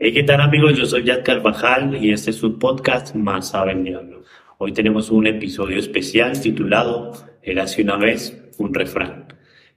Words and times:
Hey, 0.00 0.12
¿qué 0.12 0.22
tal 0.22 0.40
amigos? 0.40 0.78
Yo 0.78 0.86
soy 0.86 1.02
Yad 1.02 1.24
Carvajal 1.24 1.96
y 2.00 2.12
este 2.12 2.30
es 2.30 2.36
su 2.36 2.56
podcast 2.56 3.16
Más 3.16 3.48
sabe 3.48 3.72
el 3.72 3.82
diablo. 3.82 4.22
Hoy 4.58 4.72
tenemos 4.72 5.10
un 5.10 5.26
episodio 5.26 5.76
especial 5.76 6.40
titulado 6.40 7.10
Érase 7.42 7.82
una 7.82 7.96
vez 7.96 8.48
un 8.58 8.72
refrán. 8.72 9.26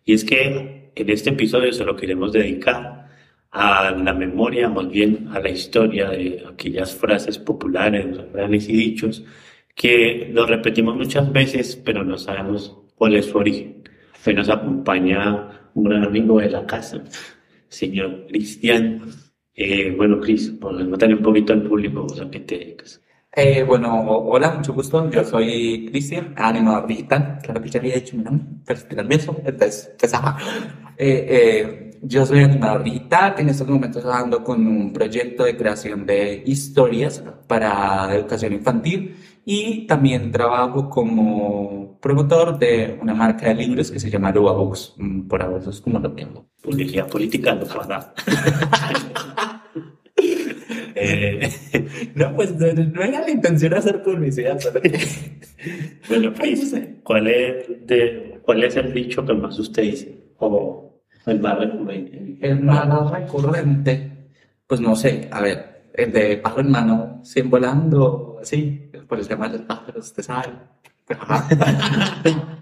Y 0.06 0.14
es 0.14 0.24
que 0.24 0.92
en 0.94 1.10
este 1.10 1.32
episodio 1.32 1.74
se 1.74 1.84
lo 1.84 1.96
queremos 1.96 2.32
dedicar 2.34 3.10
a 3.50 3.90
la 3.90 4.14
memoria, 4.14 4.70
más 4.70 4.90
bien 4.90 5.28
a 5.32 5.40
la 5.40 5.50
historia 5.50 6.12
de 6.12 6.46
aquellas 6.48 6.96
frases 6.96 7.40
populares, 7.40 8.16
refranes 8.16 8.70
y 8.70 8.74
dichos 8.74 9.26
que 9.74 10.30
los 10.32 10.48
repetimos 10.48 10.96
muchas 10.96 11.32
veces, 11.34 11.76
pero 11.76 12.04
no 12.04 12.20
sabemos 12.20 12.78
cuál 12.94 13.16
es 13.16 13.26
su 13.26 13.40
origen. 13.40 13.90
Hoy 14.24 14.36
nos 14.36 14.50
acompaña 14.50 15.72
un 15.74 15.84
gran 15.86 16.04
amigo 16.04 16.40
de 16.40 16.52
la 16.52 16.68
casa, 16.68 17.04
señor 17.70 18.28
Cristian. 18.28 19.31
Eh, 19.54 19.94
bueno, 19.96 20.20
Cris, 20.20 20.50
podemos 20.50 20.98
darle 20.98 21.16
un 21.16 21.24
poquito 21.24 21.54
al 21.54 21.64
público 21.64 22.08
a 22.22 22.30
qué 22.32 22.40
te 22.40 22.58
dedicas. 22.58 23.02
Eh, 23.34 23.64
bueno, 23.64 24.02
hola, 24.02 24.52
mucho 24.52 24.74
gusto. 24.74 25.10
Yo 25.10 25.24
soy 25.24 25.88
Cristian, 25.90 26.34
animador 26.38 26.88
digital. 26.88 27.40
Claro 27.44 27.62
que 27.62 27.70
ya 27.70 27.80
había 27.80 27.96
hecho 27.96 28.18
mi 28.18 28.24
nombre, 28.24 28.46
pero 28.66 28.80
estoy 28.80 28.98
nervioso. 28.98 29.36
Entonces, 29.46 29.94
pues, 30.00 30.14
ajá. 30.14 30.38
Eh, 30.98 31.28
eh, 31.30 31.92
yo 32.02 32.26
soy 32.26 32.40
animador 32.44 32.84
digital. 32.84 33.36
En 33.38 33.50
estos 33.50 33.68
momentos 33.68 34.02
trabajando 34.02 34.44
con 34.44 34.66
un 34.66 34.92
proyecto 34.94 35.44
de 35.44 35.56
creación 35.58 36.06
de 36.06 36.44
historias 36.46 37.24
para 37.48 38.14
educación 38.16 38.54
infantil 38.54 39.16
y 39.46 39.86
también 39.88 40.32
trabajo 40.32 40.90
como 40.90 41.91
promotor 42.02 42.58
de 42.58 42.98
una 43.02 43.14
marca 43.14 43.48
de 43.48 43.56
libros 43.56 43.92
que 43.92 44.00
se 44.00 44.10
llama 44.10 44.32
Lua 44.32 44.54
Books. 44.54 44.96
Mm, 44.98 45.28
Por 45.28 45.42
ahora 45.42 45.60
eso 45.60 45.70
es 45.70 45.82
como 45.82 46.00
lo 46.00 46.12
tengo. 46.12 46.48
Publicidad 46.62 47.08
política, 47.08 47.56
no 47.56 47.66
pasa. 47.66 48.14
eh, 50.96 51.50
No, 52.16 52.36
pues 52.36 52.56
no, 52.56 52.74
no 52.74 53.04
era 53.04 53.22
la 53.22 53.30
intención 53.30 53.74
hacer 53.74 54.02
publicidad, 54.04 54.60
bueno, 56.10 56.34
Cris, 56.34 56.76
¿cuál 57.04 57.28
es, 57.28 57.88
de, 57.88 58.40
¿cuál 58.44 58.64
es 58.64 58.76
el 58.76 58.94
dicho 58.94 59.26
que 59.26 59.34
más 59.34 59.58
usted 59.60 59.84
dice? 59.84 60.34
O 60.40 61.04
el 61.26 61.40
más 61.40 61.60
recurrente. 61.60 62.38
El 62.42 62.62
más 62.62 63.12
recurrente, 63.12 64.12
pues 64.66 64.82
no 64.82 64.96
sé, 64.96 65.28
a 65.32 65.42
ver, 65.42 65.84
el 65.94 66.12
de 66.12 66.38
pájaro 66.38 66.62
en 66.62 66.72
mano, 66.72 67.22
sin 67.24 67.50
volando, 67.50 68.38
así, 68.42 68.90
por 69.08 69.20
el 69.20 69.28
tema 69.28 69.48
de 69.48 69.58
los 69.60 69.68
pájaros, 69.68 70.08
usted 70.08 70.24
sabe. 70.24 70.50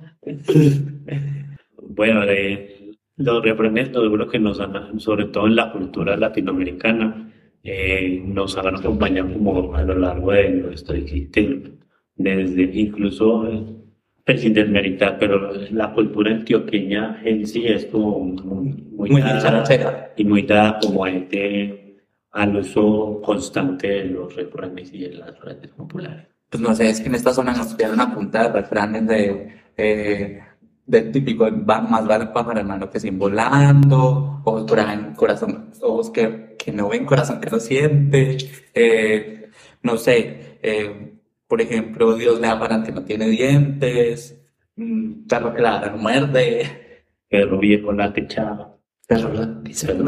Bueno, 1.81 2.23
eh, 2.23 2.95
los 3.17 3.43
refranes, 3.43 3.91
yo 3.91 4.11
creo 4.11 4.27
que 4.29 4.39
nos 4.39 4.59
han, 4.59 4.99
sobre 4.99 5.25
todo 5.25 5.47
en 5.47 5.55
la 5.55 5.71
cultura 5.71 6.15
latinoamericana, 6.15 7.31
eh, 7.63 8.21
nos 8.25 8.57
han 8.57 8.75
acompañado 8.75 9.33
como 9.33 9.75
a 9.75 9.83
lo 9.83 9.95
largo 9.97 10.31
de 10.31 10.49
nuestra 10.49 10.95
existencia, 10.95 11.71
desde 12.15 12.63
incluso, 12.79 13.47
eh, 13.47 14.37
sin 14.37 14.53
desmeritar, 14.53 15.17
pero 15.19 15.51
la 15.71 15.91
cultura 15.91 16.31
antioqueña 16.31 17.19
en 17.25 17.47
sí 17.47 17.65
es 17.65 17.87
como 17.87 18.19
muy, 18.19 18.71
muy, 18.91 19.09
Muy 19.09 19.21
dada- 19.21 20.13
y 20.15 20.23
muy 20.23 20.43
dada 20.43 20.77
como 20.79 21.03
a 21.03 21.09
este, 21.09 21.97
al 22.31 22.55
uso 22.55 23.19
constante 23.23 23.87
de 23.87 24.05
los 24.05 24.35
refranes 24.35 24.93
y 24.93 24.99
de 24.99 25.15
las 25.15 25.37
frases 25.39 25.71
populares. 25.71 26.27
Pues 26.49 26.61
no 26.61 26.73
sé, 26.75 26.89
es 26.89 26.99
que 27.01 27.07
en 27.07 27.15
esta 27.15 27.33
zona 27.33 27.53
nos 27.53 27.75
quedan 27.75 27.93
una 27.93 28.13
punta 28.13 28.43
de 28.43 28.49
refranes 28.61 29.07
de, 29.07 29.61
eh, 29.77 30.41
de 30.85 31.01
típico, 31.03 31.45
va- 31.65 31.81
más 31.81 32.07
vale 32.07 32.27
pájaro 32.27 32.59
en 32.59 32.67
mano 32.67 32.89
que 32.89 32.99
sin 32.99 33.19
volando, 33.19 34.41
ahí, 34.79 35.13
corazón, 35.15 35.71
ojos 35.81 36.09
que, 36.09 36.55
que 36.57 36.71
no 36.71 36.89
ven, 36.89 37.05
corazón 37.05 37.39
que 37.39 37.49
no 37.51 37.59
siente, 37.59 38.37
eh, 38.73 39.49
no 39.83 39.97
sé, 39.97 40.57
eh, 40.63 41.13
por 41.47 41.61
ejemplo, 41.61 42.15
Dios 42.15 42.39
le 42.39 42.47
da 42.47 42.59
para 42.59 42.81
que 42.83 42.91
no 42.91 43.03
tiene 43.03 43.27
dientes, 43.27 44.41
mm, 44.75 45.27
perro 45.27 45.53
que 45.53 45.61
no 45.91 45.97
muerde, 45.97 47.03
Perro 47.29 47.59
viejo 47.59 47.91
late 47.91 48.25
chava. 48.27 48.75
perro 49.07 49.31
late, 49.33 49.71
Perro 49.85 50.03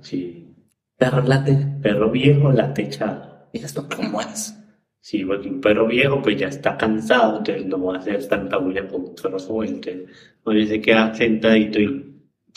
sí. 0.00 0.54
perro 0.96 1.20
late, 1.22 1.54
Perro 1.82 2.10
viejo 2.10 2.50
late 2.50 2.88
chava. 2.88 3.48
y 3.52 3.58
esto 3.62 3.86
cómo 3.94 4.20
es. 4.22 4.56
Sí, 5.02 5.24
porque 5.24 5.48
un 5.48 5.60
perro 5.60 5.88
viejo 5.88 6.22
pues 6.22 6.36
ya 6.36 6.46
está 6.46 6.76
cansado, 6.76 7.38
entonces 7.38 7.66
no 7.66 7.82
va 7.82 7.96
a 7.96 7.98
hacer 7.98 8.26
tanta 8.28 8.56
bulla 8.56 8.86
como 8.86 9.08
un 9.08 9.14
perro 9.16 9.36
joven, 9.38 9.80
entonces 9.84 10.68
se 10.68 10.80
queda 10.80 11.12
sentadito 11.12 11.80
y, 11.80 12.08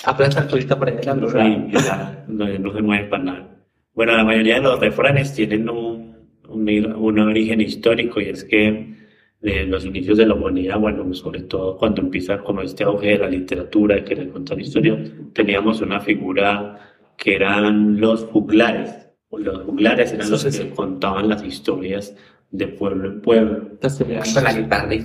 Aplasta 0.03 0.41
el 0.41 0.67
por 0.77 0.89
ejemplo, 0.89 1.27
y 1.47 1.71
ya 1.71 2.25
no, 2.27 2.47
no 2.59 2.73
se 2.73 2.81
mueve 2.81 3.07
para 3.07 3.23
nada. 3.23 3.57
Bueno, 3.95 4.15
la 4.15 4.23
mayoría 4.23 4.55
de 4.55 4.61
los 4.61 4.79
refranes 4.79 5.33
tienen 5.33 5.69
un, 5.69 6.15
un, 6.47 6.93
un 6.93 7.19
origen 7.19 7.61
histórico 7.61 8.21
y 8.21 8.25
es 8.25 8.43
que 8.43 8.93
de 9.41 9.65
los 9.65 9.85
inicios 9.85 10.17
de 10.17 10.27
la 10.27 10.35
humanidad, 10.35 10.77
bueno, 10.77 11.11
sobre 11.13 11.41
todo 11.43 11.77
cuando 11.77 12.01
empieza 12.01 12.37
como 12.39 12.61
este 12.61 12.83
auge 12.83 13.11
de 13.11 13.17
la 13.19 13.29
literatura, 13.29 13.95
de 13.95 14.03
querer 14.03 14.29
contar 14.29 14.59
historias, 14.59 15.09
teníamos 15.33 15.81
una 15.81 15.99
figura 15.99 16.93
que 17.17 17.35
eran 17.35 17.99
los 17.99 18.25
juglares. 18.25 19.01
Los 19.31 19.63
juglares 19.63 20.13
eran 20.13 20.29
los 20.29 20.45
que 20.45 20.69
contaban 20.69 21.27
las 21.27 21.43
historias 21.43 22.15
de 22.57 22.67
pueblo 22.67 23.07
en 23.07 23.21
pueblo. 23.21 23.67
Entonces, 23.71 24.07
la 24.07 24.23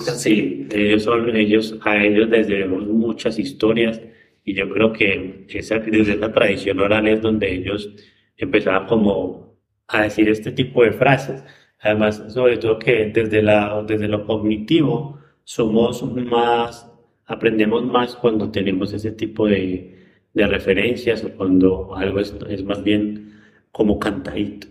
Sí, 0.01 0.69
ellos 0.71 1.03
son, 1.03 1.35
ellos, 1.37 1.79
a 1.83 2.03
ellos 2.03 2.29
les 2.29 2.49
debemos 2.49 2.87
muchas 2.87 3.39
historias 3.39 4.01
y 4.45 4.55
yo 4.55 4.69
creo 4.71 4.93
que 4.93 5.47
esa, 5.49 5.79
desde 5.79 6.15
esa 6.15 6.33
tradición 6.33 6.81
oral 6.81 7.07
es 7.09 7.21
donde 7.21 7.53
ellos 7.53 7.91
empezaron 8.37 8.87
como 8.87 9.57
a 9.89 10.03
decir 10.03 10.29
este 10.29 10.53
tipo 10.53 10.83
de 10.85 10.93
frases. 10.93 11.45
Además, 11.81 12.25
sobre 12.29 12.59
todo 12.59 12.79
que 12.79 13.07
desde 13.07 13.43
la, 13.43 13.83
desde 13.87 14.09
lo 14.09 14.27
cognitivo 14.27 15.19
somos 15.45 16.03
más, 16.15 16.91
aprendemos 17.27 17.85
más 17.85 18.15
cuando 18.17 18.51
tenemos 18.51 18.93
ese 18.93 19.13
tipo 19.13 19.47
de, 19.47 19.99
de 20.35 20.47
referencias 20.47 21.25
o 21.25 21.31
cuando 21.31 21.95
algo 21.97 22.21
es, 22.21 22.35
es 22.49 22.65
más 22.65 22.83
bien 22.83 23.41
como 23.73 23.99
cantadito, 23.99 24.67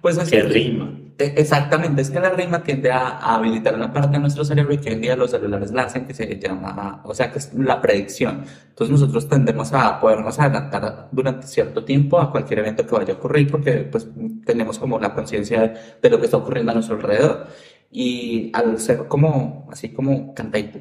Pues 0.00 0.18
es 0.18 0.30
que 0.30 0.42
rima. 0.42 0.98
Exactamente, 1.24 2.02
es 2.02 2.10
que 2.10 2.18
la 2.18 2.30
rima 2.30 2.62
tiende 2.62 2.90
a, 2.90 3.18
a 3.18 3.36
habilitar 3.36 3.74
una 3.74 3.92
parte 3.92 4.10
de 4.10 4.18
nuestro 4.18 4.44
cerebro 4.44 4.74
y 4.74 4.78
que 4.78 4.88
hoy 4.88 4.94
en 4.96 5.00
día 5.00 5.16
los 5.16 5.30
celulares 5.30 5.70
la 5.72 5.82
hacen 5.84 6.06
que 6.06 6.14
se 6.14 6.38
llama, 6.38 7.00
o 7.04 7.14
sea, 7.14 7.30
que 7.30 7.38
es 7.38 7.52
la 7.54 7.80
predicción. 7.80 8.44
Entonces 8.68 8.90
nosotros 8.90 9.28
tendemos 9.28 9.72
a 9.72 10.00
podernos 10.00 10.38
adelantar 10.38 11.08
durante 11.12 11.46
cierto 11.46 11.84
tiempo 11.84 12.18
a 12.18 12.30
cualquier 12.30 12.60
evento 12.60 12.86
que 12.86 12.94
vaya 12.94 13.14
a 13.14 13.16
ocurrir 13.16 13.50
porque 13.50 13.88
pues 13.90 14.08
tenemos 14.44 14.78
como 14.78 14.98
la 14.98 15.14
conciencia 15.14 15.74
de, 16.00 16.10
lo 16.10 16.18
que 16.18 16.24
está 16.26 16.38
ocurriendo 16.38 16.72
a 16.72 16.74
nuestro 16.74 16.96
alrededor. 16.96 17.46
Y 17.90 18.50
al 18.54 18.78
ser 18.78 19.06
como, 19.06 19.68
así 19.70 19.90
como 19.90 20.34
cantadito, 20.34 20.80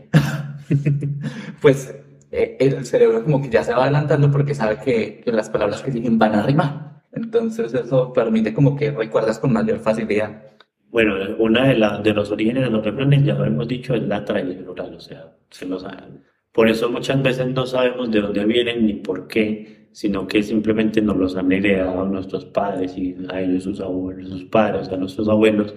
pues 1.61 1.93
eh, 2.31 2.57
el 2.59 2.85
cerebro 2.85 3.23
como 3.23 3.41
que 3.41 3.49
ya 3.49 3.63
se 3.63 3.73
va 3.73 3.83
adelantando 3.83 4.31
porque 4.31 4.55
sabe 4.55 4.77
que, 4.77 5.21
que 5.23 5.31
las 5.31 5.49
palabras 5.49 5.81
que 5.81 5.91
siguen 5.91 6.17
van 6.17 6.35
a 6.35 6.43
rimar. 6.43 6.90
Entonces 7.13 7.73
eso 7.73 8.11
permite 8.13 8.53
como 8.53 8.75
que 8.75 8.91
recuerdas 8.91 9.39
con 9.39 9.53
mayor 9.53 9.79
facilidad. 9.79 10.43
Bueno, 10.89 11.15
una 11.39 11.67
de, 11.69 11.75
la- 11.77 11.99
de 11.99 12.13
los 12.13 12.31
orígenes 12.31 12.63
de 12.65 12.69
los 12.69 12.83
refranes, 12.85 13.23
ya 13.23 13.33
lo 13.35 13.45
hemos 13.45 13.67
dicho, 13.67 13.93
es 13.95 14.03
la 14.03 14.25
tradición 14.25 14.67
oral, 14.67 14.95
o 14.95 14.99
sea, 14.99 15.37
se 15.49 15.65
lo 15.65 15.79
saben. 15.79 16.23
Por 16.51 16.69
eso 16.69 16.89
muchas 16.89 17.21
veces 17.23 17.47
no 17.47 17.65
sabemos 17.65 18.11
de 18.11 18.19
dónde 18.21 18.45
vienen 18.45 18.85
ni 18.85 18.93
por 18.95 19.27
qué, 19.27 19.87
sino 19.93 20.27
que 20.27 20.43
simplemente 20.43 21.01
nos 21.01 21.15
los 21.17 21.35
han 21.37 21.51
heredado 21.51 22.05
nuestros 22.05 22.45
padres 22.45 22.97
y 22.97 23.15
a 23.29 23.41
ellos 23.41 23.63
sus 23.63 23.79
abuelos, 23.79 24.29
sus 24.29 24.43
padres, 24.45 24.89
a 24.89 24.97
nuestros 24.97 25.29
abuelos, 25.29 25.73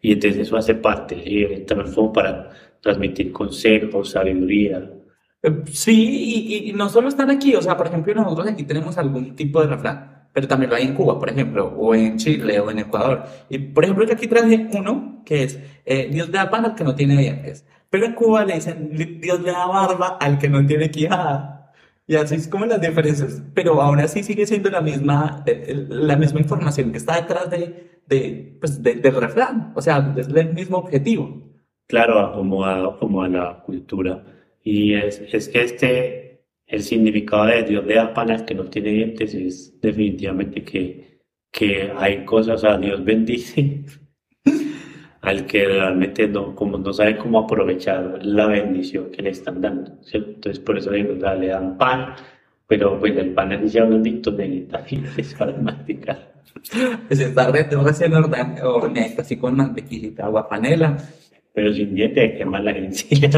y 0.00 0.12
entonces 0.12 0.40
eso 0.42 0.56
hace 0.56 0.74
parte, 0.74 1.16
y 1.24 1.64
también 1.66 1.92
como 1.94 2.12
para 2.12 2.50
transmitir 2.80 3.32
consejos, 3.32 4.10
sabiduría. 4.10 4.90
Eh, 5.42 5.62
Sí, 5.72 5.94
y, 6.66 6.70
y 6.70 6.72
no 6.72 6.88
solo 6.88 7.08
están 7.08 7.30
aquí, 7.30 7.54
o 7.54 7.62
sea, 7.62 7.76
por 7.76 7.86
ejemplo, 7.86 8.14
nosotros 8.14 8.46
aquí 8.48 8.64
tenemos 8.64 8.96
algún 8.98 9.34
tipo 9.36 9.60
de 9.60 9.66
refrán, 9.68 10.23
pero 10.34 10.46
también 10.48 10.68
lo 10.70 10.76
hay 10.76 10.84
en 10.84 10.94
Cuba, 10.94 11.18
por 11.18 11.30
ejemplo, 11.30 11.68
o 11.78 11.94
en 11.94 12.18
Chile, 12.18 12.60
o 12.60 12.70
en 12.70 12.80
Ecuador. 12.80 13.24
Y, 13.48 13.58
por 13.58 13.84
ejemplo, 13.84 14.04
yo 14.06 14.12
aquí 14.14 14.26
traje 14.26 14.68
uno 14.74 15.22
que 15.24 15.44
es, 15.44 15.58
eh, 15.86 16.08
Dios 16.12 16.28
le 16.28 16.34
da 16.38 16.50
pan 16.50 16.66
al 16.66 16.74
que 16.74 16.84
no 16.84 16.94
tiene 16.94 17.16
dientes. 17.16 17.66
Pero 17.88 18.04
en 18.06 18.12
Cuba 18.14 18.44
le 18.44 18.54
dicen, 18.56 18.90
"Li- 18.92 19.18
Dios 19.22 19.40
le 19.40 19.52
da 19.52 19.66
barba 19.66 20.18
al 20.20 20.38
que 20.38 20.48
no 20.50 20.66
tiene 20.66 20.90
quijada. 20.90 21.72
Y 22.06 22.16
así 22.16 22.34
es 22.34 22.48
como 22.48 22.66
las 22.66 22.80
diferencias, 22.82 23.42
pero 23.54 23.80
aún 23.80 23.98
así 24.00 24.22
sigue 24.22 24.46
siendo 24.46 24.68
la 24.70 24.82
misma, 24.82 25.42
eh, 25.46 25.86
la 25.88 26.16
misma 26.16 26.40
información 26.40 26.90
que 26.92 26.98
está 26.98 27.14
detrás 27.16 27.48
de, 27.50 28.00
de, 28.06 28.58
pues, 28.60 28.82
de- 28.82 28.96
del 28.96 29.14
refrán, 29.16 29.72
o 29.76 29.80
sea, 29.80 30.12
es 30.18 30.28
el 30.28 30.52
mismo 30.52 30.76
objetivo. 30.78 31.42
claro, 31.86 32.18
acomodado 32.20 32.98
como 32.98 33.22
a 33.22 33.28
la 33.28 33.62
cultura. 33.64 34.24
Y 34.62 34.94
es, 34.94 35.20
es 35.32 35.48
que 35.48 35.62
este, 35.62 36.23
el 36.66 36.82
significado 36.82 37.46
de 37.46 37.62
Dios 37.64 37.84
le 37.86 37.94
da 37.94 38.14
pan 38.14 38.44
que 38.44 38.54
no 38.54 38.64
tiene 38.64 38.90
dientes 38.90 39.34
es 39.34 39.80
definitivamente 39.80 40.62
que, 40.64 41.20
que 41.50 41.92
hay 41.96 42.24
cosas, 42.24 42.56
o 42.56 42.58
sea, 42.58 42.78
Dios 42.78 43.04
bendice 43.04 43.84
al 45.20 45.46
que 45.46 45.66
realmente 45.66 46.28
no, 46.28 46.54
como 46.54 46.78
no 46.78 46.92
sabe 46.92 47.16
cómo 47.16 47.40
aprovechar 47.40 48.20
la 48.24 48.46
bendición 48.46 49.10
que 49.10 49.22
le 49.22 49.30
están 49.30 49.60
dando, 49.60 50.02
¿cierto? 50.02 50.30
Entonces, 50.34 50.60
por 50.60 50.78
eso 50.78 50.90
digo, 50.90 51.14
o 51.14 51.20
sea, 51.20 51.34
le 51.34 51.48
dan 51.48 51.76
pan 51.78 52.14
Pero 52.66 52.98
pues 52.98 53.16
el 53.16 53.34
panel 53.34 53.66
ya 53.68 53.84
bendito 53.84 54.30
de 54.30 54.66
es 55.16 55.34
para 55.34 55.52
masticar. 55.52 56.34
Pues 57.08 57.20
está 57.20 57.50
recién 57.50 58.14
horneado 58.14 59.20
así 59.20 59.36
con 59.36 59.56
mantequillita, 59.56 60.24
agua 60.24 60.48
panela. 60.48 60.96
Pero 61.52 61.72
sin 61.72 61.94
diente 61.94 62.36
quema 62.36 62.60
la 62.60 62.70
encía. 62.76 63.30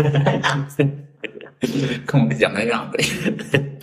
Que 1.61 2.35
se 2.35 2.41
llama 2.41 2.63
el 2.63 2.73
hambre. 2.73 3.05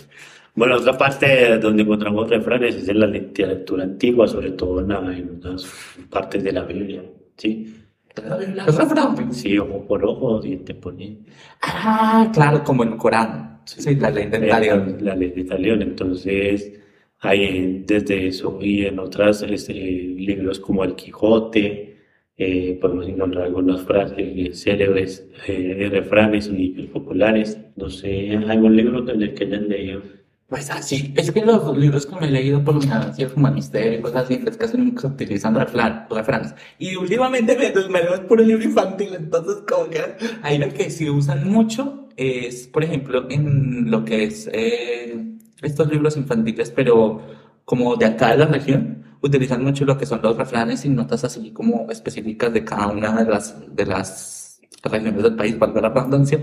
Bueno, 0.56 0.76
otra 0.76 0.96
parte 0.96 1.58
donde 1.58 1.82
encontramos 1.82 2.30
refranes 2.30 2.76
es 2.76 2.88
en 2.88 3.00
la 3.00 3.08
literatura 3.08 3.82
antigua, 3.82 4.28
sobre 4.28 4.52
todo 4.52 4.78
en, 4.80 5.40
unas 5.42 5.66
partes 6.08 6.44
de 6.44 6.52
la 6.52 6.62
Biblia, 6.62 7.02
¿sí? 7.36 7.74
¿Los 8.14 8.76
refranes? 8.76 9.36
Sí, 9.36 9.58
ojo 9.58 9.84
por 9.84 10.04
ojo, 10.04 10.40
diente 10.40 10.74
por 10.74 10.94
diente. 10.94 11.28
Ah, 11.60 12.30
claro, 12.32 12.62
como 12.62 12.84
en 12.84 12.92
el 12.92 12.96
Corán. 12.96 13.62
Sí, 13.64 13.96
la 13.96 14.10
ley 14.10 14.28
de 14.28 14.46
talión. 14.46 14.96
La 15.00 15.16
ley 15.16 15.30
de 15.30 15.42
talión, 15.42 15.82
entonces 15.82 16.72
hay 17.18 17.82
desde 17.84 18.28
eso 18.28 18.58
y 18.60 18.84
en 18.84 19.00
otros 19.00 19.42
este, 19.42 19.72
libros 19.72 20.60
como 20.60 20.84
El 20.84 20.94
Quijote, 20.94 21.93
eh, 22.36 22.78
podemos 22.80 23.06
encontrar 23.06 23.44
algunas 23.44 23.82
frases 23.82 24.62
célebres, 24.62 25.28
eh, 25.46 25.88
refranes 25.90 26.50
y 26.52 26.88
populares. 26.92 27.58
No 27.76 27.88
sé, 27.90 28.36
algún 28.48 28.76
libro 28.76 29.08
en 29.08 29.22
el 29.22 29.34
que 29.34 29.44
hayan 29.44 29.68
leído. 29.68 30.02
Pues 30.48 30.70
así, 30.70 31.12
es 31.16 31.32
que 31.32 31.44
los 31.44 31.76
libros 31.76 32.06
que 32.06 32.16
me 32.16 32.28
he 32.28 32.30
leído 32.30 32.62
por 32.62 32.74
lo 32.74 32.80
general, 32.80 33.14
si 33.14 33.22
es 33.22 33.32
como 33.32 33.50
misterio 33.50 33.98
y 33.98 34.02
cosas 34.02 34.24
así, 34.24 34.40
es 34.46 34.56
que 34.56 34.68
se 34.68 35.06
utilizan 35.06 35.54
refranes. 35.54 36.54
Y 36.78 36.96
últimamente 36.96 37.56
me, 37.56 37.88
me 37.88 38.02
leo 38.02 38.26
por 38.28 38.40
el 38.40 38.48
libro 38.48 38.62
infantil, 38.62 39.08
entonces 39.16 39.64
como 39.66 39.88
que 39.88 40.00
hay 40.42 40.58
lo 40.58 40.68
que 40.68 40.90
sí 40.90 41.08
usan 41.08 41.48
mucho 41.48 42.08
es, 42.16 42.68
por 42.68 42.84
ejemplo, 42.84 43.26
en 43.30 43.90
lo 43.90 44.04
que 44.04 44.24
es 44.24 44.48
eh, 44.52 45.18
estos 45.62 45.88
libros 45.90 46.16
infantiles, 46.16 46.70
pero 46.70 47.22
como 47.64 47.96
de 47.96 48.06
acá 48.06 48.32
de 48.32 48.38
la 48.38 48.46
región, 48.46 49.02
utilizan 49.24 49.64
mucho 49.64 49.84
lo 49.86 49.96
que 49.96 50.06
son 50.06 50.20
los 50.22 50.36
refranes 50.36 50.84
y 50.84 50.90
notas 50.90 51.24
así 51.24 51.50
como 51.52 51.90
específicas 51.90 52.52
de 52.52 52.62
cada 52.64 52.88
una 52.88 53.24
de 53.24 53.30
las, 53.30 53.74
de 53.74 53.86
las 53.86 54.60
regiones 54.82 55.22
del 55.22 55.34
país, 55.34 55.58
valga 55.58 55.80
la 55.80 55.88
redundancia, 55.88 56.40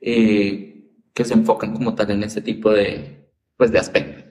eh, 0.00 0.90
que 1.14 1.24
se 1.24 1.34
enfocan 1.34 1.72
como 1.72 1.94
tal 1.94 2.10
en 2.10 2.22
ese 2.22 2.42
tipo 2.42 2.70
de, 2.70 3.30
pues, 3.56 3.72
de 3.72 3.78
aspecto. 3.78 4.24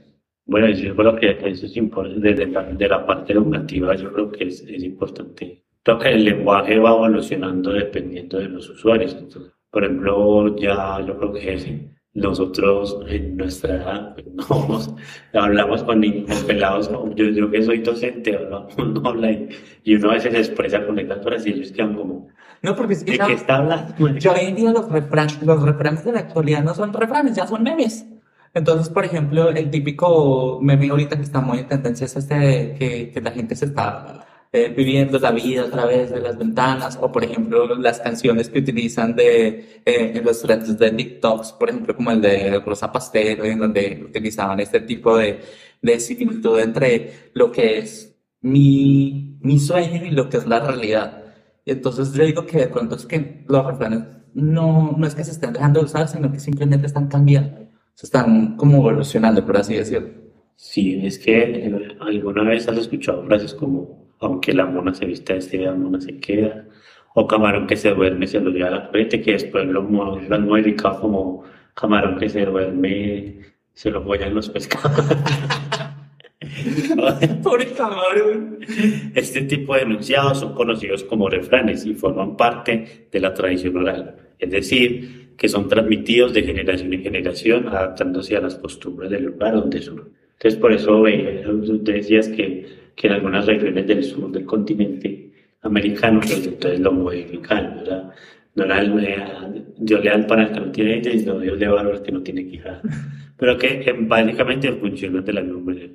Bueno, 0.45 0.69
yo 0.69 0.95
creo 0.95 1.15
que 1.15 1.31
eso 1.49 1.65
es 1.65 1.75
importante, 1.75 2.33
de 2.33 2.45
la, 2.47 2.63
de 2.63 2.87
la 2.87 3.05
parte 3.05 3.33
educativa, 3.33 3.95
yo 3.95 4.13
creo 4.13 4.31
que 4.31 4.45
es, 4.45 4.61
es 4.61 4.83
importante. 4.83 5.65
Creo 5.83 5.99
que 5.99 6.09
el 6.09 6.23
lenguaje 6.23 6.77
va 6.77 6.91
evolucionando 6.91 7.73
dependiendo 7.73 8.37
de 8.37 8.49
los 8.49 8.69
usuarios. 8.69 9.15
por 9.71 9.83
ejemplo, 9.83 10.55
ya 10.55 11.01
yo 11.05 11.17
creo 11.17 11.33
que 11.33 11.96
nosotros 12.17 12.97
en 13.07 13.37
nuestra 13.37 13.75
edad 13.75 14.15
pues, 14.15 14.27
no 14.35 14.97
hablamos 15.41 15.83
con 15.83 15.99
niños 15.99 16.43
pelados, 16.43 16.89
yo, 17.15 17.25
yo 17.25 17.51
que 17.51 17.61
soy 17.61 17.79
docente, 17.79 18.37
no 18.77 19.01
habla 19.07 19.31
y, 19.31 19.49
y, 19.83 19.95
uno 19.95 20.09
a 20.09 20.13
veces 20.15 20.33
se 20.33 20.39
expresa 20.39 20.85
con 20.85 20.95
letras 20.95 21.45
y 21.45 21.51
ellos 21.51 21.71
quedan 21.71 21.95
como... 21.95 22.27
No, 22.63 22.75
porque 22.75 22.93
es 22.93 23.03
que... 23.03 23.11
¿De 23.11 23.19
qué 23.19 23.33
está 23.33 23.57
hablando? 23.57 23.93
Yo 24.17 24.33
hoy 24.33 24.45
en 24.45 24.55
día 24.55 24.71
los, 24.71 24.89
refranes, 24.89 25.41
los 25.43 25.61
refranes 25.61 26.03
de 26.03 26.11
la 26.11 26.19
actualidad 26.21 26.63
no 26.63 26.73
son 26.73 26.91
refranes, 26.91 27.35
ya 27.35 27.45
son 27.45 27.61
memes. 27.61 28.07
Entonces, 28.55 28.89
por 28.89 29.05
ejemplo, 29.05 29.49
el 29.49 29.69
típico 29.69 30.59
meme 30.59 30.89
ahorita 30.89 31.17
que 31.17 31.21
está 31.21 31.39
muy 31.39 31.59
en 31.59 31.67
tendencia 31.67 32.05
es 32.05 32.15
este 32.15 32.75
que, 32.79 33.11
que 33.11 33.21
la 33.21 33.29
gente 33.29 33.55
se 33.55 33.65
está 33.65 34.25
eh, 34.57 34.73
viviendo 34.75 35.19
la 35.19 35.31
vida 35.31 35.63
a 35.63 35.69
través 35.69 36.09
de 36.09 36.19
las 36.19 36.37
ventanas, 36.37 36.97
o 37.01 37.11
por 37.11 37.23
ejemplo 37.23 37.75
las 37.75 37.99
canciones 37.99 38.49
que 38.49 38.59
utilizan 38.59 39.15
de, 39.15 39.81
eh, 39.85 40.13
en 40.15 40.23
los 40.23 40.41
trends 40.41 40.77
de 40.77 40.91
TikToks, 40.91 41.53
por 41.53 41.69
ejemplo 41.69 41.95
como 41.95 42.11
el 42.11 42.21
de 42.21 42.59
Rosa 42.65 42.91
Pastel, 42.91 43.45
en 43.45 43.59
donde 43.59 44.03
utilizaban 44.07 44.59
este 44.59 44.81
tipo 44.81 45.17
de, 45.17 45.39
de 45.81 45.99
similitud 45.99 46.59
entre 46.59 47.29
lo 47.33 47.51
que 47.51 47.77
es 47.79 48.15
mi, 48.41 49.37
mi 49.41 49.59
sueño 49.59 50.05
y 50.05 50.11
lo 50.11 50.29
que 50.29 50.37
es 50.37 50.47
la 50.47 50.59
realidad. 50.59 51.23
Y 51.65 51.71
entonces 51.71 52.13
yo 52.13 52.23
digo 52.23 52.45
que 52.45 52.59
de 52.59 52.67
pronto 52.67 52.95
es 52.95 53.05
que 53.05 53.43
los 53.47 53.65
refranes 53.65 54.03
no, 54.33 54.95
no 54.97 55.07
es 55.07 55.15
que 55.15 55.23
se 55.23 55.31
estén 55.31 55.53
dejando 55.53 55.79
de 55.81 55.85
usar, 55.85 56.07
sino 56.07 56.31
que 56.31 56.39
simplemente 56.39 56.87
están 56.87 57.07
cambiando, 57.07 57.67
se 57.93 58.05
están 58.05 58.55
como 58.55 58.77
evolucionando, 58.77 59.45
por 59.45 59.57
así 59.57 59.75
decirlo. 59.75 60.09
Sí, 60.55 60.99
es 61.05 61.19
que 61.19 61.71
alguna 61.99 62.43
vez 62.43 62.67
has 62.67 62.77
escuchado 62.77 63.23
frases 63.25 63.53
como 63.53 64.06
aunque 64.19 64.53
la 64.53 64.65
mona 64.65 64.93
se 64.93 65.05
vista 65.05 65.33
de 65.33 65.57
la 65.57 65.73
mona 65.73 66.01
se 66.01 66.19
queda. 66.19 66.65
O 67.13 67.27
camarón 67.27 67.67
que 67.67 67.75
se 67.75 67.93
duerme 67.93 68.27
se 68.27 68.39
lo 68.39 68.51
lleva 68.51 68.67
a 68.67 68.71
la 68.71 68.87
frente, 68.89 69.21
que 69.21 69.33
después 69.33 69.65
lo, 69.65 69.81
lo 69.81 70.35
han 70.35 70.47
modificado 70.47 71.01
como 71.01 71.43
camarón 71.73 72.19
que 72.19 72.29
se 72.29 72.45
duerme 72.45 73.39
se 73.73 73.91
lo 73.91 74.03
follan 74.03 74.33
los 74.33 74.49
pescados. 74.49 75.01
Pobre 77.43 77.67
camarón. 77.73 78.59
Este 79.13 79.41
tipo 79.43 79.75
de 79.75 79.81
enunciados 79.81 80.39
son 80.39 80.55
conocidos 80.55 81.03
como 81.03 81.29
refranes 81.29 81.85
y 81.85 81.93
forman 81.93 82.35
parte 82.35 83.07
de 83.11 83.19
la 83.19 83.33
tradición 83.33 83.77
oral, 83.77 84.15
es 84.39 84.49
decir, 84.49 85.27
que 85.37 85.47
son 85.47 85.69
transmitidos 85.69 86.33
de 86.33 86.41
generación 86.41 86.93
en 86.93 87.03
generación 87.03 87.67
adaptándose 87.67 88.35
a 88.35 88.41
las 88.41 88.55
costumbres 88.55 89.11
del 89.11 89.25
lugar 89.25 89.53
donde 89.53 89.81
son. 89.81 90.09
Entonces, 90.33 90.59
por 90.59 90.73
eso 90.73 91.07
eh, 91.07 91.45
decías 91.81 92.27
que 92.29 92.65
que 92.97 93.07
en 93.07 93.13
algunas 93.13 93.45
regiones 93.45 93.85
del 93.85 94.03
sur 94.03 94.31
del 94.31 94.43
continente 94.43 95.31
americano, 95.61 96.19
pues 96.19 96.47
entonces 96.47 96.79
lo 96.79 96.91
modifican, 96.91 97.75
¿verdad? 97.77 98.11
No 98.55 98.63
era 98.65 99.51
Dios 99.77 100.03
le 100.03 100.09
da 100.09 100.15
el 100.15 100.51
que 100.51 100.59
no 100.59 100.71
tiene 100.71 100.97
ella, 100.97 101.11
sino 101.11 101.39
Dios 101.39 101.59
le 101.59 101.67
va 101.67 101.81
al 101.81 102.01
que 102.01 102.11
no 102.11 102.23
tiene 102.23 102.47
quijada. 102.47 102.81
Pero 103.37 103.55
que 103.55 103.95
básicamente 103.99 104.71
funcionan 104.73 105.23
de 105.23 105.33
la 105.33 105.41
misma 105.43 105.59
manera. 105.59 105.93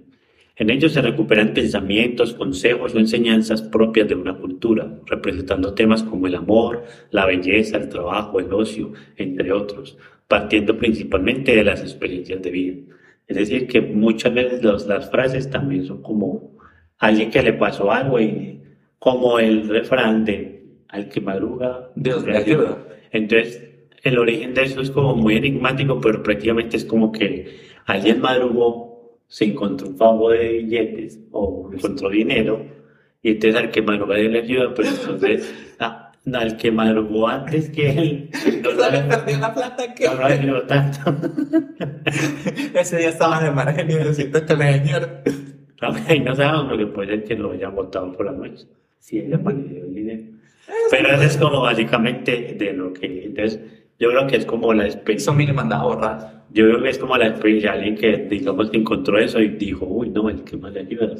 En 0.55 0.71
ellos 0.71 0.93
se 0.93 1.03
recuperan 1.03 1.55
pensamientos, 1.55 2.35
consejos 2.35 2.95
o 2.95 3.01
enseñanzas 3.01 3.63
propias 3.63 4.07
de 4.07 4.15
una 4.15 4.37
cultura, 4.37 5.01
representando 5.07 5.75
temas 5.75 6.05
como 6.05 6.29
el 6.29 6.37
amor, 6.37 6.85
la 7.11 7.27
belleza, 7.27 7.79
el 7.79 7.89
trabajo, 7.89 8.39
el 8.39 8.53
ocio, 8.53 8.93
entre 9.17 9.51
otros, 9.51 9.99
partiendo 10.29 10.79
principalmente 10.79 11.57
de 11.57 11.65
las 11.65 11.81
experiencias 11.81 12.41
de 12.43 12.51
vida. 12.53 12.77
Es 13.27 13.39
decir, 13.39 13.67
que 13.67 13.81
muchas 13.81 14.33
veces 14.35 14.63
las 14.63 15.11
frases 15.11 15.51
también 15.51 15.85
son 15.85 16.01
como 16.01 16.62
alguien 17.03 17.31
que 17.33 17.43
le 17.43 17.53
pasó 17.53 17.91
algo 17.91 18.21
y 18.21 18.63
como 18.99 19.41
el 19.41 19.69
refrán 19.69 20.25
de 20.25 20.63
al 20.89 21.09
que 21.09 21.21
madruga, 21.21 21.91
Dios 21.97 22.25
le 22.25 22.37
ayuda. 22.37 22.79
Entonces, 23.11 23.61
el 24.05 24.19
origen 24.19 24.55
de 24.55 24.63
eso 24.63 24.81
es 24.81 24.91
como 24.91 25.17
muy 25.17 25.37
enigmático, 25.37 26.01
pero 26.01 26.23
prácticamente 26.23 26.77
es 26.77 26.85
como 26.85 27.11
que 27.11 27.59
alguien 27.87 28.21
madrugó, 28.21 29.19
se 29.27 29.47
encontró 29.47 29.89
un 29.89 29.97
fajo 29.97 30.31
de 30.31 30.49
billetes 30.49 31.19
o 31.33 31.71
encontró 31.73 32.09
dinero, 32.09 32.65
y 33.21 33.31
entonces 33.31 33.61
al 33.61 33.71
que 33.71 33.83
madruga 33.83 34.17
Dios 34.17 34.33
le 34.33 34.39
ayuda, 34.41 34.75
pero 34.75 34.89
entonces 34.89 35.55
ah, 35.81 36.13
al 36.33 36.57
que 36.57 36.71
madrugó 36.71 37.27
antes 37.27 37.69
que 37.71 37.91
él, 37.91 38.31
no 38.63 38.91
le 38.91 39.01
perdió 39.01 39.39
la 39.39 39.53
plata 39.53 39.93
que 39.93 40.07
no 40.07 40.15
lo 40.15 40.25
ayudó 40.25 40.63
tanto. 40.63 41.17
Ese 42.75 42.99
día 42.99 43.09
estaba 43.09 43.43
de 43.43 43.51
margen 43.51 43.91
y 43.91 43.95
necesito 43.95 44.47
que 44.47 44.55
me 44.55 44.67
y 46.15 46.21
no 46.21 46.35
sabemos 46.35 46.67
porque 46.69 46.87
puede 46.87 47.09
ser 47.09 47.25
que 47.25 47.37
lo 47.37 47.53
hayan 47.53 47.75
votado 47.75 48.13
por 48.13 48.27
la 48.27 48.33
noche. 48.33 48.67
Si 48.99 49.19
ella 49.19 49.43
perdió 49.43 49.85
el 49.85 49.95
dinero. 49.95 50.23
Pero 50.91 51.09
eso 51.09 51.23
es 51.23 51.37
como 51.37 51.63
básicamente 51.63 52.55
de 52.59 52.73
lo 52.73 52.93
que. 52.93 53.25
Entonces, 53.25 53.61
yo 53.99 54.11
creo 54.11 54.27
que 54.27 54.37
es 54.37 54.47
como 54.47 54.73
la 54.73 54.87
experiencia. 54.87 55.33
Eso 55.33 55.35
me 55.35 55.53
manda 55.53 55.77
a 55.77 55.81
ahorrar. 55.81 56.45
Yo 56.53 56.67
creo 56.67 56.83
que 56.83 56.91
es 56.91 56.99
como 56.99 57.17
la 57.17 57.29
experiencia 57.29 57.73
de 57.73 57.79
alguien 57.79 57.97
que, 57.97 58.17
digamos, 58.29 58.71
que 58.71 58.77
encontró 58.77 59.19
eso 59.19 59.41
y 59.41 59.49
dijo, 59.49 59.87
uy, 59.87 60.11
no, 60.11 60.29
el 60.29 60.45
que 60.45 60.57
más 60.57 60.73
le 60.73 60.81
ayuda, 60.81 61.15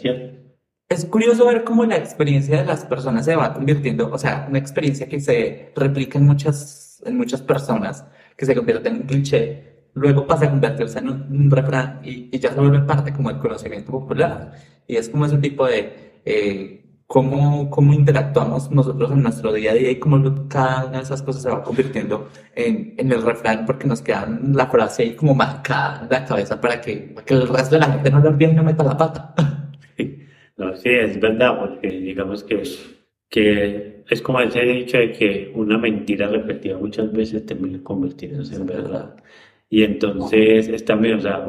Es 0.89 1.07
curioso 1.07 1.47
ver 1.47 1.65
cómo 1.65 1.87
la 1.87 1.97
experiencia 1.97 2.59
de 2.59 2.67
las 2.67 2.85
personas 2.85 3.25
se 3.25 3.35
va 3.35 3.55
convirtiendo, 3.55 4.11
o 4.13 4.19
sea, 4.19 4.47
una 4.49 4.59
experiencia 4.59 5.09
que 5.09 5.21
se 5.21 5.73
replica 5.75 6.19
en 6.19 6.27
muchas, 6.27 7.03
en 7.07 7.17
muchas 7.17 7.41
personas, 7.41 8.07
que 8.37 8.45
se 8.45 8.55
convierte 8.55 8.91
en 8.91 8.97
un 8.97 9.03
cliché, 9.03 9.72
luego 9.95 10.27
pasa 10.27 10.47
a 10.47 10.51
convertirse 10.51 10.99
en 10.99 11.09
un, 11.09 11.51
refrán 11.51 12.01
y, 12.05 12.37
ya 12.39 12.53
se 12.53 12.61
vuelve 12.61 12.81
parte 12.81 13.13
como 13.13 13.31
del 13.31 13.39
conocimiento 13.39 13.91
popular. 13.93 14.53
Y 14.87 14.97
es 14.97 15.09
como 15.09 15.27
ese 15.27 15.39
tipo 15.39 15.67
de 15.67 16.21
eh, 16.25 16.83
cómo, 17.07 17.69
cómo 17.71 17.93
interactuamos 17.93 18.71
nosotros 18.71 19.13
en 19.13 19.23
nuestro 19.23 19.53
día 19.53 19.73
a 19.73 19.75
día 19.75 19.91
y 19.91 19.99
cómo 19.99 20.49
cada 20.49 20.87
una 20.87 20.99
de 20.99 21.03
esas 21.05 21.23
cosas 21.23 21.43
se 21.43 21.51
va 21.51 21.63
convirtiendo 21.63 22.31
en, 22.55 22.95
en 22.97 23.13
el 23.13 23.23
refrán 23.23 23.67
porque 23.67 23.87
nos 23.87 24.01
queda 24.01 24.27
la 24.53 24.67
frase 24.67 25.03
ahí 25.03 25.15
como 25.15 25.35
marcada 25.35 26.03
en 26.03 26.09
la 26.11 26.25
cabeza 26.25 26.61
para 26.61 26.81
que, 26.81 27.15
que 27.27 27.35
el 27.35 27.49
resto 27.49 27.75
de 27.75 27.81
la 27.81 27.93
gente 27.93 28.11
no 28.11 28.21
lo 28.21 28.31
olvide 28.31 28.53
y 28.53 28.55
no 28.55 28.65
meta 28.65 28.85
la 28.85 28.97
pata. 28.97 29.35
No, 30.55 30.77
sí, 30.77 30.91
es 30.91 31.19
verdad, 31.19 31.59
porque 31.59 31.89
digamos 31.89 32.45
que, 32.45 32.63
que 33.29 34.05
es 34.09 34.23
como 34.23 34.41
ese 34.41 34.61
dicho 34.61 34.99
de 34.99 35.11
que 35.11 35.51
una 35.55 35.79
mentira 35.79 36.29
repetida 36.29 36.77
muchas 36.77 37.11
veces 37.13 37.47
termina 37.47 37.83
convirtiéndose 37.83 38.57
en 38.57 38.67
verdad. 38.67 39.17
Y 39.73 39.85
entonces 39.85 40.69
es 40.69 40.85
también, 40.85 41.17
o 41.17 41.21
sea, 41.23 41.47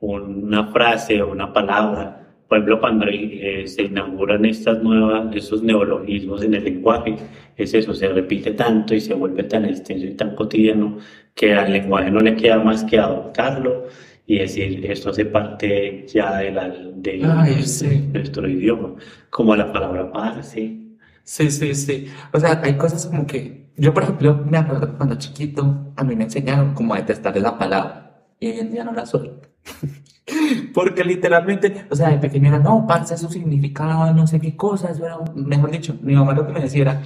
una 0.00 0.68
frase 0.68 1.20
o 1.20 1.32
una 1.32 1.52
palabra. 1.52 2.24
Por 2.46 2.58
ejemplo, 2.58 2.78
cuando 2.78 3.06
eh, 3.08 3.64
se 3.66 3.82
inauguran 3.82 4.44
estas 4.44 4.80
nuevas, 4.84 5.34
estos 5.34 5.64
neologismos 5.64 6.44
en 6.44 6.54
el 6.54 6.62
lenguaje, 6.62 7.16
es 7.56 7.74
eso, 7.74 7.92
se 7.92 8.06
repite 8.06 8.52
tanto 8.52 8.94
y 8.94 9.00
se 9.00 9.14
vuelve 9.14 9.42
tan 9.42 9.64
extenso 9.64 10.06
y 10.06 10.14
tan 10.14 10.36
cotidiano 10.36 10.98
que 11.34 11.54
al 11.54 11.72
lenguaje 11.72 12.08
no 12.08 12.20
le 12.20 12.36
queda 12.36 12.60
más 12.60 12.84
que 12.84 13.00
adoptarlo 13.00 13.88
y 14.28 14.38
decir, 14.38 14.88
esto 14.88 15.10
hace 15.10 15.24
parte 15.24 16.06
ya 16.06 16.38
de, 16.38 16.52
la, 16.52 16.68
de 16.68 17.20
Ay, 17.24 17.64
sí. 17.64 18.10
nuestro 18.12 18.48
idioma, 18.48 18.94
como 19.28 19.56
la 19.56 19.72
palabra 19.72 20.12
parce. 20.12 20.85
Sí, 21.26 21.50
sí, 21.50 21.74
sí. 21.74 22.06
O 22.32 22.38
sea, 22.38 22.60
hay 22.62 22.76
cosas 22.78 23.04
como 23.06 23.26
que 23.26 23.72
yo, 23.76 23.92
por 23.92 24.04
ejemplo, 24.04 24.44
me 24.48 24.58
acuerdo 24.58 24.96
cuando 24.96 25.16
chiquito 25.16 25.92
a 25.96 26.04
mí 26.04 26.14
me 26.14 26.24
enseñaron 26.24 26.72
como 26.72 26.94
a 26.94 27.00
esa 27.00 27.58
palabra 27.58 28.24
y 28.38 28.48
hoy 28.50 28.60
en 28.60 28.70
día 28.70 28.84
no 28.84 28.92
la 28.92 29.04
soy. 29.06 29.32
Porque 30.74 31.02
literalmente, 31.04 31.86
o 31.90 31.96
sea, 31.96 32.10
de 32.10 32.18
pequeño 32.18 32.48
era, 32.48 32.58
no, 32.60 32.86
parce, 32.86 33.14
eso 33.14 33.28
significaba 33.28 34.12
no 34.12 34.26
sé 34.26 34.40
qué 34.40 34.56
cosas, 34.56 34.98
era, 35.00 35.18
mejor 35.34 35.70
dicho, 35.72 35.96
mi 36.00 36.14
mamá 36.14 36.32
lo 36.32 36.46
que 36.46 36.52
me 36.52 36.60
decía 36.60 36.82
era, 36.82 37.02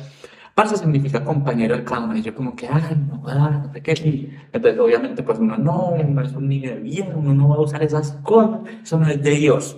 parce 0.54 0.76
significa 0.76 1.24
compañero 1.24 1.76
de 1.76 1.84
cama, 1.84 2.18
y 2.18 2.22
yo 2.22 2.34
como 2.34 2.54
que, 2.54 2.68
ay, 2.68 2.96
no, 3.08 3.22
ah, 3.26 3.62
no 3.64 3.72
sé 3.72 3.82
qué, 3.82 3.92
y 3.92 4.36
entonces 4.52 4.80
obviamente 4.80 5.22
pues 5.22 5.38
uno, 5.38 5.56
no, 5.56 5.90
uno 5.90 6.22
es 6.22 6.32
un 6.32 6.48
niño 6.48 6.70
de 6.70 6.80
bien, 6.80 7.12
uno 7.14 7.34
no 7.34 7.48
va 7.48 7.56
a 7.56 7.60
usar 7.60 7.82
esas 7.82 8.12
cosas, 8.22 8.60
eso 8.82 8.98
no 8.98 9.08
es 9.08 9.22
de 9.22 9.30
Dios. 9.30 9.76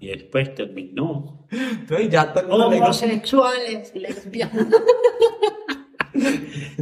Y 0.00 0.08
después 0.08 0.54
terminó. 0.54 1.46
Entonces 1.50 2.08
ya 2.10 2.32
todo 2.32 2.42
el 2.42 2.48
mundo 2.48 2.66
Homosexuales, 2.84 3.92
lesbianas. 3.94 4.66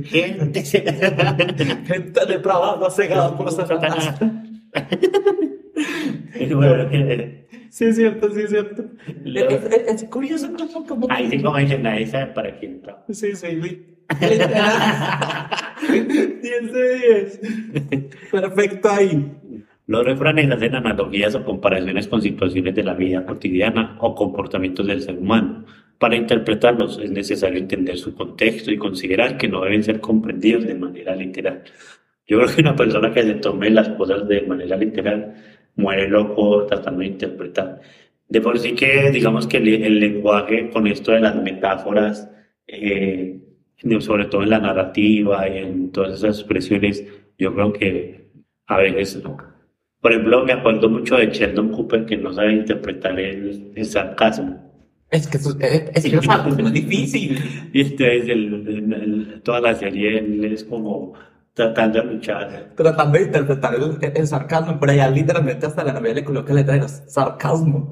Gente. 0.05 0.63
gente 0.65 2.27
depravada, 2.27 2.91
cegada 2.91 3.37
por 3.37 3.51
Satanás. 3.51 4.19
Bueno, 6.55 6.89
Sí, 7.71 7.85
es 7.87 7.97
cierto, 7.97 8.31
sí, 8.33 8.41
es 8.41 8.51
cierto. 8.51 8.85
Lo- 9.25 9.49
Es, 9.51 9.65
es- 9.65 10.03
es 10.03 10.09
curioso 10.09 10.49
como, 10.57 10.87
como 10.87 11.07
Ahí 11.11 11.29
sí, 11.31 11.43
como 11.43 11.59
dicen, 11.59 11.83
nadie 11.83 12.07
sabe 12.07 12.27
para 12.33 12.57
quién 12.59 12.77
está. 12.77 13.05
Sí, 13.11 13.35
sí, 13.35 13.47
literal. 13.49 15.51
10 16.43 16.73
de 16.73 16.99
10. 16.99 17.41
Perfecto 18.31 18.89
ahí. 18.89 19.33
Los 19.87 20.05
refranes 20.05 20.50
hacen 20.50 20.75
analogías 20.75 21.35
o 21.37 21.45
comparaciones 21.45 22.09
con 22.09 22.21
situaciones 22.21 22.75
de 22.75 22.83
la 22.83 22.95
vida 22.95 23.25
cotidiana 23.25 23.97
o 24.00 24.14
comportamientos 24.14 24.87
del 24.87 25.00
ser 25.00 25.16
humano. 25.16 25.64
Para 25.99 26.16
interpretarlos 26.16 26.99
es 26.99 27.11
necesario 27.11 27.59
entender 27.59 27.97
su 27.97 28.14
contexto 28.14 28.73
y 28.73 28.78
considerar 28.78 29.37
que 29.38 29.49
no 29.49 29.62
deben 29.62 29.85
ser 29.85 30.00
comprendidos 30.00 30.64
de 30.64 30.75
manera 30.75 31.14
literal. 31.14 31.62
Yo 32.26 32.38
creo 32.38 32.55
que 32.55 32.61
una 32.62 32.75
persona 32.75 33.12
que 33.12 33.23
se 33.23 33.35
tome 33.35 33.71
las 33.71 33.88
cosas 33.90 34.26
de 34.26 34.43
manera 34.43 34.76
literal 34.76 35.35
muere 35.76 36.09
loco 36.09 36.66
tratando 36.66 37.00
de 37.00 37.07
interpretar. 37.07 37.81
De 38.28 38.40
por 38.40 38.59
sí 38.59 38.75
que 38.75 39.11
digamos 39.12 39.47
que 39.47 39.59
el, 39.59 39.69
el 39.69 40.00
lenguaje 40.00 40.69
con 40.71 40.88
esto 40.88 41.12
de 41.12 41.21
las 41.21 41.37
metáforas, 41.37 42.28
eh, 42.66 43.38
sobre 44.00 44.25
todo 44.25 44.43
en 44.43 44.50
la 44.50 44.59
narrativa 44.59 45.49
y 45.49 45.59
en 45.59 45.93
todas 45.93 46.14
esas 46.14 46.40
expresiones, 46.40 47.07
yo 47.38 47.55
creo 47.55 47.73
que 47.73 48.26
a 48.66 48.78
veces 48.78 49.23
por 50.07 50.13
ejemplo, 50.13 50.45
me 50.45 50.53
acuerdo 50.53 50.89
mucho 50.89 51.17
de 51.17 51.27
Sheldon 51.33 51.71
Cooper 51.73 52.07
que 52.07 52.17
no 52.17 52.33
sabe 52.33 52.53
interpretar 52.53 53.19
el, 53.19 53.73
el 53.75 53.85
sarcasmo. 53.85 54.57
Es 55.11 55.27
que, 55.27 55.37
eso- 55.37 55.57
es, 55.59 55.83
es 55.95 56.05
que 56.05 56.17
es 56.17 56.57
muy 56.63 56.71
difícil. 56.71 57.37
Y 57.73 57.81
entonces 57.81 58.29
el- 58.29 58.55
el- 58.69 58.93
el- 58.93 59.43
toda 59.43 59.61
la 59.61 59.75
serie 59.75 60.17
él 60.21 60.45
es 60.45 60.63
como 60.63 61.15
tratando 61.55 62.01
de 62.03 62.05
luchar. 62.15 62.71
Tratando 62.77 63.19
de 63.19 63.25
interpretar 63.25 63.75
el, 64.15 64.27
sarcasmo, 64.29 64.79
por 64.79 64.91
allá 64.91 65.11
literalmente 65.11 65.67
hasta 65.67 65.83
la 65.83 65.93
novela 65.95 66.15
le 66.15 66.23
coloca 66.25 66.55
letras 66.55 67.03
sarcasmo. 67.09 67.91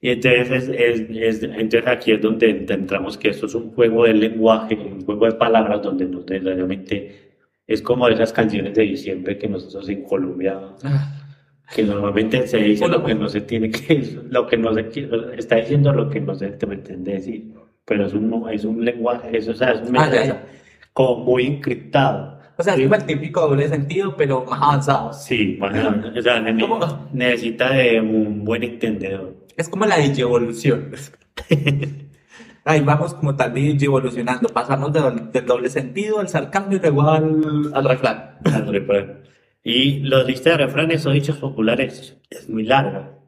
Y 0.00 0.10
entonces, 0.10 0.50
es, 0.50 0.68
es- 0.70 1.10
es- 1.10 1.42
entonces 1.44 1.86
aquí 1.86 2.10
es 2.10 2.20
donde 2.20 2.66
entramos 2.68 3.16
que 3.16 3.28
esto 3.28 3.46
es 3.46 3.54
un 3.54 3.70
juego 3.74 4.06
de 4.06 4.14
lenguaje, 4.14 4.74
un 4.74 5.04
juego 5.04 5.26
de 5.26 5.34
palabras 5.34 5.82
donde 5.82 6.04
no 6.04 6.18
necesariamente 6.28 7.28
es 7.64 7.80
como 7.82 8.08
esas 8.08 8.32
canciones 8.32 8.74
de 8.74 8.82
diciembre 8.82 9.36
que 9.38 9.46
nosotros 9.46 9.86
en 9.90 10.02
Colombia 10.02 10.58
que 11.74 11.82
normalmente 11.84 12.46
se 12.46 12.58
dice 12.58 12.88
lo 12.88 13.04
que 13.04 13.14
no 13.14 13.28
se 13.28 13.40
tiene 13.42 13.70
que, 13.70 14.18
lo 14.30 14.46
que 14.46 14.56
no 14.56 14.72
se 14.74 14.88
está 15.36 15.56
diciendo 15.56 15.92
lo 15.92 16.08
que 16.08 16.20
no 16.20 16.34
se 16.34 16.48
pretende 16.48 17.12
decir, 17.14 17.52
pero 17.84 18.06
es 18.06 18.14
un, 18.14 18.44
es 18.50 18.64
un 18.64 18.84
lenguaje, 18.84 19.36
eso, 19.36 19.52
o 19.52 19.54
sea, 19.54 19.72
es 19.72 19.88
un 19.88 19.96
Ah, 19.96 20.06
mensaje 20.08 20.34
como 20.92 21.24
muy 21.24 21.46
encriptado. 21.46 22.38
O 22.56 22.62
sea, 22.62 22.74
es 22.74 22.80
Sí. 22.80 22.88
el 22.92 23.04
típico 23.06 23.40
doble 23.42 23.68
sentido, 23.68 24.16
pero 24.16 24.44
más 24.44 24.60
avanzado. 24.60 25.12
Sí, 25.12 25.56
bueno, 25.60 25.94
o 26.16 26.20
sea, 26.20 26.42
¿Cómo? 26.60 27.08
necesita 27.12 27.72
de 27.72 28.00
un 28.00 28.44
buen 28.44 28.64
entendedor. 28.64 29.36
Es 29.56 29.68
como 29.68 29.86
la 29.86 29.96
digievolución. 29.98 30.90
Ahí 32.64 32.80
vamos 32.82 33.14
como 33.14 33.34
tal 33.36 33.54
digievolucionando, 33.54 34.48
pasamos 34.50 34.92
del, 34.92 35.30
del 35.32 35.46
doble 35.46 35.70
sentido 35.70 36.18
al 36.18 36.28
sarcasmo 36.28 36.74
y 36.74 36.78
luego 36.80 37.02
al, 37.08 37.70
al 37.72 37.84
refrán. 37.84 38.36
al 38.44 38.66
refrán. 38.66 39.20
Y 39.70 40.00
la 40.00 40.22
lista 40.24 40.50
de 40.50 40.56
refranes 40.64 41.04
o 41.04 41.10
dichos 41.10 41.36
populares 41.36 42.16
es 42.30 42.48
muy 42.48 42.62
larga, 42.64 43.18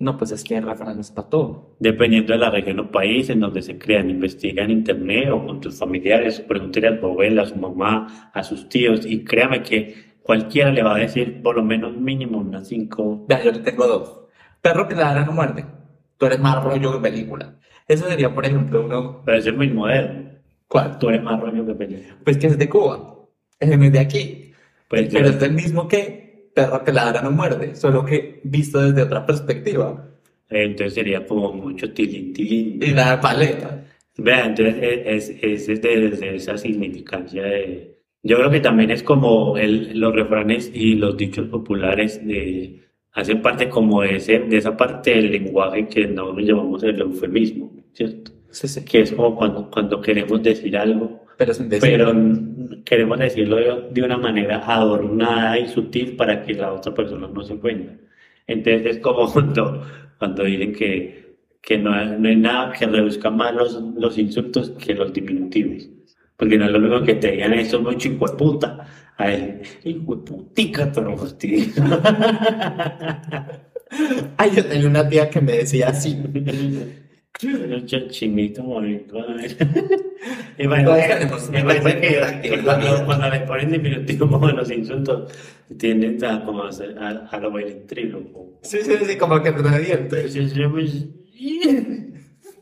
No, 0.00 0.16
pues 0.18 0.30
es 0.32 0.44
que 0.44 0.56
el 0.58 0.64
refrán 0.64 1.00
es 1.00 1.10
para 1.10 1.28
todo. 1.30 1.76
dependiendo 1.80 2.32
de 2.34 2.38
la 2.38 2.50
región 2.50 2.78
o 2.80 2.90
país 2.90 3.30
en 3.30 3.40
donde 3.40 3.62
se 3.62 3.78
crean. 3.78 4.10
Investiga 4.10 4.62
en 4.64 4.70
internet 4.70 5.30
o 5.32 5.44
con 5.46 5.60
tus 5.60 5.78
familiares, 5.78 6.40
pregúntale 6.40 6.88
a 6.88 7.00
tu 7.00 7.06
abuela, 7.06 7.42
a 7.42 7.46
su 7.46 7.56
mamá, 7.56 8.30
a 8.34 8.42
sus 8.44 8.68
tíos, 8.68 9.06
y 9.06 9.24
créame 9.24 9.62
que 9.62 9.94
cualquiera 10.22 10.70
le 10.70 10.82
va 10.82 10.94
a 10.94 10.98
decir 10.98 11.42
por 11.42 11.56
lo 11.56 11.64
menos 11.64 11.96
mínimo 11.96 12.38
unas 12.38 12.68
cinco. 12.68 13.24
Vea, 13.26 13.42
yo 13.42 13.50
le 13.50 13.60
tengo 13.60 13.86
dos. 13.86 14.20
Perro 14.60 14.86
que 14.88 14.94
ladra 14.94 15.24
no 15.24 15.32
muerde. 15.32 15.64
Tú 16.18 16.26
eres 16.26 16.38
más 16.38 16.62
rollo 16.62 16.92
que 16.92 17.00
película. 17.00 17.56
Eso 17.88 18.06
sería, 18.08 18.34
por 18.34 18.44
ejemplo, 18.44 18.84
uno. 18.84 19.22
Pero 19.24 19.38
es 19.38 19.56
muy 19.56 19.70
moderno. 19.70 20.32
¿Cuál? 20.68 20.98
Tú 20.98 21.08
eres 21.08 21.22
más 21.22 21.40
rollo 21.40 21.64
que 21.66 21.74
película. 21.74 22.16
Pues 22.24 22.36
que 22.36 22.48
es 22.48 22.58
de 22.58 22.68
Cuba. 22.68 23.16
Es 23.58 23.92
de 23.92 23.98
aquí. 23.98 24.47
Pues 24.88 25.08
Pero 25.12 25.24
yo- 25.26 25.30
es 25.30 25.40
del 25.40 25.52
mismo 25.52 25.86
que 25.88 26.50
perro 26.54 26.82
que 26.84 26.92
ladra 26.92 27.22
no 27.22 27.30
muerde, 27.30 27.74
solo 27.76 28.04
que 28.04 28.40
visto 28.44 28.80
desde 28.80 29.02
otra 29.02 29.24
perspectiva. 29.26 30.04
entonces 30.50 30.94
sería 30.94 31.26
como 31.26 31.52
mucho 31.52 31.92
tilín, 31.92 32.32
tilín. 32.32 32.82
Y 32.82 32.86
la 32.94 33.20
paleta. 33.20 33.84
Vea, 34.16 34.46
entonces 34.46 34.76
es, 34.80 35.28
es, 35.42 35.68
es 35.68 35.82
de- 35.82 36.00
desde 36.10 36.34
esa 36.36 36.56
significancia 36.58 37.42
de... 37.44 37.98
Yo 38.22 38.36
creo 38.38 38.50
que 38.50 38.60
también 38.60 38.90
es 38.90 39.02
como 39.04 39.56
el, 39.56 39.98
los 40.00 40.12
refranes 40.14 40.70
y 40.74 40.94
los 40.96 41.16
dichos 41.16 41.46
populares 41.48 42.26
de, 42.26 42.80
hacen 43.12 43.40
parte 43.42 43.68
como 43.68 44.02
de, 44.02 44.16
ese, 44.16 44.40
de 44.40 44.56
esa 44.56 44.76
parte 44.76 45.10
del 45.12 45.30
lenguaje 45.30 45.86
que 45.86 46.06
nosotros 46.08 46.44
llamamos 46.46 46.82
el 46.82 47.00
eufemismo, 47.00 47.70
¿cierto? 47.92 48.32
Sí, 48.50 48.66
sí. 48.66 48.84
Que 48.84 49.02
es 49.02 49.12
como 49.12 49.36
cuando, 49.36 49.70
cuando 49.70 50.00
queremos 50.00 50.42
decir 50.42 50.76
algo, 50.76 51.24
Pero 51.38 51.52
pero 51.80 52.12
queremos 52.84 53.18
decirlo 53.18 53.56
de, 53.90 54.02
una 54.02 54.18
manera 54.18 54.58
adornada 54.66 55.58
y 55.58 55.68
sutil 55.68 56.16
para 56.16 56.42
que 56.42 56.54
la 56.54 56.72
otra 56.72 56.92
persona 56.92 57.28
no 57.32 57.42
se 57.44 57.56
cuenta. 57.56 57.92
Entonces 58.46 58.96
es 58.96 58.98
como 58.98 59.32
cuando, 59.32 59.86
cuando 60.18 60.42
dicen 60.44 60.74
que, 60.74 61.36
que 61.60 61.78
no, 61.78 61.90
no 62.18 62.28
hay 62.28 62.36
nada 62.36 62.72
que 62.72 62.86
reduzca 62.86 63.30
más 63.30 63.54
los, 63.54 63.80
los 63.96 64.18
insultos 64.18 64.70
que 64.70 64.94
los 64.94 65.12
diminutivos. 65.12 65.88
Porque 66.36 66.58
no 66.58 66.66
es 66.66 66.72
lo 66.72 66.80
mismo 66.80 67.02
que 67.02 67.14
te 67.14 67.32
digan 67.32 67.54
eso 67.54 67.80
mucho 67.80 68.08
hijo 68.08 68.26
de 68.26 68.36
puta. 68.36 68.86
A 69.16 69.32
él, 69.32 69.62
hijo 69.84 70.16
de 70.16 70.22
putica, 70.22 70.92
hostia. 70.94 71.64
Ay, 74.36 74.50
yo 74.54 74.64
tenía 74.64 74.86
una 74.88 75.08
tía 75.08 75.30
que 75.30 75.40
me 75.40 75.52
decía 75.52 75.88
así. 75.88 76.16
Chinito 78.10 78.62
bonito. 78.64 79.24
Y 80.58 80.66
bueno, 80.66 80.90
cuando, 82.64 83.04
cuando 83.06 83.30
le 83.30 83.40
ponen 83.40 83.70
diminutivo 83.70 84.28
como 84.30 84.48
los 84.48 84.70
insultos, 84.70 85.32
tienden 85.78 86.22
a, 86.24 86.44
como 86.44 86.64
a, 86.64 86.68
hacer- 86.70 86.98
a, 86.98 87.10
a 87.28 87.38
lo. 87.38 87.52
Sí, 88.62 88.78
sí, 88.82 88.92
sí, 89.06 89.16
como 89.16 89.40
que 89.42 89.52
te 89.52 89.62
yo, 90.54 90.70
pues, 90.72 91.06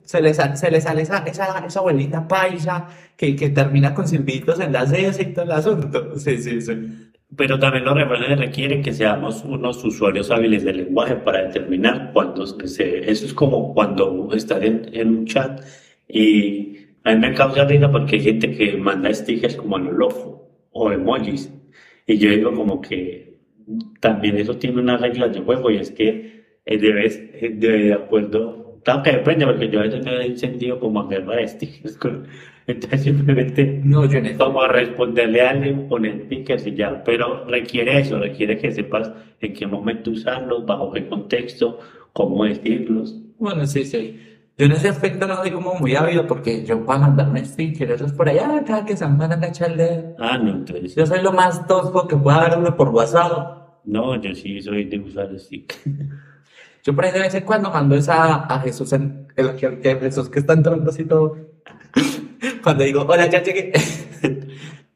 Se 0.05 0.21
le 0.21 0.35
sale, 0.35 0.57
se 0.57 0.71
le 0.71 0.81
sale 0.81 1.03
esa, 1.03 1.19
esa, 1.27 1.65
esa 1.67 1.79
abuelita 1.81 2.29
paisa 2.29 2.87
que, 3.17 3.35
que 3.35 3.49
termina 3.51 3.95
con 3.95 4.07
silbitos 4.07 4.61
en 4.61 4.73
las 4.73 4.91
cejas 4.91 5.19
y 5.21 5.27
todo 5.33 5.45
el 5.47 5.53
asunto. 5.53 6.19
Sí, 6.19 6.39
sí, 6.39 6.61
sí. 6.61 7.06
Pero 7.37 7.59
también 7.59 7.85
los 7.85 7.95
refranes 7.97 8.39
requieren 8.39 8.83
que 8.83 8.93
seamos 8.93 9.43
unos 9.45 9.83
usuarios 9.85 10.31
hábiles 10.31 10.63
del 10.65 10.77
lenguaje 10.79 11.17
para 11.17 11.43
determinar 11.47 12.13
cuándo 12.13 12.47
se... 12.47 13.11
Eso 13.11 13.27
es 13.27 13.35
como 13.35 13.75
cuando 13.75 14.29
estás 14.33 14.63
en, 14.63 14.89
en 14.93 15.09
un 15.09 15.27
chat 15.27 15.61
y 16.09 16.77
a 17.03 17.13
mí 17.15 17.19
me 17.21 17.35
causa 17.35 17.65
risa 17.65 17.91
porque 17.91 18.17
hay 18.17 18.23
gente 18.23 18.53
que 18.57 18.77
manda 18.77 19.13
stickers 19.13 19.57
como 19.57 19.77
a 19.77 19.81
lo 19.81 19.93
loco 19.93 20.49
o 20.71 20.93
emojis. 20.93 21.53
Y 22.07 22.17
yo 22.19 22.31
digo 22.31 22.55
como 22.55 22.81
que 22.81 23.39
también 24.01 24.37
eso 24.39 24.57
tiene 24.57 24.81
unas 24.81 25.01
reglas 25.01 25.33
de 25.35 25.41
juego 25.41 25.71
y 25.71 25.79
es 25.79 25.91
que 25.91 26.45
eh, 26.65 26.79
debes, 26.79 27.17
eh, 27.35 27.51
de, 27.55 27.69
de 27.87 27.93
acuerdo... 27.95 28.81
Claro 28.85 29.03
que 29.03 29.11
depende 29.13 29.47
porque 29.47 29.69
yo 29.69 29.81
a 29.81 29.83
veces 29.83 30.05
me 30.05 30.25
he 30.27 30.37
sentido 30.37 30.79
como 30.79 31.01
a 31.01 31.09
guerra 31.09 31.37
de 31.37 31.49
stickers. 31.49 31.97
con- 31.99 32.29
Entonces 32.67 33.03
simplemente 33.03 33.81
No, 33.85 34.05
yo 34.07 34.19
como 34.39 34.63
a 34.63 34.69
responderle 34.69 35.41
a 35.43 35.51
alguien, 35.51 35.89
poner 35.89 36.25
stickers 36.27 36.67
y 36.67 36.75
ya, 36.75 37.03
pero 37.05 37.45
requiere 37.47 38.01
eso, 38.01 38.19
requiere 38.19 38.59
que 38.59 38.73
sepas 38.73 39.13
en 39.41 39.53
qué 39.55 39.67
momento 39.67 40.11
usarlos, 40.11 40.67
bajo 40.67 40.91
qué 40.93 41.07
contexto, 41.07 41.79
cómo 42.13 42.45
decirlos. 42.45 43.15
Bueno, 43.39 43.67
sí, 43.67 43.85
sí. 43.85 44.21
Yo 44.59 44.65
en 44.67 44.73
ese 44.73 44.89
aspecto 44.89 45.27
no 45.27 45.37
soy 45.37 45.51
como 45.51 45.75
muy 45.75 45.95
ávido 45.95 46.27
porque 46.27 46.65
yo 46.65 46.85
para 46.87 47.01
mandar 47.01 47.29
un 47.29 47.37
sticker, 47.45 47.91
eso 47.91 48.07
es 48.07 48.13
por 48.13 48.29
allá, 48.29 48.65
cada 48.67 48.85
que 48.87 48.97
se 48.97 49.05
van 49.05 49.45
a 49.45 49.47
echarle. 49.47 50.15
Ah, 50.19 50.39
no, 50.39 50.51
entonces, 50.51 50.95
Yo 50.95 51.07
soy 51.07 51.23
lo 51.23 51.33
más 51.33 51.67
tosco 51.67 52.09
que 52.09 52.17
pueda 52.17 52.57
uno 52.59 52.75
por 52.75 52.89
WhatsApp. 52.89 53.83
No, 53.85 54.21
yo 54.21 54.35
sí 54.35 54.61
soy 54.63 54.85
de 54.87 54.99
usar 54.99 55.29
stick. 55.39 55.75
Yo 56.85 56.95
por 56.95 57.05
ahí 57.05 57.13
de 57.13 57.19
vez 57.19 57.35
en 57.35 57.45
cuando 57.45 57.69
mando 57.71 57.97
esa 57.97 58.47
a 58.47 58.61
Jesús, 58.61 58.93
en, 58.93 59.27
el, 59.37 59.57
que- 59.57 59.81
que 59.81 59.97
Jesús 59.97 60.29
que 60.29 60.39
está 60.39 60.53
entrando 60.53 60.89
así 60.91 61.05
todo. 61.05 61.37
Cuando 62.67 62.83
digo, 62.83 63.07
hola, 63.09 63.31
ya 63.31 63.41
llegué. 63.45 63.73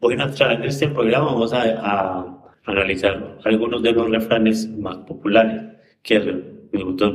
Bueno, 0.01 0.27
de 0.27 0.67
este 0.67 0.89
programa 0.89 1.27
vamos 1.27 1.53
a, 1.53 1.63
a 1.63 2.27
analizar 2.65 3.39
algunos 3.45 3.81
de 3.81 3.93
los 3.93 4.11
refranes 4.11 4.69
más 4.77 4.97
populares, 4.97 5.63
que 6.03 6.19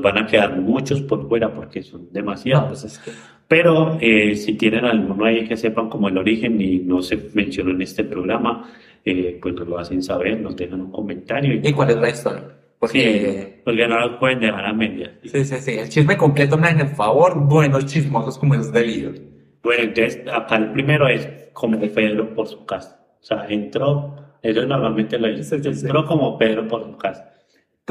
van 0.02 0.18
a 0.18 0.26
quedar 0.26 0.58
muchos 0.62 1.02
por 1.02 1.28
fuera 1.28 1.54
porque 1.54 1.84
son 1.84 2.04
No, 2.04 2.08
demasiados. 2.14 2.68
pues 2.70 2.84
es 2.86 3.00
que. 3.00 3.12
Pero 3.50 3.98
eh, 4.00 4.36
si 4.38 4.54
tienen 4.54 4.86
alguno 4.86 5.26
ahí 5.26 5.46
que 5.46 5.58
sepan 5.58 5.90
como 5.90 6.08
el 6.08 6.18
origen 6.18 6.62
y 6.62 6.78
no 6.78 7.02
se 7.02 7.20
mencionó 7.34 7.72
en 7.72 7.82
este 7.82 8.06
programa, 8.06 8.70
eh, 9.04 9.38
pues 9.42 9.56
nos 9.56 9.68
lo 9.68 9.78
hacen 9.78 10.02
saber, 10.02 10.40
nos 10.40 10.56
dejan 10.56 10.80
un 10.80 10.92
comentario. 10.92 11.54
Y, 11.56 11.68
¿Y 11.68 11.74
cuál 11.74 11.90
es 11.90 11.98
la 11.98 12.10
historia? 12.12 12.44
Porque. 12.80 13.02
Sí, 13.02 13.62
porque 13.66 13.88
no 13.90 14.00
lo 14.00 14.20
pueden 14.20 14.40
dejar 14.40 14.68
a 14.68 14.72
medias. 14.72 15.12
Sí, 15.26 15.44
sí, 15.44 15.56
sí. 15.58 15.72
El 15.72 15.90
chisme 15.90 16.16
completo 16.16 16.58
me 16.58 16.70
el 16.70 16.88
favor. 16.96 17.38
Buenos 17.46 17.86
chismosos 17.88 18.38
como 18.38 18.56
es 18.56 18.72
debido. 18.72 19.12
Bueno, 19.66 19.84
entonces 19.84 20.22
acá 20.32 20.56
el 20.56 20.72
primero 20.72 21.08
es 21.10 21.28
como 21.54 21.78
Pedro 21.80 22.34
por 22.34 22.48
su 22.48 22.66
casa. 22.66 23.06
O 23.20 23.24
sea, 23.24 23.46
entró, 23.50 24.16
ellos 24.42 24.66
normalmente 24.68 25.18
lo 25.20 25.28
dicen, 25.28 25.62
Sí, 25.64 25.70
sí, 25.74 25.80
sí. 25.82 25.86
entró 25.88 26.06
como 26.06 26.38
Pedro 26.38 26.68
por 26.68 26.84
su 26.86 26.96
casa. 26.98 27.32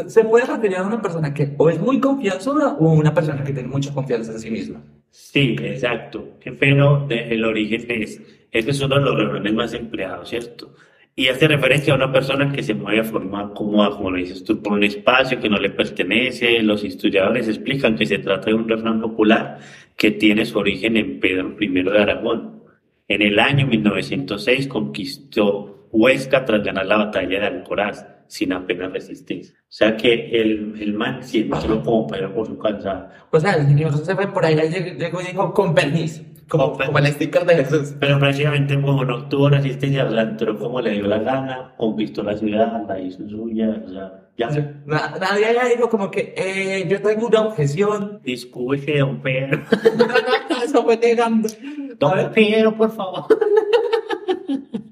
Se 0.06 0.24
puede 0.24 0.44
referir 0.46 0.76
a 0.78 0.82
una 0.86 1.00
persona 1.02 1.34
que 1.34 1.54
o 1.58 1.68
es 1.68 1.78
muy 1.80 2.00
confianzuda 2.00 2.74
o 2.80 2.92
una 2.92 3.12
persona 3.14 3.44
que 3.44 3.52
tiene 3.52 3.68
mucha 3.68 3.92
confianza 3.92 4.32
en 4.32 4.38
sí 4.40 4.50
misma. 4.50 4.80
Sí, 5.10 5.56
exacto. 5.62 6.30
Pero 6.58 7.06
de- 7.08 7.28
el 7.34 7.44
origen 7.44 7.84
es, 8.02 8.20
este 8.50 8.70
es 8.70 8.80
uno 8.80 8.96
de 8.96 9.00
los 9.02 9.16
refranes 9.16 9.52
más 9.54 9.74
empleados, 9.74 10.28
¿cierto? 10.30 10.74
Y 11.16 11.28
hace 11.28 11.46
referencia 11.46 11.92
a 11.92 11.96
una 11.96 12.12
persona 12.12 12.50
que 12.50 12.62
se 12.62 12.74
mueve 12.74 13.00
a 13.00 13.04
forma 13.04 13.54
cómoda, 13.54 13.90
como 13.90 14.10
lo 14.10 14.18
dices 14.18 14.42
tú, 14.42 14.60
por 14.60 14.72
un 14.72 14.82
espacio 14.82 15.38
que 15.40 15.48
no 15.48 15.58
le 15.58 15.70
pertenece. 15.70 16.60
Los 16.60 16.82
historiadores 16.82 17.46
explican 17.46 17.94
que 17.94 18.04
se 18.04 18.18
trata 18.18 18.46
de 18.46 18.54
un 18.54 18.68
refrán 18.68 19.00
popular 19.00 19.60
que 19.96 20.10
tiene 20.10 20.44
su 20.44 20.58
origen 20.58 20.96
en 20.96 21.20
Pedro 21.20 21.54
I 21.60 21.68
de 21.68 22.02
Aragón. 22.02 22.64
En 23.06 23.22
el 23.22 23.38
año 23.38 23.66
1906 23.66 24.66
conquistó 24.66 25.88
Huesca 25.92 26.44
tras 26.44 26.64
ganar 26.64 26.86
la 26.86 26.96
batalla 26.96 27.38
de 27.38 27.46
Alcoraz 27.46 28.04
sin 28.26 28.52
apenas 28.52 28.92
resistencia. 28.92 29.54
O 29.60 29.66
sea 29.68 29.96
que 29.96 30.30
el, 30.32 30.74
el 30.80 30.94
man 30.94 31.22
sí 31.22 31.42
entró 31.42 31.80
como 31.82 32.08
Pedro 32.08 32.34
por 32.34 32.46
su 32.48 32.58
casa. 32.58 33.10
O 33.30 33.38
sea, 33.38 33.52
el 33.52 33.66
señor 33.66 33.96
se 33.96 34.16
fue 34.16 34.26
por 34.32 34.44
ahí, 34.44 34.56
llegó 34.98 35.20
y 35.20 35.26
dijo, 35.26 35.52
con 35.52 35.74
permiso. 35.74 36.22
Como, 36.48 36.76
como 36.76 36.98
el 36.98 37.06
sticker 37.08 37.44
de 37.46 37.56
Jesús. 37.64 37.94
Pero 37.98 38.18
prácticamente 38.18 38.74
como 38.80 39.04
no 39.04 39.28
tuvo 39.28 39.48
resistencia, 39.48 40.04
o 40.04 40.10
sea, 40.12 40.22
entró 40.22 40.58
como 40.58 40.80
le 40.80 40.90
dio 40.90 41.06
la 41.06 41.18
gana, 41.18 41.74
conquistó 41.76 42.22
la 42.22 42.36
ciudad, 42.36 42.84
la 42.86 43.00
hizo 43.00 43.26
suya, 43.28 43.82
o 43.86 43.88
sea, 43.90 44.20
ya. 44.36 44.50
Na- 44.84 45.16
Nadie 45.20 45.46
dijo 45.76 45.88
como 45.88 46.10
que 46.10 46.34
eh, 46.36 46.86
yo 46.88 47.00
tengo 47.00 47.28
una 47.28 47.42
objeción. 47.42 48.20
Disculpe, 48.24 48.98
don 48.98 49.22
Pedro. 49.22 49.62
No, 49.96 50.06
no, 50.06 50.14
no, 50.50 50.62
eso 50.62 50.82
fue 50.84 50.96
negando. 50.98 51.48
A 51.48 51.94
Don 51.98 52.16
ver, 52.16 52.30
Pedro, 52.32 52.76
por 52.76 52.90
favor. 52.92 53.24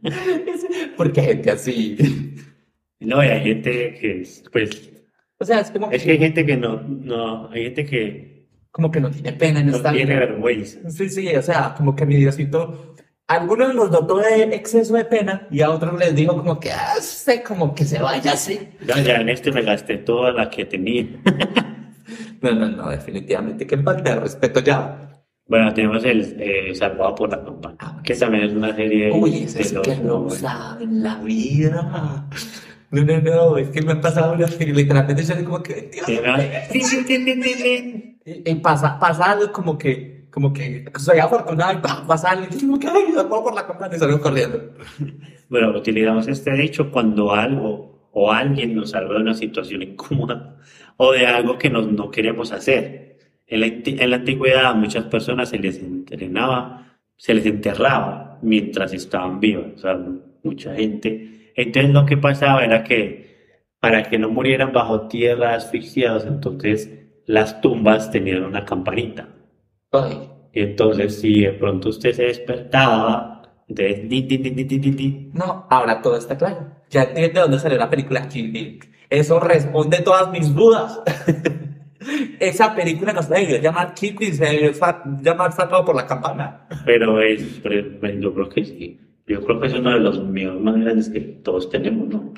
Porque 0.96 1.20
hay 1.20 1.26
gente 1.28 1.50
así. 1.50 1.96
No, 3.00 3.22
y 3.22 3.26
hay 3.28 3.40
gente 3.42 3.94
que, 4.00 4.20
es, 4.20 4.44
pues, 4.52 4.90
O 5.38 5.44
sea, 5.44 5.60
es 5.60 5.70
como 5.70 5.90
es 5.90 6.02
que 6.04 6.12
hay 6.12 6.18
gente 6.18 6.46
que 6.46 6.56
no, 6.56 6.80
no, 6.82 7.48
hay 7.50 7.64
gente 7.64 7.84
que 7.84 8.31
como 8.72 8.90
que 8.90 9.00
no 9.00 9.10
tiene 9.10 9.32
pena 9.34 9.60
en 9.60 9.66
no 9.66 9.76
esta 9.76 9.92
tiene 9.92 10.14
vida. 10.14 10.26
vergüenza. 10.26 10.90
Sí, 10.90 11.08
sí, 11.08 11.28
o 11.36 11.42
sea, 11.42 11.74
como 11.76 11.94
que 11.94 12.04
mi 12.06 12.16
Diosito, 12.16 12.94
a 13.28 13.34
algunos 13.34 13.74
los 13.74 13.90
dotó 13.90 14.16
de 14.18 14.42
exceso 14.54 14.94
de 14.94 15.04
pena 15.04 15.46
y 15.50 15.60
a 15.60 15.70
otros 15.70 15.96
les 15.98 16.14
dijo 16.16 16.36
como 16.36 16.58
que, 16.58 16.72
ah, 16.72 16.96
sé, 17.00 17.42
como 17.42 17.74
que 17.74 17.84
se 17.84 18.00
vaya 18.00 18.32
así. 18.32 18.58
Ya, 18.86 18.98
ya 19.00 19.16
en 19.16 19.28
este 19.28 19.52
me 19.52 19.62
gasté 19.62 19.98
toda 19.98 20.32
la 20.32 20.50
que 20.50 20.64
tenía. 20.64 21.06
No, 22.42 22.50
no, 22.52 22.68
no, 22.68 22.90
definitivamente 22.90 23.64
que 23.68 23.78
falta 23.78 24.14
de 24.16 24.20
respeto 24.20 24.58
ya. 24.58 25.22
Bueno, 25.46 25.72
tenemos 25.72 26.04
el 26.04 26.34
eh, 26.40 26.74
Salvado 26.74 27.14
por 27.14 27.30
la 27.30 27.40
Campana, 27.44 27.76
Ah, 27.78 28.00
que 28.02 28.16
también 28.16 28.42
es 28.42 28.52
una 28.52 28.74
serie 28.74 29.12
Uy, 29.12 29.44
de 29.46 29.60
es 29.62 29.72
los- 29.72 29.86
que 29.86 29.96
no 29.98 30.28
sabe 30.28 30.86
la 30.90 31.18
vida. 31.18 32.26
No, 32.90 33.04
no, 33.04 33.20
no, 33.20 33.56
es 33.58 33.68
que 33.68 33.80
me 33.82 33.92
han 33.92 34.00
pasado 34.00 34.32
unas 34.34 34.56
que 34.56 34.66
literalmente 34.66 35.22
yo 35.22 35.44
como 35.44 35.62
que, 35.62 35.88
Dios 35.92 36.04
Sí, 36.04 36.18
¿no? 36.24 36.36
Y, 38.24 38.50
y 38.50 38.54
pasa, 38.56 38.98
pasa 38.98 39.32
algo 39.32 39.50
como 39.52 39.76
que, 39.76 40.26
como 40.30 40.52
que 40.52 40.84
soy 40.98 41.18
afortunado 41.18 41.72
y 41.78 41.82
pa- 41.82 42.06
pasa 42.06 42.30
algo 42.30 42.46
y 42.50 42.60
como 42.60 42.78
que, 42.78 42.86
ay, 42.88 43.04
por 43.28 43.54
la 43.54 43.66
campana 43.66 43.96
y 43.96 43.98
salgo 43.98 44.20
corriendo. 44.20 44.58
Bueno, 45.48 45.76
utilizamos 45.76 46.28
este 46.28 46.50
dicho 46.54 46.90
cuando 46.90 47.34
algo 47.34 48.08
o 48.12 48.32
alguien 48.32 48.74
nos 48.74 48.90
salva 48.90 49.14
de 49.16 49.20
una 49.20 49.34
situación 49.34 49.82
incómoda 49.82 50.56
o 50.96 51.12
de 51.12 51.26
algo 51.26 51.58
que 51.58 51.68
nos, 51.68 51.92
no 51.92 52.10
queremos 52.10 52.52
hacer. 52.52 53.18
En 53.46 53.60
la, 53.60 53.66
en 53.66 54.10
la 54.10 54.16
antigüedad 54.16 54.64
a 54.66 54.74
muchas 54.74 55.04
personas 55.04 55.50
se 55.50 55.58
les 55.58 55.78
entrenaba, 55.78 56.96
se 57.16 57.34
les 57.34 57.44
enterraba 57.44 58.38
mientras 58.40 58.94
estaban 58.94 59.40
vivas, 59.40 59.66
o 59.76 59.78
sea, 59.78 60.00
mucha 60.42 60.74
gente. 60.74 61.52
Entonces 61.54 61.92
lo 61.92 62.06
que 62.06 62.16
pasaba 62.16 62.64
era 62.64 62.82
que 62.82 63.30
para 63.78 64.04
que 64.04 64.18
no 64.18 64.30
murieran 64.30 64.72
bajo 64.72 65.06
tierra 65.08 65.54
asfixiados, 65.54 66.24
entonces 66.24 66.88
las 67.26 67.60
tumbas 67.60 68.10
tenían 68.10 68.44
una 68.44 68.64
campanita. 68.64 69.28
Ay, 69.92 70.28
Y 70.52 70.62
entonces 70.62 71.20
si 71.20 71.42
de 71.42 71.52
pronto 71.52 71.90
usted 71.90 72.12
se 72.12 72.24
despertaba, 72.24 73.42
entonces... 73.68 74.08
di, 74.08 74.22
di, 74.22 74.38
di, 74.38 75.30
no, 75.32 75.66
ahora 75.70 76.02
todo 76.02 76.16
está 76.16 76.36
claro. 76.36 76.66
Ya 76.90 77.04
entiende 77.04 77.34
de 77.34 77.40
dónde 77.40 77.58
salió 77.58 77.78
la 77.78 77.90
película 77.90 78.28
Kill. 78.28 78.80
Eso 79.08 79.40
responde 79.40 79.98
todas 80.00 80.30
mis 80.30 80.54
dudas. 80.54 81.00
Esa 82.40 82.74
película 82.74 83.12
no 83.12 83.22
se 83.22 83.34
debió 83.34 83.60
llamar 83.60 83.94
Kill 83.94 84.16
Bill, 84.16 84.34
se 84.34 84.44
debió 84.44 84.72
llamar 85.22 85.52
Salvado 85.52 85.84
por 85.84 85.94
la 85.94 86.06
campana. 86.06 86.66
Pero 86.84 87.20
es, 87.20 87.60
pero 87.62 88.10
yo 88.20 88.34
creo 88.34 88.48
que 88.48 88.64
sí. 88.64 89.00
Yo 89.26 89.44
creo 89.44 89.60
que 89.60 89.68
es 89.68 89.74
uno 89.74 89.90
de 89.90 90.00
los 90.00 90.22
miedos 90.24 90.60
más 90.60 90.74
grandes 90.76 91.08
que 91.08 91.20
todos 91.20 91.70
tenemos, 91.70 92.08
¿no? 92.08 92.32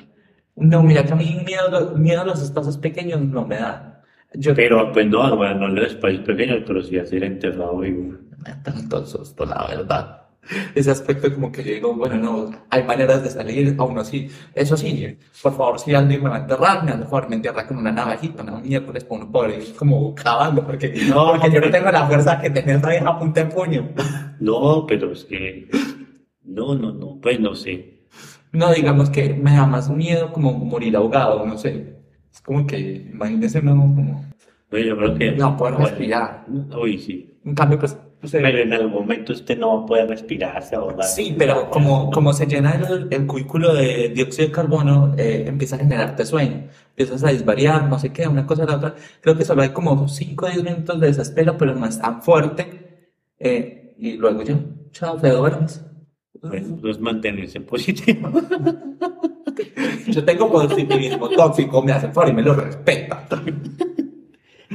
No, 0.55 0.83
mira 0.83 1.03
que 1.03 1.13
a 1.13 1.15
mí 1.15 1.41
miedo, 1.45 1.91
miedo 1.97 2.21
a 2.21 2.25
los 2.25 2.41
espacios 2.41 2.77
pequeños 2.77 3.21
no 3.21 3.45
me 3.45 3.57
da. 3.57 3.94
Yo 4.33 4.53
Pero 4.53 4.91
pues 4.91 5.07
no, 5.07 5.35
bueno, 5.37 5.67
no 5.67 5.67
los 5.69 5.95
países 5.95 6.25
pequeños, 6.25 6.63
pero 6.65 6.83
sí 6.83 6.97
a 6.97 7.05
ser 7.05 7.23
enterrado 7.23 7.79
vivo. 7.79 8.17
me 8.37 8.49
da 8.49 8.61
tanto 8.63 9.05
susto, 9.05 9.45
la 9.45 9.65
verdad. 9.67 10.25
Ese 10.75 10.91
aspecto 10.91 11.33
como 11.33 11.51
que 11.51 11.63
yo 11.63 11.73
digo, 11.73 11.95
bueno, 11.95 12.17
no, 12.17 12.51
hay 12.69 12.83
maneras 12.83 13.23
de 13.23 13.29
salir, 13.29 13.75
aún 13.79 13.97
así. 13.97 14.29
Eso 14.53 14.77
sí, 14.77 15.17
por 15.41 15.53
favor, 15.53 15.79
si 15.79 15.93
alguien 15.95 16.23
me 16.23 16.29
va 16.29 16.35
a 16.37 16.39
enterrar, 16.41 16.83
me 16.83 16.95
mejor 16.95 17.27
me 17.29 17.37
entierra 17.37 17.65
con 17.65 17.77
una 17.77 17.91
navajita, 17.91 18.43
una 18.43 18.59
miércoles 18.59 19.03
para 19.05 19.25
uno 19.25 19.49
ir 19.49 19.75
como 19.75 20.13
cavando, 20.13 20.63
porque, 20.63 20.89
No, 21.09 21.31
porque 21.31 21.51
yo 21.51 21.61
no 21.61 21.71
tengo 21.71 21.91
la 21.91 22.05
fuerza 22.05 22.39
que 22.39 22.49
tener 22.51 22.77
esa 22.77 22.89
vieja 22.89 23.17
punta 23.17 23.41
en 23.41 23.49
puño. 23.49 23.89
No, 24.39 24.85
pero 24.85 25.13
es 25.13 25.23
que... 25.23 25.69
No, 26.43 26.75
no, 26.75 26.91
no, 26.91 27.19
pues 27.21 27.39
no 27.39 27.55
sé. 27.55 28.05
No, 28.51 28.73
digamos 28.73 29.09
que 29.09 29.33
me 29.33 29.53
da 29.53 29.65
más 29.65 29.89
miedo 29.89 30.31
como 30.33 30.51
morir 30.51 30.95
ahogado, 30.97 31.45
no 31.45 31.57
sé. 31.57 31.94
Es 32.35 32.41
como 32.41 32.67
que, 32.67 32.77
imagínese 33.13 33.59
uno 33.59 33.71
como, 33.75 34.25
No, 34.69 34.77
yo 34.77 34.97
creo 34.97 35.15
que... 35.17 35.31
no 35.31 35.57
respirar. 35.77 36.45
Uy, 36.77 36.97
sí. 36.97 37.39
En 37.45 37.55
cambio, 37.55 37.79
pues, 37.79 37.97
Pero 38.29 38.57
en 38.57 38.73
algún 38.73 38.91
momento 38.91 39.31
usted 39.31 39.57
no 39.57 39.85
poder 39.85 40.09
respirar, 40.09 40.61
se 40.61 40.75
ahoga. 40.75 41.03
Sí, 41.03 41.33
pero 41.37 41.69
como, 41.69 42.11
como 42.11 42.33
se 42.33 42.45
llena 42.45 42.73
el, 42.73 43.07
el 43.09 43.25
cubículo 43.25 43.73
de 43.73 44.09
dióxido 44.09 44.47
de 44.47 44.51
carbono, 44.51 45.13
eh, 45.17 45.45
empieza 45.47 45.77
a 45.77 45.79
generarte 45.79 46.25
sueño, 46.25 46.67
empiezas 46.89 47.23
a 47.23 47.29
disvariar, 47.29 47.87
no 47.87 47.97
sé 47.99 48.11
qué, 48.11 48.27
una 48.27 48.45
cosa 48.45 48.63
a 48.63 48.65
la 48.65 48.75
otra. 48.75 48.95
Creo 49.21 49.37
que 49.37 49.45
solo 49.45 49.61
hay 49.61 49.69
como 49.69 50.05
5 50.09 50.45
o 50.45 50.49
10 50.49 50.61
minutos 50.63 50.99
de 50.99 51.07
desespero, 51.07 51.57
pero 51.57 51.73
no 51.73 51.85
es 51.85 52.01
tan 52.01 52.21
fuerte. 52.21 53.07
eh, 53.39 53.93
y 53.97 54.17
luego 54.17 54.41
ya, 54.41 54.59
chao, 54.91 55.15
te 55.15 55.29
duermes. 55.29 55.85
Pues, 56.41 56.65
pues 56.81 56.99
mantenerse 56.99 57.61
positivo. 57.61 58.29
Yo 60.07 60.23
tengo 60.23 60.51
positivismo 60.51 61.29
tóxico, 61.29 61.81
me 61.81 61.91
hace 61.91 62.07
favor 62.09 62.29
y 62.29 62.33
me 62.33 62.41
lo 62.41 62.53
respeta. 62.53 63.25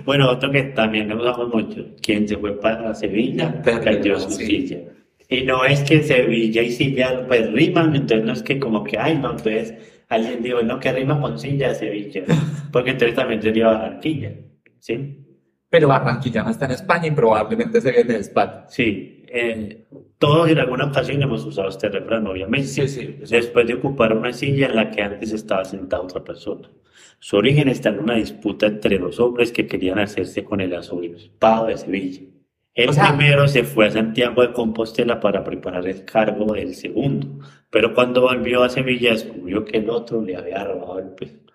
Bueno, 0.05 0.31
otro 0.31 0.51
que 0.51 0.63
también 0.63 1.13
usamos 1.13 1.53
mucho, 1.53 1.85
quien 2.01 2.27
se 2.27 2.37
fue 2.37 2.59
para 2.59 2.95
Sevilla, 2.95 3.61
Perdió, 3.63 3.83
perdió 3.83 4.21
su 4.21 4.31
sí. 4.31 4.47
silla. 4.47 4.79
Y 5.29 5.43
no 5.43 5.65
es 5.65 5.83
que 5.83 6.03
Sevilla 6.03 6.63
y 6.63 6.71
silla 6.71 7.27
pues 7.27 7.53
riman, 7.53 7.95
entonces 7.95 8.25
no 8.25 8.33
es 8.33 8.43
que 8.43 8.59
como 8.59 8.83
que, 8.83 8.99
ay, 8.99 9.19
no, 9.19 9.33
entonces 9.33 9.75
alguien 10.09 10.43
dijo, 10.43 10.63
no, 10.63 10.81
que 10.81 10.93
rima 10.93 11.21
con 11.21 11.39
silla 11.39 11.75
Sevilla, 11.75 12.23
porque 12.73 12.91
entonces 12.91 13.17
también 13.17 13.43
sería 13.43 13.67
Barranquilla, 13.67 14.33
¿sí? 14.79 15.21
Pero 15.69 15.89
Barranquilla 15.89 16.43
no 16.43 16.51
está 16.51 16.65
en 16.65 16.73
España 16.73 17.07
y 17.07 17.13
probablemente 17.13 17.81
se 17.81 17.93
viene 17.93 18.15
de 18.15 18.21
España. 18.21 18.65
Sí, 18.69 19.20
eh, 19.33 19.87
todos 20.19 20.49
en 20.51 20.59
alguna 20.59 20.87
ocasión 20.87 21.23
hemos 21.23 21.45
usado 21.45 21.69
este 21.69 21.89
refrán, 21.89 22.27
obviamente. 22.27 22.67
Sí, 22.67 22.89
sí. 22.89 23.17
Después 23.31 23.67
de 23.67 23.75
ocupar 23.75 24.17
una 24.17 24.33
silla 24.33 24.67
en 24.67 24.77
la 24.77 24.91
que 24.91 25.03
antes 25.03 25.33
estaba 25.33 25.65
sentada 25.65 26.03
otra 26.03 26.23
persona. 26.25 26.69
Su 27.19 27.37
origen 27.37 27.69
está 27.69 27.91
en 27.91 28.01
una 28.01 28.15
disputa 28.15 28.67
entre 28.67 28.99
dos 28.99 29.21
hombres 29.21 29.53
que 29.53 29.67
querían 29.67 29.99
hacerse 29.99 30.43
con 30.45 30.61
el 30.61 30.75
arzobispado 30.75 31.67
de 31.67 31.77
Sevilla. 31.77 32.23
El 32.75 32.91
O 32.91 32.93
sea- 32.93 33.09
primero 33.17 33.47
se 33.49 33.65
fue 33.65 33.87
a 33.87 33.91
Santiago 33.91 34.43
de 34.43 34.53
Compostela 34.53 35.21
para 35.21 35.45
preparar 35.45 35.87
el 35.87 36.05
cargo 36.05 36.53
del 36.55 36.75
segundo, 36.75 37.41
pero 37.69 37.95
cuando 37.95 38.23
volvió 38.23 38.63
a 38.63 38.69
Sevilla 38.71 39.11
descubrió 39.11 39.65
que 39.65 39.79
el 39.79 39.91
otro 39.91 40.23
le 40.23 40.37
había 40.37 40.65
robado 40.65 40.99
el 41.01 41.09
puesto. 41.11 41.53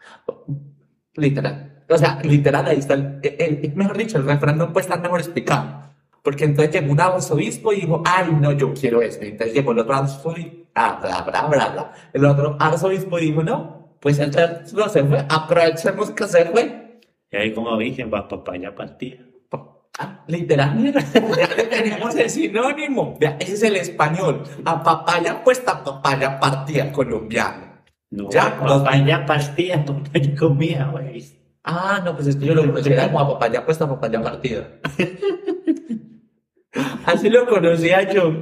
Literal. 1.15 1.83
O 1.89 1.97
sea, 1.97 2.19
literal, 2.23 2.65
ahí 2.65 2.77
está 2.77 2.95
el- 2.95 3.19
el- 3.23 3.73
mejor 3.75 3.97
dicho, 3.97 4.17
el 4.17 4.25
refrán 4.25 4.57
no 4.57 4.73
puede 4.73 4.85
estar 4.85 5.01
mejor 5.01 5.19
explicado. 5.19 5.83
Porque 6.25 6.43
entonces 6.43 6.73
llegó 6.73 6.91
un 6.91 6.99
arzobispo 6.99 7.71
y 7.71 7.81
dijo, 7.81 8.01
ay, 8.03 8.35
no, 8.41 8.51
yo 8.51 8.73
quiero 8.73 8.99
esto. 8.99 9.23
Entonces 9.23 9.53
llegó 9.53 9.73
el 9.73 9.79
otro 9.79 9.93
arzobispo 9.93 10.35
y, 10.35 10.65
ah, 10.73 10.99
bla, 10.99 11.21
bla, 11.21 11.47
bla, 11.47 11.67
bla. 11.69 11.91
El 12.11 12.25
otro 12.25 12.57
arzobispo 12.59 13.19
dijo, 13.19 13.43
no, 13.43 13.95
pues 13.99 14.17
entonces 14.17 14.73
no 14.73 14.89
se 14.89 15.03
fue, 15.03 15.23
aprovechemos 15.29 16.09
que 16.09 16.27
se 16.27 16.45
fue. 16.45 16.99
Y 17.31 17.38
ahí 17.38 17.53
como 17.53 17.77
dicen, 17.77 18.11
va 18.11 18.27
papaya 18.27 18.73
partida. 18.73 19.17
Ah, 19.99 20.23
literalmente, 20.27 20.99
ya 21.38 21.69
tenemos 21.69 22.15
el 22.15 22.29
sinónimo. 22.29 23.19
Ese 23.39 23.53
es 23.53 23.63
el 23.63 23.75
español. 23.75 24.41
A 24.65 24.81
papaya 24.81 25.43
puesta, 25.43 25.83
papaya 25.83 26.39
partida 26.39 26.91
colombiano. 26.91 27.83
No, 28.09 28.31
Ya, 28.31 28.59
papaya 28.59 29.23
partida, 29.27 29.85
papaya 29.85 30.35
comida, 30.35 30.89
güey. 30.91 31.23
Ah, 31.63 32.01
no, 32.03 32.15
pues 32.15 32.27
es 32.27 32.35
que 32.35 32.45
yo 32.47 32.55
lo 32.55 32.65
conocía 32.65 33.05
como 33.05 33.19
a 33.19 33.27
papaya 33.33 33.63
puesta, 33.63 33.88
papaya 33.88 34.19
partida. 34.23 34.67
Así 37.05 37.29
lo 37.29 37.45
conocía 37.45 38.11
yo. 38.11 38.33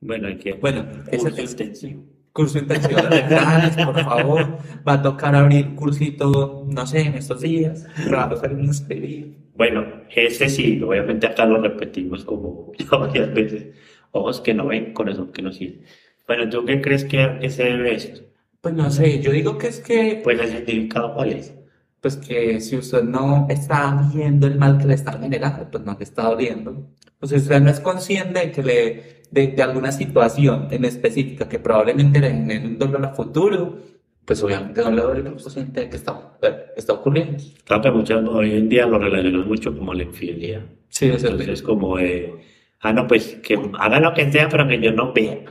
Bueno, 0.00 0.28
hay 0.28 0.36
que... 0.36 0.54
Bueno, 0.54 0.86
ese 1.10 1.28
es 1.28 1.60
el 1.82 2.02
curso 2.32 2.58
intensivo 2.58 3.00
de 3.02 3.84
por 3.84 4.04
favor. 4.04 4.58
Va 4.86 4.94
a 4.94 5.02
tocar 5.02 5.34
abrir 5.34 5.74
cursito, 5.74 6.64
no 6.68 6.86
sé, 6.86 7.02
en 7.02 7.14
estos 7.14 7.40
días. 7.40 7.86
Vamos 8.10 8.42
a 8.42 8.46
inscribir. 8.48 9.36
Bueno, 9.54 9.84
ese 10.14 10.48
sí, 10.48 10.80
obviamente 10.82 11.26
acá 11.26 11.44
lo 11.44 11.60
repetimos 11.60 12.24
como 12.24 12.72
ya 12.78 12.86
varias 12.98 13.32
veces. 13.34 13.66
Ojos 14.12 14.40
que 14.40 14.54
no 14.54 14.66
ven, 14.66 14.92
corazón 14.92 15.32
que 15.32 15.42
no 15.42 15.52
siente. 15.52 15.84
Bueno, 16.26 16.48
¿tú 16.48 16.64
qué 16.64 16.80
crees 16.80 17.04
que, 17.04 17.38
que 17.40 17.50
se 17.50 17.64
debe 17.64 17.94
esto? 17.94 18.22
Pues 18.60 18.74
no 18.74 18.90
sé, 18.90 19.20
yo 19.20 19.32
digo 19.32 19.58
que 19.58 19.68
es 19.68 19.80
que, 19.80 20.20
Pues 20.22 20.40
el 20.40 20.48
significado 20.48 21.14
cuál 21.14 21.32
es. 21.32 21.54
Pues 22.02 22.16
que 22.16 22.60
si 22.60 22.76
usted 22.76 23.04
no 23.04 23.46
está 23.48 24.10
viendo 24.12 24.48
el 24.48 24.58
mal 24.58 24.76
que 24.76 24.86
le 24.86 24.94
está 24.94 25.12
generando, 25.12 25.70
pues 25.70 25.84
no 25.84 25.96
le 25.96 26.04
está 26.04 26.24
doliendo. 26.24 26.90
Pues 27.18 27.30
si 27.30 27.36
usted 27.36 27.60
no 27.60 27.70
es 27.70 27.80
consciente 27.80 28.40
de 28.40 28.50
que 28.50 28.62
le, 28.62 29.22
de, 29.30 29.46
de 29.46 29.62
alguna 29.62 29.92
situación 29.92 30.66
en 30.70 30.84
específica 30.84 31.48
que 31.48 31.60
probablemente 31.60 32.18
le 32.18 32.30
genere 32.30 32.66
un 32.66 32.78
dolor 32.78 33.06
a 33.06 33.14
futuro, 33.14 33.78
pues 34.24 34.42
obviamente 34.42 34.82
no 34.82 34.90
le 34.90 35.02
duele, 35.02 35.22
pero 35.22 35.36
usted 35.36 35.50
siente 35.52 35.88
que 35.88 35.96
está, 35.96 36.38
está 36.76 36.92
ocurriendo. 36.92 37.42
Claro 37.64 37.82
que 37.82 37.90
muchas, 37.92 38.24
hoy 38.28 38.56
en 38.56 38.68
día 38.68 38.86
lo 38.86 38.98
relacionamos 38.98 39.46
mucho 39.46 39.76
como 39.76 39.94
la 39.94 40.02
infidelidad. 40.02 40.62
Sí, 40.88 41.06
es 41.06 41.22
Entonces 41.22 41.48
es 41.48 41.62
como 41.62 41.98
de, 41.98 42.34
ah, 42.80 42.92
no, 42.92 43.06
pues 43.06 43.36
que 43.42 43.58
haga 43.78 44.00
lo 44.00 44.12
que 44.12 44.30
sea, 44.30 44.48
pero 44.48 44.66
que 44.66 44.80
yo 44.80 44.92
no 44.92 45.12
vea. 45.12 45.44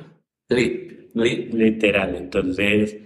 Lit, 0.50 1.16
lit. 1.16 1.54
Literal. 1.54 2.16
Entonces, 2.16 2.98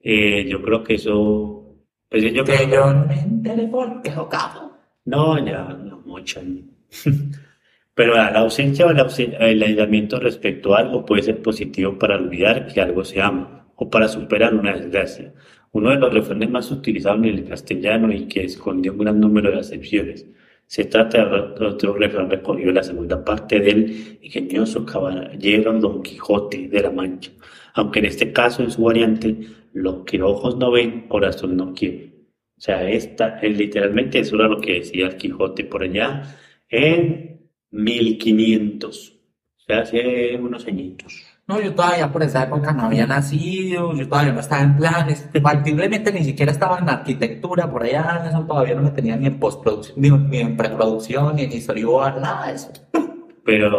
eh, 0.00 0.46
yo 0.48 0.62
creo 0.62 0.82
que 0.84 0.94
eso, 0.94 1.63
pues 2.08 2.22
yo 2.32 2.44
Que 2.44 2.52
creo 2.56 2.68
yo 2.68 3.06
enteré 3.12 3.66
por 3.68 4.02
qué 4.02 4.10
jugaba. 4.12 4.78
No, 5.04 5.44
ya, 5.44 5.64
no 5.64 5.98
mucho. 6.04 6.40
Pero 7.94 8.14
la 8.14 8.28
ausencia 8.40 8.86
o 8.86 8.90
el, 8.90 8.98
ausen- 8.98 9.36
el 9.38 9.62
aislamiento 9.62 10.18
respecto 10.18 10.74
a 10.74 10.80
algo 10.80 11.04
puede 11.04 11.22
ser 11.22 11.40
positivo 11.42 11.98
para 11.98 12.16
olvidar 12.16 12.66
que 12.72 12.80
algo 12.80 13.04
se 13.04 13.20
ama 13.20 13.68
o 13.76 13.88
para 13.88 14.08
superar 14.08 14.54
una 14.54 14.74
desgracia. 14.74 15.32
Uno 15.72 15.90
de 15.90 15.96
los 15.96 16.12
refranes 16.12 16.50
más 16.50 16.70
utilizados 16.70 17.18
en 17.18 17.24
el 17.26 17.44
castellano 17.44 18.12
y 18.12 18.26
que 18.26 18.44
esconde 18.44 18.90
un 18.90 18.98
gran 18.98 19.20
número 19.20 19.50
de 19.50 19.58
acepciones. 19.60 20.26
Se 20.66 20.84
trata 20.86 21.24
de 21.26 21.66
otro 21.66 21.94
refrán 21.94 22.30
recogido 22.30 22.70
en 22.70 22.76
la 22.76 22.82
segunda 22.82 23.24
parte 23.24 23.60
del 23.60 24.18
ingenioso 24.22 24.84
caballero 24.84 25.72
Don 25.78 26.02
Quijote 26.02 26.68
de 26.68 26.80
la 26.82 26.90
Mancha, 26.90 27.30
aunque 27.74 27.98
en 28.00 28.06
este 28.06 28.32
caso, 28.32 28.62
en 28.62 28.70
su 28.70 28.82
variante, 28.82 29.36
lo 29.74 30.04
que 30.04 30.22
ojos 30.22 30.56
no 30.56 30.70
ven, 30.70 31.08
corazón 31.08 31.56
no 31.56 31.74
quiere. 31.74 32.14
O 32.56 32.60
sea, 32.60 32.88
esta, 32.88 33.40
eh, 33.40 33.50
literalmente 33.50 34.20
eso 34.20 34.36
era 34.36 34.48
lo 34.48 34.60
que 34.60 34.74
decía 34.74 35.06
el 35.06 35.16
Quijote 35.16 35.64
por 35.64 35.82
allá 35.82 36.22
en 36.68 37.50
1500, 37.70 39.10
o 39.10 39.60
sea, 39.66 39.80
hace 39.80 40.36
unos 40.36 40.66
añitos. 40.66 41.22
No, 41.46 41.60
yo 41.60 41.74
todavía 41.74 42.10
por 42.10 42.22
esa 42.22 42.44
época 42.44 42.72
no 42.72 42.84
había 42.84 43.06
nacido, 43.06 43.92
yo 43.94 44.08
todavía 44.08 44.32
no 44.32 44.40
estaba 44.40 44.62
en 44.62 44.76
planes, 44.76 45.28
factiblemente 45.42 46.12
ni 46.12 46.24
siquiera 46.24 46.52
estaba 46.52 46.78
en 46.78 46.88
arquitectura, 46.88 47.70
por 47.70 47.82
allá, 47.82 48.24
eso 48.28 48.46
todavía 48.46 48.76
no 48.76 48.82
me 48.82 48.90
tenía 48.92 49.16
ni 49.16 49.26
en 49.26 49.38
postproducción, 49.38 50.00
ni, 50.00 50.10
ni 50.10 50.38
en 50.38 50.56
preproducción, 50.56 51.36
ni 51.36 51.42
en 51.42 51.60
storyboard, 51.60 52.20
nada 52.20 52.46
de 52.46 52.54
eso. 52.54 52.72
Pero, 53.44 53.78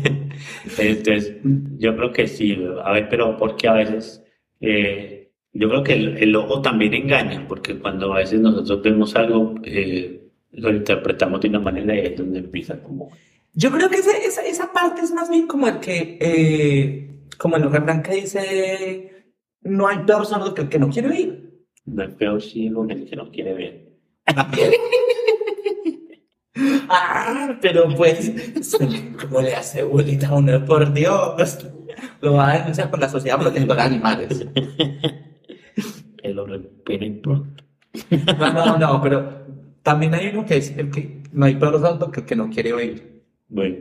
entonces, 0.78 1.38
yo 1.78 1.96
creo 1.96 2.12
que 2.12 2.28
sí, 2.28 2.56
a 2.84 2.92
ver, 2.92 3.08
pero 3.08 3.36
porque 3.36 3.66
a 3.66 3.72
veces, 3.72 4.22
eh, 4.60 5.21
yo 5.52 5.68
creo 5.68 5.82
que 5.82 5.92
el, 5.94 6.16
el 6.18 6.34
ojo 6.36 6.62
también 6.62 6.94
engaña, 6.94 7.46
porque 7.48 7.78
cuando 7.78 8.12
a 8.12 8.18
veces 8.18 8.40
nosotros 8.40 8.82
vemos 8.82 9.14
algo, 9.16 9.54
eh, 9.64 10.28
lo 10.52 10.70
interpretamos 10.70 11.40
de 11.40 11.48
una 11.48 11.60
manera 11.60 11.94
y 11.94 12.00
es 12.06 12.16
donde 12.16 12.38
empieza 12.40 12.82
como, 12.82 13.10
Yo 13.54 13.70
creo 13.70 13.88
que 13.90 13.96
ese- 13.96 14.24
esa, 14.26 14.42
esa 14.42 14.72
parte 14.72 15.02
es 15.02 15.12
más 15.12 15.28
bien 15.30 15.46
como 15.46 15.68
el 15.68 15.78
que, 15.80 16.18
eh, 16.20 17.10
como 17.38 17.56
el 17.56 17.70
refrán 17.70 18.02
que 18.02 18.14
dice, 18.14 19.24
no 19.62 19.88
hay 19.88 19.98
peor 20.06 20.24
sordo 20.26 20.54
que 20.54 20.62
el 20.62 20.68
que 20.68 20.78
no 20.78 20.88
quiere 20.88 21.08
oír. 21.08 21.52
no 21.84 22.02
es 22.02 22.10
peor 22.10 22.40
ciego 22.40 22.86
que 22.86 22.94
el 22.94 23.04
que 23.08 23.16
no 23.16 23.30
quiere 23.30 23.54
ver. 23.54 23.88
Ah, 26.88 27.58
pero 27.62 27.88
pues, 27.96 28.30
¿cómo 29.20 29.40
le 29.40 29.54
hace 29.54 29.82
bolita 29.82 30.28
a 30.28 30.34
uno? 30.34 30.62
Por 30.66 30.92
Dios. 30.92 31.58
Lo 32.20 32.34
va 32.34 32.50
a 32.52 32.58
denunciar 32.58 32.90
con 32.90 33.00
la 33.00 33.08
Sociedad 33.08 33.38
Protectora 33.38 33.82
de 33.88 33.94
Animales. 33.94 34.46
Que 36.22 36.32
lo 36.32 36.46
recuperen 36.46 37.20
pronto. 37.20 37.64
No, 38.38 38.52
no, 38.52 38.78
no, 38.78 39.02
pero 39.02 39.42
también 39.82 40.14
hay 40.14 40.28
uno 40.28 40.46
que 40.46 40.56
es 40.56 40.76
el 40.78 40.90
que 40.90 41.22
no 41.32 41.46
hay 41.46 41.56
peor 41.56 41.78
sordo 41.80 42.10
que 42.10 42.20
el 42.20 42.26
que 42.26 42.36
no 42.36 42.48
quiere 42.48 42.72
oír. 42.72 43.22
Bueno, 43.48 43.76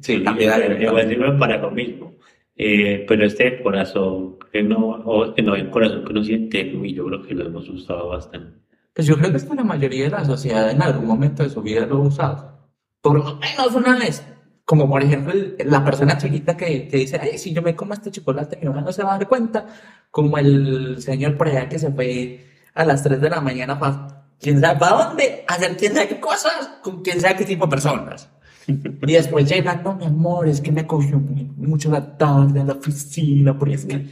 Sí, 0.00 0.22
también 0.22 0.50
hay 0.50 1.08
sirve 1.08 1.32
para 1.38 1.58
lo 1.58 1.70
mismo. 1.70 2.14
Eh, 2.56 3.04
pero 3.06 3.26
este 3.26 3.62
corazón 3.62 4.38
que 4.50 4.62
no, 4.62 4.88
o 5.04 5.34
que 5.34 5.42
no 5.42 5.54
hay 5.54 5.62
un 5.62 5.70
corazón 5.70 6.04
que 6.04 6.12
no 6.12 6.24
siente, 6.24 6.74
uy, 6.74 6.94
yo 6.94 7.06
creo 7.06 7.22
que 7.22 7.34
lo 7.34 7.46
hemos 7.46 7.68
usado 7.68 8.08
bastante. 8.08 8.58
Pues 8.94 9.06
yo 9.06 9.16
creo 9.16 9.30
que 9.30 9.38
que 9.38 9.54
la 9.54 9.64
mayoría 9.64 10.04
de 10.04 10.10
la 10.10 10.24
sociedad 10.24 10.70
en 10.70 10.80
algún 10.80 11.06
momento 11.06 11.42
de 11.42 11.50
su 11.50 11.60
vida 11.60 11.86
lo 11.86 11.96
ha 11.96 12.00
usado. 12.00 12.70
Por 13.02 13.18
lo 13.18 13.36
menos 13.36 13.74
una 13.74 13.98
vez. 13.98 14.24
Como 14.66 14.90
por 14.90 15.02
ejemplo 15.02 15.32
la 15.64 15.82
persona 15.82 16.18
chiquita 16.18 16.56
que, 16.56 16.88
que 16.88 16.96
dice, 16.98 17.18
ay, 17.22 17.38
si 17.38 17.54
yo 17.54 17.62
me 17.62 17.74
como 17.74 17.94
este 17.94 18.10
chocolate, 18.10 18.58
mi 18.60 18.68
mamá 18.68 18.82
no 18.82 18.92
se 18.92 19.02
va 19.02 19.14
a 19.14 19.18
dar 19.18 19.28
cuenta. 19.28 19.66
Como 20.10 20.36
el 20.36 21.00
señor 21.00 21.38
por 21.38 21.48
allá 21.48 21.68
que 21.68 21.78
se 21.78 21.90
fue 21.90 22.44
a 22.74 22.84
las 22.84 23.02
3 23.02 23.20
de 23.20 23.30
la 23.30 23.40
mañana 23.40 23.78
para, 23.78 24.26
quién 24.40 24.60
sabe 24.60 24.78
para 24.78 25.04
dónde, 25.04 25.44
hacer 25.48 25.76
quién 25.76 25.94
sabe 25.94 26.08
qué 26.08 26.20
cosas, 26.20 26.78
con 26.82 27.02
quién 27.02 27.20
sabe 27.20 27.36
qué 27.36 27.44
tipo 27.44 27.66
de 27.66 27.70
personas. 27.70 28.30
Y 28.66 29.12
después 29.12 29.48
llega, 29.48 29.76
no, 29.76 29.94
mi 29.94 30.06
amor, 30.06 30.48
es 30.48 30.60
que 30.60 30.72
me 30.72 30.86
cogió 30.86 31.18
mucho 31.18 31.90
la 31.90 32.16
tarde 32.16 32.60
en 32.60 32.66
la 32.66 32.74
oficina, 32.74 33.56
porque 33.56 33.74
es 33.74 33.84
que... 33.84 34.06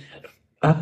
Ah, 0.62 0.76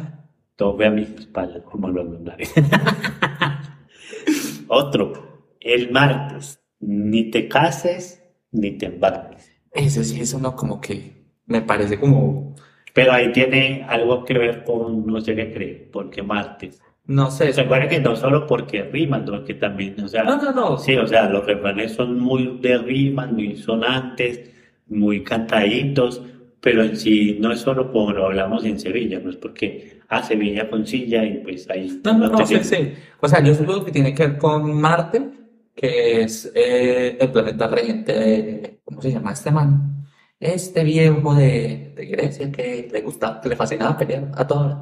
Todo 0.57 0.77
fue 0.77 0.87
a 0.87 0.91
mis 0.91 1.09
espaldas, 1.09 1.63
como 1.63 1.89
lunares. 1.89 2.53
Otro, 4.69 5.55
el 5.59 5.91
martes, 5.91 6.61
ni 6.81 7.31
te 7.31 7.49
cases 7.49 8.23
ni 8.51 8.73
te 8.73 8.87
embarques. 8.87 9.52
Ese 9.73 10.05
sí 10.05 10.21
es 10.21 10.35
uno 10.35 10.55
como 10.55 10.81
que 10.81 11.13
me 11.47 11.63
parece 11.63 11.99
como... 11.99 12.55
Pero 12.95 13.13
ahí 13.13 13.33
tiene 13.33 13.85
algo 13.89 14.25
que 14.25 14.35
ver 14.39 14.65
con 14.65 15.07
no 15.07 15.21
sé 15.21 15.35
qué 15.35 15.53
cree, 15.53 15.89
porque 15.91 16.23
martes. 16.23 16.81
No 17.07 17.31
sé, 17.31 17.53
Se 17.53 17.63
acuerda 17.63 17.89
que 17.89 18.01
no 18.01 18.15
solo 18.15 18.47
porque 18.47 18.83
riman, 18.85 19.25
sino 19.25 19.45
que 19.45 19.55
también, 19.55 19.99
o 20.01 20.09
sea, 20.09 20.23
No, 20.23 20.37
no, 20.37 20.53
no. 20.53 20.79
sí, 20.79 20.97
o 20.97 21.07
sea, 21.07 21.29
los 21.29 21.45
refranes 21.45 21.93
son 21.93 22.19
muy 22.21 22.59
de 22.61 22.79
rimas, 22.79 23.33
muy 23.33 23.57
sonantes, 23.57 24.51
muy 24.89 25.25
cantaditos, 25.25 26.23
pero 26.61 26.85
en 26.85 26.97
sí 26.97 27.39
no 27.41 27.51
es 27.53 27.61
solo 27.61 27.91
como 27.91 28.13
lo 28.13 28.27
hablamos 28.27 28.65
en 28.65 28.79
Sevilla, 28.79 29.19
no 29.19 29.31
es 29.31 29.37
porque, 29.37 30.01
ah, 30.09 30.23
Sevilla 30.23 30.71
con 30.71 30.87
silla 30.87 31.25
y 31.25 31.39
pues 31.39 31.69
ahí. 31.71 32.01
No, 32.05 32.17
no, 32.17 32.29
no, 32.29 32.39
te 32.39 32.47
sí, 32.47 32.59
sí. 32.63 32.93
O 33.21 33.27
sea, 33.27 33.43
yo 33.43 33.55
supongo 33.55 33.85
que 33.85 33.91
tiene 33.93 34.15
que 34.15 34.29
ver 34.29 34.39
con 34.39 34.73
Marte, 34.81 35.29
que 35.75 36.23
es 36.23 36.53
eh, 36.55 37.17
el 37.21 37.33
planeta 37.33 37.67
regente 37.67 38.13
de, 38.13 38.72
¿cómo 38.93 39.03
se 39.03 39.13
llama 39.13 39.33
este 39.33 39.51
man? 39.51 40.07
Este 40.39 40.85
viejo 40.85 41.35
de, 41.35 41.93
de 41.97 42.07
Grecia 42.07 42.51
que 42.51 42.89
le 42.91 43.01
gustaba, 43.03 43.41
que 43.41 43.49
le 43.49 43.57
fascinaba 43.57 43.97
pelear 43.97 44.31
a 44.35 44.47
todos. 44.47 44.77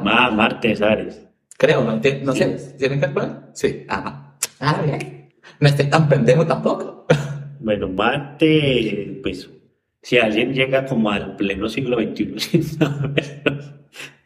Ma- 0.00 0.30
martes, 0.30 0.80
Ares. 0.80 1.26
Creo, 1.58 1.84
no, 1.84 2.00
no 2.24 2.32
sé, 2.32 2.74
¿tiene 2.78 2.98
que 2.98 3.06
él? 3.06 3.36
Sí, 3.52 3.84
ah, 3.88 4.36
ah, 4.60 4.82
bien. 4.84 5.28
No 5.60 5.68
estoy 5.68 5.86
tan 5.86 6.08
pendejo 6.08 6.46
tampoco. 6.46 7.06
Bueno, 7.64 7.86
Marte, 7.86 9.20
pues, 9.22 9.48
si 10.02 10.18
alguien 10.18 10.52
llega 10.52 10.84
como 10.84 11.10
al 11.10 11.36
pleno 11.36 11.68
siglo 11.68 11.96
XXI 11.96 12.34
sin 12.40 12.64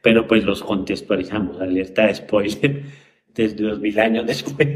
pero 0.01 0.27
pues 0.27 0.45
los 0.45 0.63
contextualizamos, 0.63 1.61
alerta 1.61 2.07
de 2.07 2.15
spoiler, 2.15 2.83
desde 3.35 3.63
dos 3.65 3.79
mil 3.81 3.99
años 3.99 4.25
después. 4.27 4.69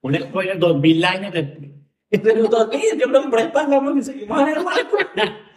Un 0.00 0.14
spoiler 0.14 0.58
dos 0.58 0.80
mil 0.80 1.04
años 1.04 1.32
después. 1.34 1.70
Pero 2.12 2.48
todavía, 2.48 2.80
yo 2.98 3.96
y 3.96 4.02
seguimos 4.02 4.40
en 4.42 4.48
el 4.48 4.64
barco. 4.64 4.96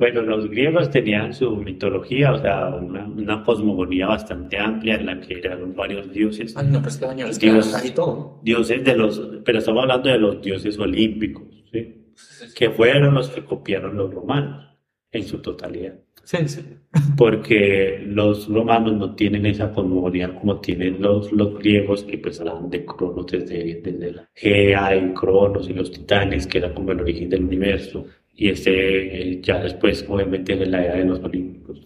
Bueno, 0.00 0.22
los 0.22 0.48
griegos 0.48 0.90
tenían 0.90 1.34
su 1.34 1.54
mitología, 1.56 2.32
o 2.32 2.38
sea, 2.40 2.68
una, 2.68 3.04
una 3.04 3.44
cosmogonía 3.44 4.06
bastante 4.06 4.56
amplia 4.56 4.94
en 4.94 5.04
la 5.04 5.20
que 5.20 5.34
eran 5.34 5.76
varios 5.76 6.10
dioses. 6.10 6.56
Ay, 6.56 6.68
no, 6.68 6.80
pues 6.80 6.96
que 6.96 7.04
baño, 7.04 7.26
es 7.26 7.38
que 7.38 7.52
Dios. 7.52 7.74
ahí 7.74 7.90
todo. 7.90 8.40
Dioses 8.42 8.82
de 8.82 8.96
los, 8.96 9.20
pero 9.44 9.58
estamos 9.58 9.82
hablando 9.82 10.08
de 10.08 10.18
los 10.18 10.40
dioses 10.40 10.78
olímpicos, 10.78 11.44
¿sí? 11.70 12.14
Que 12.56 12.70
fueron 12.70 13.12
los 13.12 13.28
que 13.28 13.44
copiaron 13.44 13.94
los 13.94 14.10
romanos 14.10 14.70
en 15.12 15.24
su 15.24 15.42
totalidad. 15.42 16.00
Sí, 16.30 16.48
sí. 16.48 16.60
Porque 17.16 18.02
los 18.06 18.48
romanos 18.48 18.94
no 18.96 19.14
tienen 19.14 19.46
esa 19.46 19.72
cosmogonía 19.72 20.34
como 20.34 20.60
tienen 20.60 21.00
los, 21.00 21.30
los 21.32 21.58
griegos, 21.58 22.04
que 22.04 22.18
pues 22.18 22.40
hablan 22.40 22.70
de 22.70 22.84
Cronos 22.84 23.26
desde, 23.26 23.80
desde 23.82 24.12
la 24.12 24.28
Gea 24.34 24.96
y 24.96 25.12
Cronos 25.14 25.68
y 25.68 25.74
los 25.74 25.90
titanes, 25.92 26.46
que 26.46 26.58
era 26.58 26.74
como 26.74 26.92
el 26.92 27.00
origen 27.00 27.28
del 27.30 27.44
universo. 27.44 28.06
Y 28.34 28.48
este, 28.50 29.32
eh, 29.32 29.40
ya 29.42 29.62
después, 29.62 30.04
obviamente, 30.08 30.56
de 30.56 30.66
la 30.66 30.84
era 30.84 30.96
de 30.96 31.04
los 31.04 31.20
olímpicos. 31.20 31.82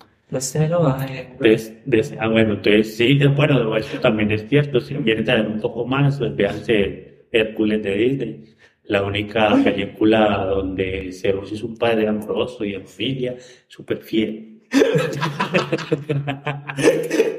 Entonces, 1.38 1.80
des- 1.84 2.14
ah, 2.18 2.28
bueno, 2.28 2.54
entonces 2.54 2.96
sí, 2.96 3.18
eh, 3.20 3.26
bueno, 3.28 3.76
eso 3.76 3.98
también 4.00 4.30
es 4.30 4.48
cierto. 4.48 4.80
Si 4.80 4.94
quieren 5.02 5.26
saber 5.26 5.46
un 5.48 5.60
poco 5.60 5.86
más, 5.86 6.18
pues 6.18 6.34
véanse 6.36 7.26
Hércules 7.32 7.82
de 7.82 7.94
Disney. 7.96 8.53
La 8.84 9.02
única 9.02 9.56
película 9.64 10.44
donde 10.44 11.10
Zeus 11.12 11.50
es 11.52 11.62
un 11.62 11.76
padre 11.76 12.06
amoroso 12.08 12.64
y 12.64 12.74
en 12.74 12.86
familia, 12.86 13.36
súper 13.66 13.98
fiel. 13.98 14.60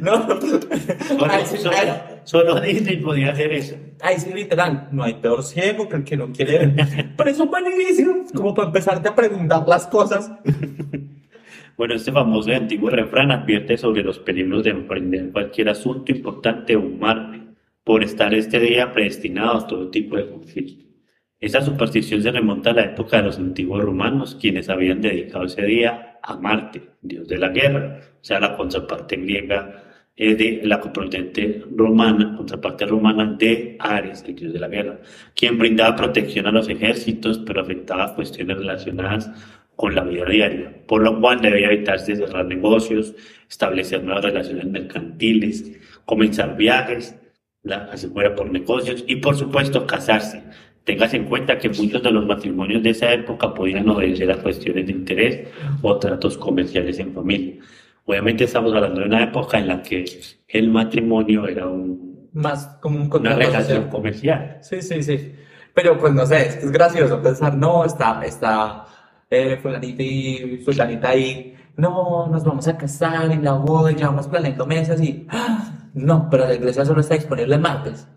No, 0.00 0.26
sí, 1.44 1.56
solo- 1.58 1.76
solo 2.24 2.60
Disney 2.60 2.96
podía 2.96 3.32
hacer 3.32 3.52
eso. 3.52 3.76
ay, 4.00 4.18
sí, 4.18 4.32
literal, 4.32 4.88
no 4.92 5.02
hay 5.04 5.14
peor 5.14 5.42
ciego 5.42 5.88
que 5.88 5.96
el 5.96 6.04
que 6.04 6.16
no 6.16 6.32
quiere 6.32 6.66
ver. 6.66 6.86
Pero 7.16 7.30
eso 7.30 7.44
es 7.44 7.50
buenísimo, 7.50 8.24
como 8.34 8.54
para 8.54 8.68
empezarte 8.68 9.08
a 9.10 9.14
preguntar 9.14 9.64
las 9.68 9.86
cosas. 9.86 10.30
Bueno, 11.76 11.94
este 11.94 12.12
famoso 12.12 12.50
y 12.50 12.52
antiguo 12.52 12.90
refrán 12.90 13.30
advierte 13.30 13.78
sobre 13.78 14.02
los 14.02 14.18
peligros 14.18 14.64
de 14.64 14.70
emprender 14.70 15.32
cualquier 15.32 15.70
asunto 15.70 16.12
importante 16.12 16.76
o 16.76 16.82
Marte, 16.82 17.39
por 17.90 18.04
estar 18.04 18.32
este 18.32 18.60
día 18.60 18.92
predestinado 18.92 19.58
a 19.58 19.66
todo 19.66 19.90
tipo 19.90 20.16
de 20.16 20.30
conflicto. 20.30 20.84
Esta 21.40 21.60
superstición 21.60 22.22
se 22.22 22.30
remonta 22.30 22.70
a 22.70 22.74
la 22.74 22.82
época 22.82 23.16
de 23.16 23.24
los 23.24 23.36
antiguos 23.36 23.82
romanos, 23.82 24.38
quienes 24.40 24.68
habían 24.68 25.00
dedicado 25.00 25.46
ese 25.46 25.62
día 25.62 26.20
a 26.22 26.36
Marte, 26.36 26.82
dios 27.02 27.26
de 27.26 27.38
la 27.38 27.48
guerra, 27.48 27.98
o 28.12 28.24
sea, 28.24 28.38
la 28.38 28.56
contraparte 28.56 29.16
griega 29.16 29.82
eh, 30.14 30.36
de 30.36 30.60
la 30.62 30.78
contraparte 30.78 31.64
romana, 31.74 32.36
contraparte 32.36 32.86
romana 32.86 33.34
de 33.36 33.74
Ares, 33.80 34.22
el 34.24 34.36
dios 34.36 34.52
de 34.52 34.60
la 34.60 34.68
guerra, 34.68 35.00
quien 35.34 35.58
brindaba 35.58 35.96
protección 35.96 36.46
a 36.46 36.52
los 36.52 36.68
ejércitos, 36.68 37.40
pero 37.40 37.62
afectaba 37.62 38.14
cuestiones 38.14 38.56
relacionadas 38.56 39.32
con 39.74 39.96
la 39.96 40.04
vida 40.04 40.26
diaria, 40.26 40.72
por 40.86 41.02
lo 41.02 41.20
cual 41.20 41.40
debía 41.40 41.72
evitarse 41.72 42.14
cerrar 42.14 42.46
negocios, 42.46 43.16
establecer 43.48 44.04
nuevas 44.04 44.26
relaciones 44.26 44.66
mercantiles, 44.66 45.72
comenzar 46.04 46.56
viajes, 46.56 47.19
la, 47.62 47.88
así 47.92 48.06
fuera 48.08 48.34
por 48.34 48.50
negocios 48.50 49.04
y 49.06 49.16
por 49.16 49.36
supuesto 49.36 49.86
casarse. 49.86 50.42
Tengas 50.84 51.12
en 51.14 51.24
cuenta 51.26 51.58
que 51.58 51.68
muchos 51.68 52.02
de 52.02 52.10
los 52.10 52.26
matrimonios 52.26 52.82
de 52.82 52.90
esa 52.90 53.12
época 53.12 53.52
podían 53.54 53.88
obedecer 53.88 54.30
a 54.32 54.42
cuestiones 54.42 54.86
de 54.86 54.92
interés 54.92 55.48
o 55.82 55.98
tratos 55.98 56.38
comerciales 56.38 56.98
en 56.98 57.12
familia. 57.12 57.54
Obviamente 58.06 58.44
estamos 58.44 58.74
hablando 58.74 59.00
de 59.00 59.06
una 59.06 59.22
época 59.22 59.58
en 59.58 59.68
la 59.68 59.82
que 59.82 60.04
el 60.48 60.70
matrimonio 60.70 61.46
era 61.46 61.66
un- 61.68 62.28
Más 62.32 62.78
como 62.80 63.02
un 63.02 63.10
una 63.14 63.34
relación 63.34 63.88
comercial. 63.88 64.58
Sí, 64.62 64.80
sí, 64.82 65.02
sí. 65.02 65.32
Pero 65.74 65.98
pues 65.98 66.12
no 66.12 66.26
sé, 66.26 66.48
es, 66.48 66.72
gracioso 66.72 67.22
pensar, 67.22 67.56
no, 67.56 67.84
está, 67.84 68.22
está 68.24 68.86
eh, 69.30 69.58
fulanita 69.62 70.02
y 70.02 70.62
fulanita 70.64 71.10
ahí, 71.10 71.54
no, 71.76 72.26
nos 72.26 72.42
vamos 72.42 72.66
a 72.66 72.76
casar 72.76 73.30
en 73.30 73.44
la 73.44 73.52
boda, 73.52 73.92
llevamos 73.92 74.26
planeando 74.26 74.66
meses 74.66 75.00
y, 75.00 75.26
¡ah! 75.30 75.79
No, 75.94 76.28
pero 76.30 76.46
la 76.46 76.54
iglesia 76.54 76.84
solo 76.84 77.00
está 77.00 77.14
disponible 77.14 77.54
el 77.54 77.60
martes. 77.60 78.08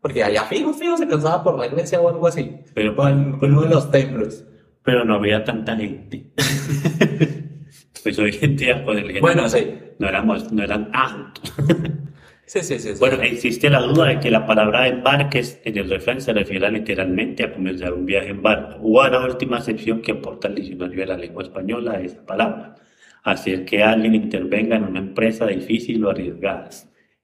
Porque 0.00 0.24
allá 0.24 0.44
fijo, 0.44 0.72
fijo, 0.74 0.96
se 0.96 1.06
casaba 1.06 1.44
por 1.44 1.58
la 1.58 1.66
iglesia 1.66 2.00
o 2.00 2.08
algo 2.08 2.26
así. 2.26 2.58
Pero, 2.74 3.08
en 3.08 3.38
en 3.40 3.52
uno 3.52 3.62
de 3.62 3.68
los 3.68 3.90
templos. 3.90 4.44
pero 4.82 5.04
no 5.04 5.14
había 5.14 5.44
tanta 5.44 5.76
gente. 5.76 6.32
pues 8.02 8.18
hoy 8.18 8.36
en 8.42 8.56
día, 8.56 8.84
pues, 8.84 8.98
el 8.98 9.20
Bueno, 9.20 9.48
sí. 9.48 9.74
no 10.00 10.08
éramos, 10.08 10.52
no 10.52 10.62
eran 10.62 10.90
tantos. 10.90 11.54
Sí, 12.44 12.60
sí, 12.60 12.78
sí. 12.78 12.92
sí. 12.92 12.98
Bueno, 12.98 13.22
existe 13.22 13.70
la 13.70 13.80
duda 13.80 14.08
de 14.08 14.20
que 14.20 14.30
la 14.30 14.44
palabra 14.44 14.86
embarques 14.86 15.62
en 15.64 15.78
el 15.78 15.88
refrán 15.88 16.20
se 16.20 16.34
refiere 16.34 16.70
literalmente 16.70 17.44
a 17.44 17.52
comenzar 17.54 17.94
un 17.94 18.04
viaje 18.04 18.28
en 18.28 18.42
barco, 18.42 18.76
o 18.82 19.00
a 19.00 19.08
la 19.08 19.24
última 19.24 19.56
acepción 19.56 20.02
que 20.02 20.12
aporta 20.12 20.48
el 20.48 20.56
diccionario 20.56 21.00
de 21.00 21.06
la 21.06 21.16
lengua 21.16 21.44
española 21.44 21.96
de 21.96 22.06
esa 22.06 22.26
palabra, 22.26 22.74
hacer 23.22 23.64
que 23.64 23.82
alguien 23.82 24.14
intervenga 24.14 24.76
en 24.76 24.84
una 24.84 24.98
empresa 24.98 25.46
difícil 25.46 26.04
o 26.04 26.10
arriesgada. 26.10 26.68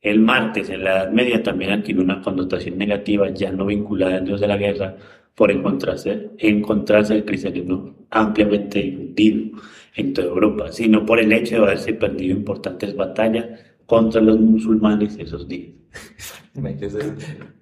El 0.08 0.20
martes 0.20 0.70
en 0.70 0.84
la 0.84 1.02
Edad 1.02 1.12
Media 1.12 1.42
también 1.42 1.70
adquirió 1.70 2.02
una 2.02 2.22
connotación 2.22 2.78
negativa 2.78 3.28
ya 3.28 3.52
no 3.52 3.66
vinculada 3.66 4.16
al 4.16 4.24
dios 4.24 4.40
de 4.40 4.48
la 4.48 4.56
guerra 4.56 4.96
por 5.34 5.50
encontrarse, 5.50 6.30
encontrarse 6.38 7.14
el 7.14 7.26
cristianismo 7.26 7.94
ampliamente 8.08 8.80
difundido 8.80 9.60
en 9.96 10.14
toda 10.14 10.28
Europa, 10.28 10.72
sino 10.72 11.04
por 11.04 11.20
el 11.20 11.30
hecho 11.30 11.56
de 11.56 11.62
haberse 11.62 11.92
perdido 11.92 12.34
importantes 12.34 12.96
batallas 12.96 13.48
contra 13.84 14.22
los 14.22 14.40
musulmanes 14.40 15.18
esos 15.18 15.46
días. 15.46 15.74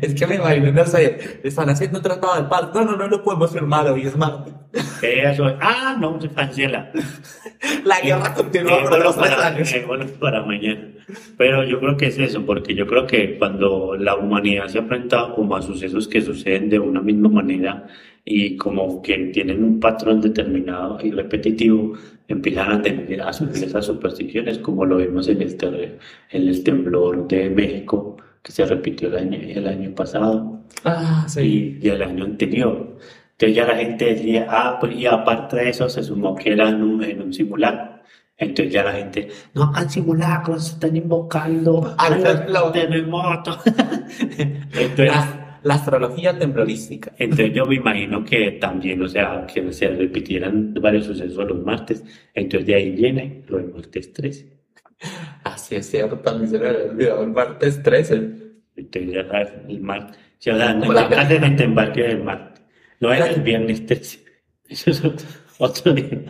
Es 0.00 0.14
que 0.14 0.26
me 0.26 0.36
imagino, 0.36 0.72
no 0.72 0.84
sé, 0.86 1.40
están 1.42 1.68
haciendo 1.68 1.98
un 1.98 2.02
tratado 2.02 2.42
de 2.42 2.48
paz. 2.48 2.70
No, 2.74 2.84
no, 2.84 2.96
no 2.96 3.06
lo 3.06 3.22
podemos 3.22 3.52
firmar 3.52 3.86
hoy, 3.90 4.06
es 4.06 4.16
martes. 4.16 4.54
Eso, 5.02 5.44
ah, 5.60 5.96
no, 6.00 6.18
se 6.20 6.28
cancela. 6.28 6.90
La 7.84 8.00
guerra 8.00 8.32
continúa 8.34 8.70
por 8.70 8.90
Dejémoslo 8.90 9.04
los 9.04 9.16
para, 9.16 9.46
años. 9.46 9.70
dejémoslo 9.70 10.06
para 10.18 10.42
mañana. 10.42 10.88
Pero 11.36 11.64
yo 11.64 11.80
creo 11.80 11.96
que 11.98 12.06
es 12.06 12.18
eso, 12.18 12.44
porque 12.46 12.74
yo 12.74 12.86
creo 12.86 13.06
que 13.06 13.36
cuando 13.38 13.94
la 13.96 14.16
humanidad 14.16 14.68
se 14.68 14.78
ha 14.78 14.82
enfrentado 14.82 15.34
como 15.34 15.56
a 15.56 15.62
sucesos 15.62 16.08
que 16.08 16.22
suceden 16.22 16.70
de 16.70 16.78
una 16.78 17.00
misma 17.02 17.28
manera 17.28 17.86
y 18.24 18.56
como 18.56 19.02
que 19.02 19.16
tienen 19.32 19.64
un 19.64 19.80
patrón 19.80 20.20
determinado 20.20 20.98
y 21.02 21.10
repetitivo, 21.10 21.94
empiezan 22.26 22.72
a 22.72 22.82
tener 22.82 23.20
a 23.22 23.28
asumir 23.28 23.64
esas 23.64 23.86
supersticiones, 23.86 24.58
como 24.58 24.84
lo 24.86 24.96
vimos 24.96 25.28
en 25.28 25.42
en 25.42 25.98
el 26.30 26.64
temblor 26.64 27.26
de 27.28 27.50
México 27.50 28.16
que 28.42 28.52
se 28.52 28.64
repitió 28.64 29.08
el 29.08 29.16
año, 29.16 29.38
el 29.40 29.66
año 29.68 29.94
pasado 29.94 30.60
Ah, 30.84 31.24
sí. 31.28 31.78
y, 31.82 31.86
y 31.86 31.90
el 31.90 32.02
año 32.02 32.24
anterior. 32.24 32.98
Entonces 33.32 33.56
ya 33.56 33.66
la 33.66 33.76
gente 33.76 34.04
decía, 34.14 34.46
ah, 34.50 34.76
pues 34.80 34.94
y 34.96 35.06
aparte 35.06 35.56
de 35.56 35.68
eso 35.70 35.88
se 35.88 36.02
sumó 36.02 36.34
que 36.34 36.52
era 36.52 36.68
en 36.68 36.82
un, 36.82 37.02
en 37.04 37.22
un 37.22 37.32
simulacro. 37.32 37.98
Entonces 38.36 38.72
ya 38.72 38.84
la 38.84 38.92
gente, 38.92 39.28
no 39.54 39.64
hagan 39.64 39.90
simulacros, 39.90 40.64
se 40.68 40.72
están 40.74 40.96
invocando 40.96 41.94
Al 41.98 42.12
a 42.14 42.16
los 42.16 42.22
temblor. 42.24 42.72
terremotos. 42.72 43.58
Entonces, 44.72 45.06
La, 45.08 45.58
la 45.62 45.74
astrología 45.74 46.38
temblorística. 46.38 47.12
entonces 47.18 47.52
yo 47.52 47.64
me 47.66 47.74
imagino 47.74 48.24
que 48.24 48.52
también, 48.52 49.02
o 49.02 49.08
sea, 49.08 49.44
que 49.52 49.72
se 49.72 49.88
repitieran 49.88 50.72
varios 50.74 51.06
sucesos 51.06 51.46
los 51.48 51.64
martes. 51.64 52.04
Entonces 52.34 52.66
de 52.66 52.74
ahí 52.76 52.90
viene 52.92 53.42
lo 53.48 53.58
del 53.58 53.72
martes 53.72 54.12
13. 54.12 54.46
Así 55.68 55.76
es 55.76 55.90
cierto, 55.90 56.18
también 56.20 56.48
se 56.50 56.58
me 56.58 56.66
había 56.66 56.84
olvidado 56.84 57.22
el 57.24 57.30
martes 57.30 57.82
13. 57.82 58.14
Entonces 58.76 59.12
ya 59.12 59.28
sabes, 59.28 59.52
el 59.68 59.80
martes. 59.82 60.16
Como 60.42 60.92
la- 60.94 61.02
hacen 61.08 61.44
el 61.44 61.60
embarque 61.60 62.02
del 62.04 62.24
martes. 62.24 62.62
No 63.00 63.12
era 63.12 63.26
el 63.26 63.42
viernes 63.42 63.84
13. 63.84 64.24
Eso 64.70 64.90
es 64.90 65.04
otro, 65.04 65.26
otro 65.58 65.92
día. 65.92 66.22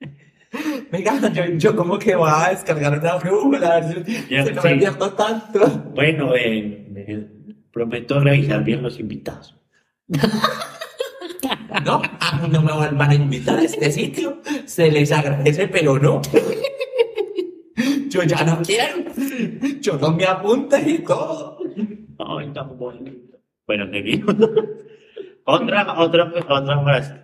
Venga, 0.90 1.32
yo, 1.32 1.44
yo 1.56 1.76
como 1.76 2.00
que 2.00 2.16
voy 2.16 2.28
a 2.32 2.48
descargar 2.50 2.98
una 2.98 3.14
brújula, 3.14 3.76
a 3.76 3.82
si 3.84 4.26
Ya, 4.28 4.44
si 4.44 4.52
no 4.54 4.62
sí. 4.62 4.68
me 4.70 4.76
pierdo 4.78 5.12
tanto. 5.12 5.68
Bueno, 5.94 6.34
eh, 6.34 6.88
eh, 6.96 7.26
prometo 7.70 8.18
revisar 8.18 8.64
bien 8.64 8.82
los 8.82 8.98
invitados. 8.98 9.56
No, 11.84 12.02
a 12.20 12.38
mí 12.38 12.48
no 12.48 12.62
me 12.62 12.72
van 12.72 13.10
a 13.10 13.14
invitar 13.14 13.58
a 13.58 13.62
este 13.62 13.92
sitio. 13.92 14.40
Se 14.64 14.90
les 14.90 15.12
agradece, 15.12 15.68
pero 15.68 15.96
no. 15.98 16.20
Yo 18.16 18.22
ya 18.22 18.44
no 18.44 18.62
quiero. 18.62 18.96
Yo 19.80 19.98
no 19.98 20.12
me 20.12 20.24
apunte 20.24 20.80
y 20.86 20.98
todo. 21.00 21.58
Ay, 22.18 22.50
tan 22.52 22.78
bonito. 22.78 23.38
Bueno, 23.66 23.90
seguimos. 23.90 24.34
otra, 25.44 26.00
otra, 26.00 26.32
otra 26.48 26.82
frase. 26.82 27.14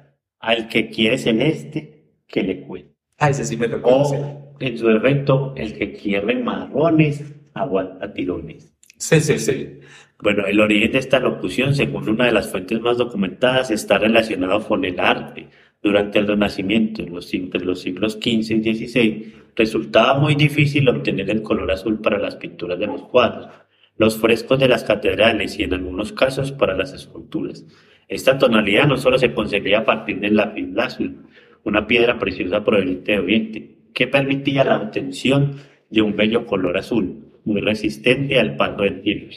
Al 0.40 0.68
que 0.68 0.90
quiere 0.90 1.16
celeste, 1.18 2.04
que 2.26 2.42
le 2.42 2.62
cuente. 2.62 2.94
Ah, 3.18 3.30
ese 3.30 3.44
sí 3.44 3.56
me 3.56 3.68
lo. 3.68 3.80
O, 3.82 4.56
en 4.58 4.78
su 4.78 4.88
defecto, 4.88 5.54
el 5.56 5.78
que 5.78 5.92
quiere 5.92 6.34
marrones, 6.36 7.24
aguanta 7.54 8.12
tirones. 8.12 8.74
Sí, 8.98 9.20
sí, 9.20 9.38
sí. 9.38 9.80
Bueno, 10.20 10.46
el 10.46 10.60
origen 10.60 10.92
de 10.92 10.98
esta 10.98 11.18
locución, 11.18 11.74
según 11.74 12.08
una 12.08 12.26
de 12.26 12.32
las 12.32 12.50
fuentes 12.50 12.80
más 12.80 12.98
documentadas, 12.98 13.70
está 13.70 13.98
relacionado 13.98 14.66
con 14.66 14.84
el 14.84 15.00
arte. 15.00 15.48
Durante 15.82 16.20
el 16.20 16.28
Renacimiento, 16.28 17.02
en 17.02 17.12
los, 17.12 17.26
siglos 17.26 18.12
XV 18.12 18.52
y 18.52 18.74
XVI, 18.74 19.34
resultaba 19.56 20.18
muy 20.18 20.36
difícil 20.36 20.88
obtener 20.88 21.28
el 21.28 21.42
color 21.42 21.72
azul 21.72 22.00
para 22.00 22.18
las 22.18 22.36
pinturas 22.36 22.78
de 22.78 22.86
los 22.86 23.02
cuadros, 23.02 23.48
los 23.96 24.16
frescos 24.16 24.60
de 24.60 24.68
las 24.68 24.84
catedrales 24.84 25.58
y 25.58 25.64
en 25.64 25.74
algunos 25.74 26.12
casos 26.12 26.52
para 26.52 26.76
las 26.76 26.92
esculturas. 26.92 27.66
Esta 28.08 28.38
tonalidad 28.38 28.86
no 28.86 28.96
solo 28.96 29.18
se 29.18 29.34
conseguía 29.34 29.80
a 29.80 29.84
partir 29.84 30.20
del 30.20 30.36
lapislázuli, 30.36 31.16
una 31.64 31.86
piedra 31.86 32.18
preciosa 32.18 32.64
proveniente 32.64 33.12
de 33.12 33.18
Oriente, 33.18 33.76
que 33.92 34.06
permitía 34.06 34.64
la 34.64 34.76
obtención 34.76 35.56
de 35.90 36.02
un 36.02 36.14
bello 36.14 36.46
color 36.46 36.78
azul, 36.78 37.26
muy 37.44 37.60
resistente 37.60 38.38
al 38.38 38.56
paso 38.56 38.82
del 38.82 39.02
tiempo. 39.02 39.34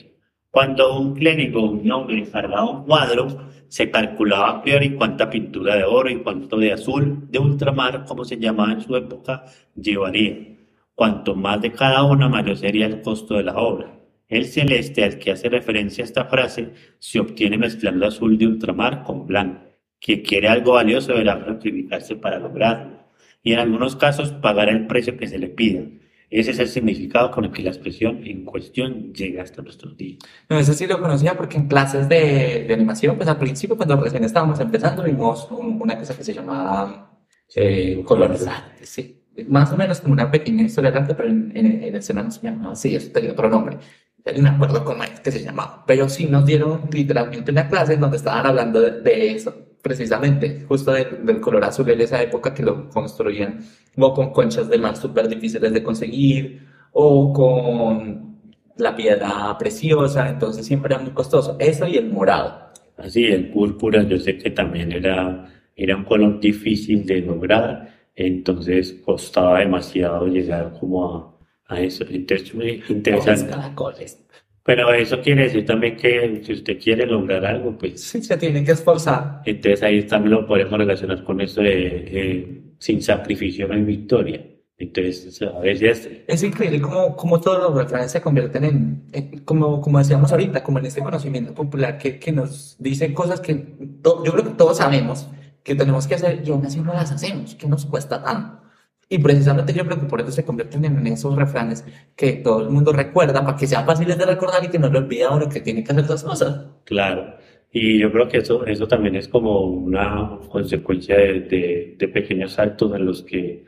Cuando 0.56 0.98
un 0.98 1.14
clérigo 1.14 1.70
un 1.70 1.92
hombre 1.92 2.18
encargaba 2.20 2.64
un 2.64 2.86
cuadro, 2.86 3.28
se 3.68 3.92
calculaba 3.92 4.52
a 4.52 4.62
priori 4.62 4.96
cuánta 4.96 5.30
pintura 5.30 5.76
de 5.76 5.84
oro 5.84 6.10
y 6.10 6.22
cuánto 6.24 6.56
de 6.56 6.72
azul, 6.72 7.30
de 7.30 7.40
ultramar, 7.40 8.06
como 8.06 8.24
se 8.24 8.38
llamaba 8.38 8.72
en 8.72 8.80
su 8.80 8.96
época, 8.96 9.44
llevaría. 9.76 10.56
Cuanto 10.94 11.36
más 11.36 11.62
de 11.62 11.74
cada 11.74 12.04
una, 12.04 12.30
mayor 12.30 12.56
sería 12.56 12.86
el 12.86 13.02
costo 13.02 13.34
de 13.34 13.44
la 13.44 13.58
obra. 13.58 14.00
El 14.30 14.46
celeste 14.46 15.04
al 15.04 15.20
que 15.20 15.32
hace 15.32 15.50
referencia 15.50 16.06
esta 16.06 16.24
frase 16.24 16.72
se 17.00 17.20
obtiene 17.20 17.58
mezclando 17.58 18.06
azul 18.06 18.38
de 18.38 18.48
ultramar 18.48 19.04
con 19.04 19.28
blanco. 19.28 19.60
Quien 20.00 20.22
quiere 20.22 20.48
algo 20.48 20.76
valioso 20.76 21.12
deberá 21.12 21.44
sacrificarse 21.46 22.16
para 22.16 22.40
lograrlo 22.40 23.04
y 23.44 23.52
en 23.52 23.60
algunos 23.60 23.98
casos 23.98 24.32
pagar 24.32 24.70
el 24.70 24.88
precio 24.88 25.18
que 25.18 25.28
se 25.28 25.38
le 25.38 25.50
pida. 25.50 25.82
Ese 26.30 26.52
es 26.52 26.60
el 26.60 26.68
significado 26.68 27.32
con 27.32 27.46
el 27.46 27.52
que 27.52 27.64
la 27.64 27.70
expresión 27.70 28.26
en 28.26 28.46
cuestión 28.46 29.14
llega 29.14 29.44
hasta 29.44 29.62
nuestros 29.62 29.96
días. 29.96 30.20
No, 30.50 30.60
eso 30.60 30.74
sí 30.74 30.88
lo 30.88 31.00
conocía 31.00 31.38
porque 31.38 31.58
en 31.58 31.68
clases 31.68 32.10
de, 32.10 32.66
de 32.68 32.74
animación, 32.74 33.16
pues 33.16 33.30
al 33.30 33.38
principio, 33.38 33.78
cuando 33.78 33.96
recién 33.98 34.24
estábamos 34.24 34.60
empezando, 34.60 35.04
vimos 35.04 35.48
una 35.52 35.98
cosa 35.98 36.18
que 36.18 36.24
se 36.24 36.34
llamaba 36.34 37.20
eh, 37.56 38.02
colorizante, 38.06 38.86
sí. 38.86 39.22
Más 39.50 39.72
o 39.72 39.78
menos 39.78 40.00
como 40.00 40.14
una 40.14 40.32
pequeña 40.32 40.64
historia 40.64 40.92
de 40.92 41.00
arte, 41.00 41.14
pero 41.14 41.30
en, 41.30 41.52
en, 41.56 41.84
en 41.84 41.96
el 41.96 42.02
Senado 42.02 42.32
se 42.32 42.42
llamaba 42.42 42.72
así, 42.72 42.96
eso 42.96 43.12
tenía 43.12 43.32
otro 43.34 43.50
nombre. 43.50 43.78
No 44.26 44.42
me 44.42 44.50
acuerdo 44.50 44.84
cómo 44.84 45.04
es 45.04 45.20
que 45.20 45.32
se 45.32 45.44
llamaba. 45.44 45.84
Pero 45.86 46.10
sí 46.10 46.26
nos 46.26 46.46
dieron 46.46 46.90
literalmente 46.92 47.52
una 47.52 47.70
clase 47.70 47.94
en 47.94 48.00
donde 48.00 48.18
estaban 48.18 48.46
hablando 48.46 48.82
de, 48.82 49.02
de 49.02 49.32
eso, 49.32 49.65
precisamente, 49.86 50.66
justo 50.68 50.92
de, 50.92 51.06
del 51.22 51.40
color 51.40 51.64
azul 51.64 51.88
en 51.92 52.02
esa 52.02 52.20
época 52.20 52.56
que 52.56 52.64
lo 52.64 52.90
construían 52.90 53.60
o 53.96 54.12
con 54.16 54.32
conchas 54.32 54.68
de 54.68 54.80
mar 54.80 54.96
súper 54.96 55.28
difíciles 55.28 55.72
de 55.72 55.84
conseguir 55.84 56.66
o 56.92 57.32
con 57.32 58.36
la 58.78 58.96
piedra 58.96 59.56
preciosa, 59.60 60.28
entonces 60.28 60.66
siempre 60.66 60.96
era 60.96 61.04
muy 61.04 61.14
costoso. 61.14 61.56
Eso 61.60 61.88
y 61.88 61.98
el 61.98 62.12
morado. 62.12 62.72
Así, 62.98 63.26
el 63.26 63.52
púrpura 63.52 64.02
yo 64.02 64.18
sé 64.18 64.40
que 64.40 64.50
también 64.50 64.92
era, 64.92 65.54
era 65.76 65.96
un 65.96 66.06
color 66.06 66.40
difícil 66.40 67.06
de 67.06 67.22
lograr, 67.22 67.88
entonces 68.16 69.02
costaba 69.06 69.60
demasiado 69.60 70.26
llegar 70.26 70.74
como 70.80 71.16
a, 71.16 71.76
a 71.76 71.80
eso. 71.80 72.06
Entonces, 72.10 72.56
muy 72.56 72.82
interesante. 72.90 73.52
caracoles. 73.52 74.25
Pero 74.68 74.92
eso 74.94 75.22
quiere 75.22 75.44
decir 75.44 75.64
también 75.66 75.96
que 75.96 76.42
si 76.44 76.54
usted 76.54 76.80
quiere 76.82 77.06
lograr 77.06 77.46
algo, 77.46 77.78
pues 77.78 78.02
Sí, 78.02 78.24
se 78.24 78.36
tiene 78.36 78.64
que 78.64 78.72
esforzar. 78.72 79.42
entonces 79.46 79.84
ahí 79.84 80.02
también 80.04 80.32
lo 80.34 80.48
podemos 80.48 80.78
relacionar 80.80 81.24
con 81.24 81.40
eso 81.40 81.62
de 81.62 81.72
eh, 82.08 82.62
sin 82.80 83.02
sacrificio 83.02 83.68
no 83.68 83.76
hay 83.76 83.84
victoria. 83.84 84.44
Entonces, 84.78 85.42
a 85.42 85.60
veces, 85.60 86.10
Es 86.28 86.44
increíble 86.44 86.82
cómo, 86.82 87.16
cómo 87.16 87.40
todos 87.40 87.60
los 87.64 87.76
refranes 87.76 88.12
se 88.12 88.20
convierten 88.22 88.64
en, 88.66 89.04
en- 89.14 89.40
como, 89.46 89.80
como 89.80 90.00
decíamos 90.00 90.32
ahorita, 90.34 90.64
como 90.64 90.80
en 90.80 90.88
este 90.88 91.02
conocimiento 91.02 91.54
popular 91.54 91.98
que, 91.98 92.20
que 92.20 92.32
nos 92.34 92.76
dice 92.80 93.14
cosas 93.14 93.40
que 93.40 93.54
to- 94.02 94.24
yo 94.26 94.34
creo 94.34 94.44
que 94.44 94.50
todos 94.52 94.78
sabemos 94.78 95.30
que 95.64 95.76
tenemos 95.76 96.08
que 96.08 96.16
hacer 96.16 96.42
y 96.46 96.50
aún 96.52 96.66
así 96.66 96.82
no 96.82 96.94
las 96.94 97.12
hacemos, 97.12 97.56
que 97.56 97.68
nos 97.68 97.86
cuesta 97.86 98.22
tanto. 98.22 98.65
Y 99.08 99.20
precisamente 99.20 99.74
yo 99.74 99.86
creo 99.86 100.00
que 100.00 100.08
por 100.08 100.22
eso 100.22 100.32
se 100.32 100.44
convierten 100.44 100.84
en 100.86 101.08
esos 101.08 101.36
refranes 101.36 101.86
que 102.16 102.34
todo 102.34 102.64
el 102.64 102.70
mundo 102.70 102.92
recuerda 102.92 103.46
para 103.46 103.56
que 103.56 103.68
sean 103.68 103.86
fáciles 103.86 104.18
de 104.18 104.26
recordar 104.26 104.64
y 104.64 104.70
que 104.70 104.80
no 104.80 104.90
le 104.90 104.98
olvide 104.98 105.26
a 105.26 105.32
uno 105.32 105.48
que 105.48 105.62
tiene 105.62 105.84
que 105.84 105.92
hacer 105.92 106.10
las 106.10 106.24
cosas. 106.24 106.66
claro. 106.86 107.36
Y 107.78 108.00
yo 108.00 108.10
creo 108.10 108.30
que 108.30 108.38
eso, 108.38 108.66
eso 108.66 108.88
también 108.88 109.18
es 109.18 109.28
como 109.28 109.66
una 109.66 110.40
consecuencia 110.50 111.18
de, 111.18 111.42
de, 111.42 111.96
de 112.00 112.08
pequeños 112.08 112.54
saltos 112.54 112.96
en 112.96 113.06
los 113.06 113.22
que, 113.22 113.66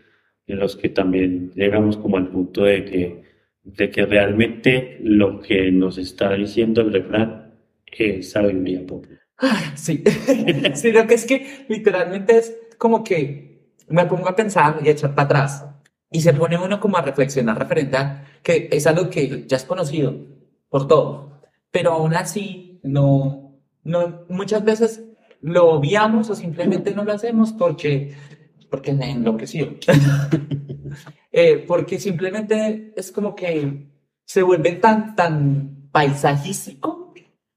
en 0.48 0.60
los 0.60 0.78
que 0.78 0.88
también 0.88 1.52
llegamos 1.54 1.98
como 1.98 2.16
al 2.16 2.30
punto 2.30 2.64
de 2.64 2.86
que, 2.86 3.24
de 3.64 3.90
que 3.90 4.06
realmente 4.06 4.98
lo 5.02 5.42
que 5.42 5.74
nos 5.74 5.98
está 5.98 6.34
diciendo 6.36 6.80
el 6.82 6.94
refrán 6.94 7.54
es 7.86 8.32
sabiduría 8.32 8.86
popular. 8.86 9.20
Ay, 9.38 9.66
sí, 9.76 10.04
sino 10.74 11.06
que 11.06 11.14
es 11.14 11.26
que 11.26 11.66
literalmente 11.68 12.38
es 12.38 12.58
como 12.78 13.04
que 13.04 13.57
me 13.88 14.06
pongo 14.06 14.30
a 14.30 14.36
pensar 14.36 14.80
y 14.84 14.88
a 14.88 14.92
echar 14.92 15.16
para 15.16 15.26
atrás 15.26 15.66
y 16.12 16.22
se 16.22 16.34
pone 16.34 16.58
uno 16.58 16.80
como 16.80 16.98
a 16.98 17.02
reflexionar 17.02 17.58
referente 17.58 17.98
a 17.98 18.26
que 18.44 18.70
es 18.72 18.88
algo 18.88 19.10
que 19.10 19.46
ya 19.48 19.58
es 19.58 19.66
conocido 19.66 20.16
por 20.70 20.88
todos, 20.88 21.32
pero 21.72 21.94
aún 21.94 22.14
así 22.16 22.80
no, 22.84 23.60
no, 23.84 24.26
muchas 24.30 24.64
veces 24.64 25.04
lo 25.42 25.70
obviamos 25.70 26.30
o 26.30 26.36
simplemente 26.36 26.94
no 26.94 27.04
lo 27.04 27.14
hacemos 27.14 27.54
porque, 27.54 28.16
porque 28.70 28.94
me 28.94 29.12
enloqueció. 29.12 29.76
Eh, 31.30 31.66
porque 31.68 32.00
simplemente 32.00 32.94
es 32.96 33.12
como 33.12 33.36
que 33.36 33.92
se 34.26 34.42
vuelve 34.42 34.72
tan, 34.74 35.16
tan 35.16 35.90
paisajístico 35.92 37.14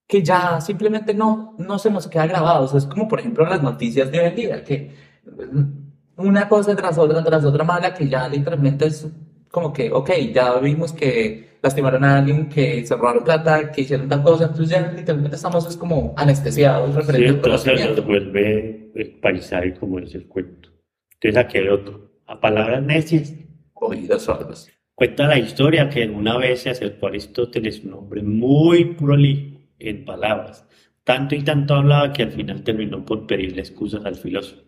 que 0.07 0.23
ya 0.23 0.61
simplemente 0.61 1.15
no, 1.15 1.55
no 1.57 1.79
se 1.79 1.91
nos 1.91 2.09
queda 2.09 2.27
grabado. 2.27 2.65
O 2.65 2.69
sea, 2.69 2.79
es 2.79 2.87
como, 2.87 3.09
por 3.09 3.21
ejemplo, 3.21 3.47
las 3.47 3.63
noticias 3.63 4.11
de 4.11 4.21
hoy 4.21 4.27
en 4.27 4.35
día, 4.35 4.65
que 4.65 4.95
una 6.17 6.49
cosa 6.49 6.75
tras 6.77 6.99
otra, 6.99 7.23
tras 7.25 7.45
otra 7.45 7.65
mala, 7.65 7.95
que 7.95 8.09
ya 8.09 8.29
literalmente 8.29 8.87
es 8.87 9.09
como 9.51 9.73
que, 9.73 9.91
ok, 9.91 10.11
ya 10.33 10.59
vimos 10.59 10.93
que 10.93 11.59
lastimaron 11.63 12.05
a 12.05 12.19
alguien, 12.19 12.49
que 12.49 12.87
se 12.87 12.95
robaron 12.97 13.25
plata, 13.25 13.71
que 13.73 13.83
hicieron 13.83 14.09
tal 14.09 14.23
cosa, 14.23 14.45
entonces 14.45 14.71
ya 14.71 14.93
literalmente 14.93 15.37
estamos 15.37 15.67
es 15.69 15.77
como 15.77 16.15
anestesiados 16.17 16.91
Sí, 16.91 16.97
referente 16.97 17.29
al 17.29 17.35
entonces 17.37 17.63
conocimiento. 17.65 18.03
vuelve 18.03 18.93
el 18.95 19.11
paisaje 19.21 19.75
como 19.75 19.99
es 19.99 20.15
el 20.15 20.27
cuento. 20.27 20.71
Entonces 21.15 21.37
aquí 21.37 21.59
hay 21.59 21.69
otro. 21.69 22.11
A 22.27 22.41
palabras 22.41 22.83
necias. 22.83 23.35
Oídos 23.75 24.23
sordos. 24.23 24.69
Cuenta 24.95 25.27
la 25.27 25.39
historia 25.39 25.89
que 25.89 26.07
una 26.07 26.37
vez 26.39 26.63
se 26.63 26.71
acercó 26.71 27.07
a 27.07 27.09
Aristóteles, 27.11 27.83
un 27.85 27.95
hombre 27.95 28.23
muy 28.23 28.95
prolijo 28.95 29.59
en 29.79 30.05
palabras. 30.05 30.67
Tanto 31.05 31.35
y 31.35 31.43
tanto 31.43 31.75
hablaba 31.75 32.13
que 32.13 32.23
al 32.23 32.31
final 32.33 32.63
terminó 32.63 33.05
por 33.05 33.27
pedirle 33.27 33.61
excusas 33.63 34.05
al 34.05 34.17
filósofo. 34.17 34.63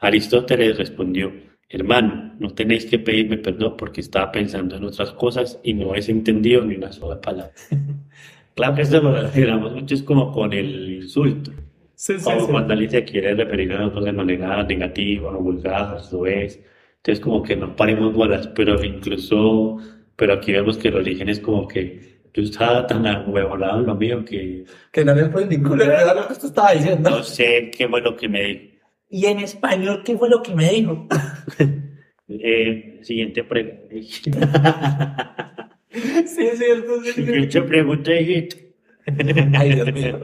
Aristóteles 0.00 0.76
respondió, 0.78 1.32
hermano, 1.68 2.34
no 2.38 2.50
tenéis 2.54 2.86
que 2.86 2.98
pedirme 2.98 3.38
perdón 3.38 3.76
porque 3.76 4.00
estaba 4.00 4.32
pensando 4.32 4.76
en 4.76 4.84
otras 4.84 5.12
cosas 5.12 5.58
y 5.62 5.74
no 5.74 5.90
habéis 5.90 6.08
entendido 6.08 6.64
ni 6.64 6.76
una 6.76 6.92
sola 6.92 7.20
palabra. 7.20 7.52
Claro 8.54 8.74
que 8.74 8.82
esto 8.82 9.00
lo 9.00 9.12
relacionamos 9.14 9.72
mucho 9.72 9.94
es 9.94 10.02
como 10.02 10.32
con 10.32 10.52
el 10.52 10.92
insulto. 11.02 11.52
Sí, 11.94 12.18
sí, 12.18 12.24
Como 12.24 12.40
sí. 12.46 12.46
cuando 12.50 12.72
alguien 12.72 12.90
se 12.90 13.04
quiere 13.04 13.34
referir 13.34 13.72
a 13.72 13.78
nosotros 13.78 14.04
de 14.06 14.12
manera 14.12 14.62
negativa 14.64 15.30
o 15.30 15.40
vulgar, 15.40 15.98
lo 16.12 16.26
es. 16.26 16.60
Entonces, 16.96 17.20
como 17.24 17.42
que 17.42 17.56
no 17.56 17.74
paremos 17.76 18.12
bolas, 18.12 18.48
pero 18.48 18.82
incluso, 18.84 19.78
pero 20.16 20.34
aquí 20.34 20.52
vemos 20.52 20.76
que 20.76 20.88
el 20.88 20.96
origen 20.96 21.28
es 21.30 21.40
como 21.40 21.66
que 21.68 22.20
yo 22.34 22.42
estaba 22.42 22.86
tan 22.86 23.06
ahuevonado 23.06 23.80
en 23.80 23.86
lo 23.86 23.94
mío 23.94 24.24
que 24.24 24.64
Que 24.92 25.04
no 25.04 25.14
le 25.14 25.30
fue 25.30 25.46
ningún 25.46 25.78
verdad 25.78 26.14
lo 26.16 26.26
que 26.26 26.32
usted 26.34 26.48
estaba 26.48 26.72
diciendo. 26.72 27.08
no 27.10 27.22
sé 27.22 27.70
qué 27.76 27.88
fue 27.88 28.00
lo 28.02 28.16
que 28.16 28.28
me. 28.28 28.69
Y 29.10 29.26
en 29.26 29.40
español, 29.40 30.02
¿qué 30.04 30.16
fue 30.16 30.30
lo 30.30 30.42
que 30.42 30.54
me 30.54 30.70
dijo? 30.70 31.06
Eh, 32.32 33.00
siguiente 33.02 33.42
pregunta. 33.42 33.88
Sí, 35.90 36.46
es 36.46 36.58
cierto, 36.58 37.02
sí, 37.02 37.10
sí. 37.10 37.24
Siguiente 37.24 37.62
pregunta, 37.62 38.14
hijito. 38.14 38.56
Ay, 39.58 39.74
Dios 39.74 39.92
mío. 39.92 40.20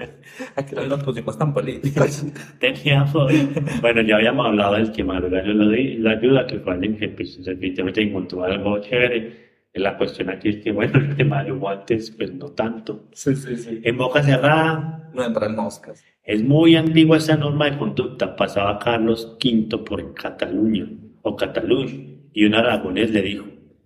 Aquí 0.55 0.77
no 0.77 0.87
nos 0.87 1.03
pusimos 1.03 1.37
tan 1.37 1.53
políticos. 1.53 2.25
Teníamos, 2.61 3.33
bueno, 3.81 4.03
ya 4.03 4.17
habíamos 4.17 4.47
hablado 4.47 4.75
del 4.75 5.59
lo 5.59 5.71
di, 5.71 5.97
la 5.97 6.13
ayuda, 6.13 6.47
que 6.47 6.61
fue 6.61 6.75
alguien 6.75 6.97
que 6.97 7.09
pues, 7.09 7.43
definitivamente 7.45 8.03
encontró 8.03 8.45
algo 8.45 8.81
chévere. 8.81 9.46
La 9.79 9.97
cuestión 9.99 10.31
aquí 10.31 10.49
es 10.49 10.57
que, 10.65 10.73
bueno, 10.73 10.99
el 10.99 11.17
tema 11.17 11.45
de 11.45 11.53
guantes, 11.53 12.11
pues 12.11 12.33
no 12.35 12.47
tanto. 12.51 13.09
Sí, 13.13 13.37
sí, 13.37 13.57
sí. 13.57 13.81
En 13.85 13.97
boca 13.99 14.23
cerrada, 14.23 15.11
No 15.15 15.25
entran 15.25 15.55
moscas. 15.55 16.03
es 16.23 16.43
muy 16.43 16.77
antigua 16.77 17.19
esa 17.19 17.37
norma 17.37 17.71
de 17.71 17.79
conducta. 17.79 18.35
Pasaba 18.37 18.79
Carlos 18.79 19.37
V 19.43 19.79
por 19.85 20.15
Cataluña 20.15 20.89
o 21.23 21.37
Cataluña 21.37 21.95
y 22.33 22.45
un 22.45 22.55
aragonés 22.55 23.11
le 23.11 23.23
dijo: 23.23 23.45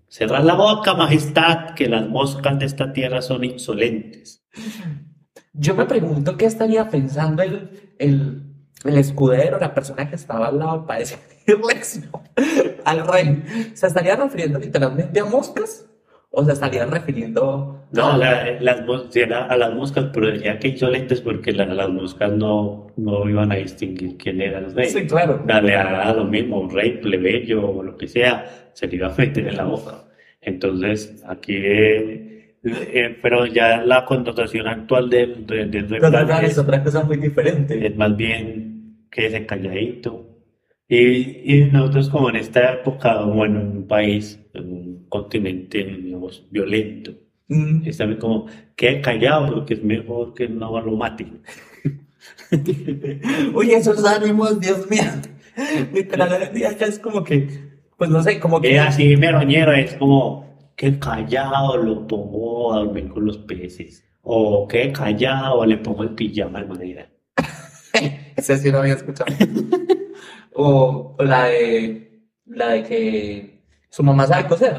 Cerrad 0.08 0.44
la 0.44 0.54
boca, 0.54 0.94
majestad, 0.94 1.74
que 1.74 1.88
las 1.88 2.08
moscas 2.08 2.58
de 2.58 2.66
esta 2.66 2.92
tierra 2.92 3.20
son 3.22 3.44
insolentes. 3.44 4.44
Yo 5.52 5.74
me 5.74 5.86
pregunto 5.86 6.36
qué 6.36 6.46
estaría 6.46 6.88
pensando 6.88 7.42
el, 7.42 7.70
el, 7.98 8.42
el 8.84 8.96
escudero, 8.98 9.58
la 9.58 9.74
persona 9.74 10.08
que 10.08 10.16
estaba 10.16 10.46
al 10.48 10.58
lado 10.58 10.86
para 10.86 11.00
al 12.84 13.06
rey. 13.06 13.42
¿Se 13.74 13.86
estaría 13.86 14.16
refiriendo 14.16 14.58
literalmente 14.58 15.20
a 15.20 15.24
moscas? 15.24 15.86
¿O 16.32 16.44
se 16.44 16.52
estaría 16.52 16.86
refiriendo 16.86 17.84
No, 17.90 18.16
la- 18.16 18.52
las, 18.60 18.80
a 19.50 19.56
las 19.56 19.74
moscas, 19.74 20.06
pero 20.12 20.28
decía 20.30 20.58
que 20.60 20.68
insolentes 20.68 21.20
porque 21.20 21.50
la- 21.52 21.66
las 21.66 21.88
moscas 21.88 22.30
no, 22.32 22.86
no 22.96 23.28
iban 23.28 23.50
a 23.50 23.56
distinguir 23.56 24.16
quién 24.16 24.40
era 24.40 24.60
el 24.60 24.72
rey. 24.72 24.90
Sí, 24.90 25.06
claro. 25.08 25.42
Dale 25.44 25.74
a 25.76 26.12
lo 26.14 26.24
mismo, 26.24 26.60
un 26.60 26.70
rey, 26.70 26.98
plebeyo 26.98 27.68
o 27.68 27.82
lo 27.82 27.96
que 27.96 28.06
sea, 28.06 28.46
se 28.74 28.86
le 28.86 28.94
iba 28.96 29.08
a 29.08 29.14
meter 29.16 29.48
en 29.48 29.56
la 29.56 29.64
boca. 29.64 30.04
Entonces, 30.40 31.22
aquí 31.26 31.54
eh, 31.56 32.26
Eh, 32.62 33.18
pero 33.22 33.46
ya 33.46 33.82
la 33.82 34.04
connotación 34.04 34.68
actual 34.68 35.08
del, 35.08 35.46
del, 35.46 35.70
del 35.70 35.86
Pero 35.86 36.10
refrán 36.10 36.28
no, 36.42 36.46
es 36.46 36.58
otra 36.58 36.84
cosa 36.84 37.02
muy 37.02 37.16
diferente. 37.16 37.86
es 37.86 37.96
más 37.96 38.14
bien 38.14 39.06
quédese 39.10 39.46
calladito. 39.46 40.29
Y, 40.90 41.54
y 41.54 41.70
nosotros 41.72 42.10
como 42.10 42.28
en 42.28 42.36
esta 42.36 42.74
época, 42.74 43.22
bueno, 43.22 43.60
en 43.60 43.68
un 43.68 43.86
país, 43.88 44.38
en 44.52 44.72
un 44.72 45.06
continente, 45.08 45.82
digamos, 45.84 46.46
violento, 46.50 47.14
Mm. 47.50 47.82
es 47.84 47.98
también 47.98 48.20
como, 48.20 48.46
quede 48.76 49.00
callado 49.00 49.52
porque 49.52 49.74
es 49.74 49.82
mejor 49.82 50.34
que 50.34 50.48
no 50.48 50.80
lo 50.80 50.96
mate. 50.96 51.26
Uy, 53.52 53.70
esos 53.72 54.04
ánimos, 54.04 54.60
Dios 54.60 54.88
mío. 54.88 55.02
Literal, 55.92 56.32
hoy 56.32 56.42
en 56.44 56.54
día 56.54 56.72
ya 56.78 56.86
es 56.86 57.00
como 57.00 57.24
que, 57.24 57.48
pues 57.98 58.08
no 58.08 58.22
sé, 58.22 58.38
como 58.38 58.60
que 58.60 58.76
Es 58.76 58.80
así, 58.80 59.16
meroñero, 59.16 59.72
es 59.72 59.94
como, 59.94 60.72
que 60.76 60.96
callado 61.00 61.76
lo 61.76 62.06
pongo 62.06 62.72
a 62.72 62.78
dormir 62.78 63.08
con 63.08 63.26
los 63.26 63.38
peces. 63.38 64.04
O 64.22 64.68
que 64.68 64.92
callado 64.92 65.66
le 65.66 65.76
pongo 65.78 66.04
el 66.04 66.10
pijama 66.10 66.60
de 66.62 66.66
madera. 66.68 67.10
ese 68.36 68.58
sí 68.58 68.70
lo 68.70 68.78
había 68.78 68.94
escuchado. 68.94 69.34
O, 70.52 71.16
o 71.18 71.24
la 71.24 71.46
de, 71.46 72.22
la 72.46 72.70
de 72.70 72.82
que 72.82 73.62
su 73.88 74.02
mamá 74.02 74.26
sabe 74.26 74.48
coser. 74.48 74.76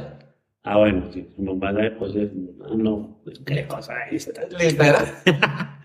Ah, 0.63 0.77
bueno, 0.77 1.11
si 1.11 1.23
tu 1.23 1.41
mamá 1.41 1.73
sabe 1.73 1.95
coser, 1.97 2.31
ah, 2.63 2.73
no, 2.75 3.21
qué 3.45 3.65
cosa 3.67 3.93
es 4.09 4.27
esta. 4.27 5.01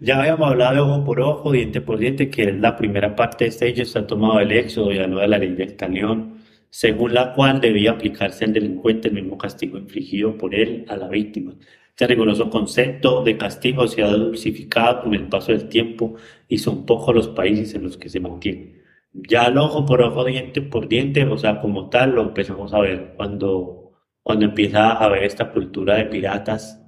Ya 0.00 0.18
habíamos 0.18 0.50
hablado 0.50 0.74
de 0.74 0.80
ojo 0.80 1.04
por 1.04 1.20
ojo, 1.20 1.52
diente 1.52 1.80
por 1.80 1.98
diente, 1.98 2.28
que 2.28 2.42
es 2.42 2.54
la 2.56 2.76
primera 2.76 3.14
parte 3.16 3.44
de 3.44 3.50
este 3.50 3.68
hecho, 3.68 3.82
está 3.82 4.06
tomado 4.06 4.38
del 4.38 4.52
Éxodo 4.52 4.92
y 4.92 4.96
la 4.96 5.06
nueva 5.06 5.22
de 5.22 5.28
la 5.28 5.38
ley 5.38 5.52
del 5.54 5.76
talión, 5.76 6.38
según 6.70 7.14
la 7.14 7.32
cual 7.32 7.60
debía 7.60 7.92
aplicarse 7.92 8.44
al 8.44 8.52
delincuente 8.52 9.08
el 9.08 9.14
mismo 9.14 9.38
castigo 9.38 9.78
infligido 9.78 10.36
por 10.36 10.54
él 10.54 10.84
a 10.88 10.96
la 10.96 11.08
víctima. 11.08 11.54
Este 11.88 12.06
riguroso 12.06 12.50
concepto 12.50 13.22
de 13.22 13.36
castigo 13.36 13.86
se 13.86 14.02
ha 14.02 14.08
dulcificado 14.08 15.02
con 15.02 15.14
el 15.14 15.28
paso 15.28 15.52
del 15.52 15.68
tiempo 15.68 16.16
y 16.48 16.58
son 16.58 16.84
pocos 16.84 17.14
los 17.14 17.28
países 17.28 17.74
en 17.74 17.84
los 17.84 17.96
que 17.96 18.08
se 18.08 18.18
mantiene. 18.18 18.81
Ya 19.12 19.46
el 19.46 19.58
ojo 19.58 19.84
por 19.86 20.02
ojo, 20.02 20.24
diente 20.24 20.62
por 20.62 20.88
diente, 20.88 21.24
o 21.24 21.36
sea, 21.38 21.60
como 21.60 21.88
tal, 21.90 22.14
lo 22.14 22.22
empezamos 22.22 22.72
a 22.72 22.80
ver 22.80 23.14
cuando, 23.16 23.92
cuando 24.22 24.46
empieza 24.46 24.92
a 24.92 25.04
haber 25.04 25.24
esta 25.24 25.50
cultura 25.52 25.96
de 25.96 26.06
piratas 26.06 26.82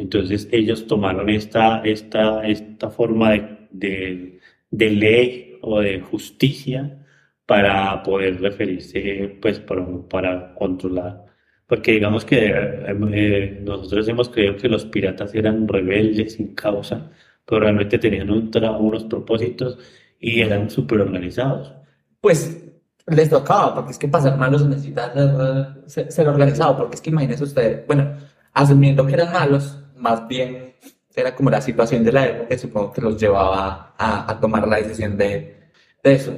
entonces 0.00 0.48
ellos 0.50 0.86
tomaron 0.86 1.28
esta, 1.28 1.82
esta, 1.84 2.46
esta 2.48 2.90
forma 2.90 3.32
de, 3.32 3.68
de, 3.70 4.40
de 4.70 4.90
ley 4.90 5.58
o 5.60 5.80
de 5.80 6.00
justicia 6.00 7.04
para 7.46 8.02
poder 8.02 8.40
referirse, 8.40 9.36
pues, 9.42 9.60
para, 9.60 9.86
para 10.08 10.54
controlar. 10.54 11.26
Porque 11.66 11.92
digamos 11.92 12.24
que 12.24 12.50
eh, 12.50 13.60
nosotros 13.62 14.08
hemos 14.08 14.30
creído 14.30 14.56
que 14.56 14.68
los 14.68 14.86
piratas 14.86 15.34
eran 15.34 15.68
rebeldes 15.68 16.34
sin 16.34 16.54
causa, 16.54 17.10
pero 17.44 17.60
realmente 17.60 17.98
tenían 17.98 18.30
un 18.30 18.50
unos 18.80 19.04
propósitos 19.04 19.78
y 20.20 20.42
eran 20.42 20.70
súper 20.70 21.00
organizados. 21.02 21.74
Pues 22.20 22.58
les 23.06 23.30
tocaba, 23.30 23.74
porque 23.74 23.92
es 23.92 23.98
que 23.98 24.08
para 24.08 24.24
ser 24.24 24.36
malos 24.36 24.66
necesita 24.66 25.12
ser, 25.14 25.90
ser- 25.90 26.12
ser 26.12 26.28
organizado, 26.28 26.76
porque 26.76 26.96
es 26.96 27.00
que 27.00 27.10
imagínense 27.10 27.44
ustedes, 27.44 27.86
bueno, 27.86 28.16
asumiendo 28.52 29.06
que 29.06 29.14
eran 29.14 29.32
malos, 29.32 29.78
más 29.96 30.28
bien 30.28 30.74
era 31.16 31.34
como 31.34 31.50
la 31.50 31.60
situación 31.60 32.04
de 32.04 32.12
la 32.12 32.26
época, 32.26 32.56
supongo 32.58 32.92
que 32.92 33.00
los 33.02 33.20
llevaba 33.20 33.94
a, 33.98 34.30
a 34.30 34.40
tomar 34.40 34.66
la 34.68 34.76
decisión 34.78 35.16
de, 35.18 35.58
de 36.04 36.12
eso. 36.14 36.34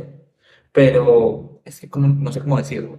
Pero 0.72 1.60
es 1.64 1.80
que 1.80 1.88
como, 1.90 2.08
no 2.08 2.32
sé 2.32 2.40
cómo 2.40 2.56
decirlo. 2.58 2.98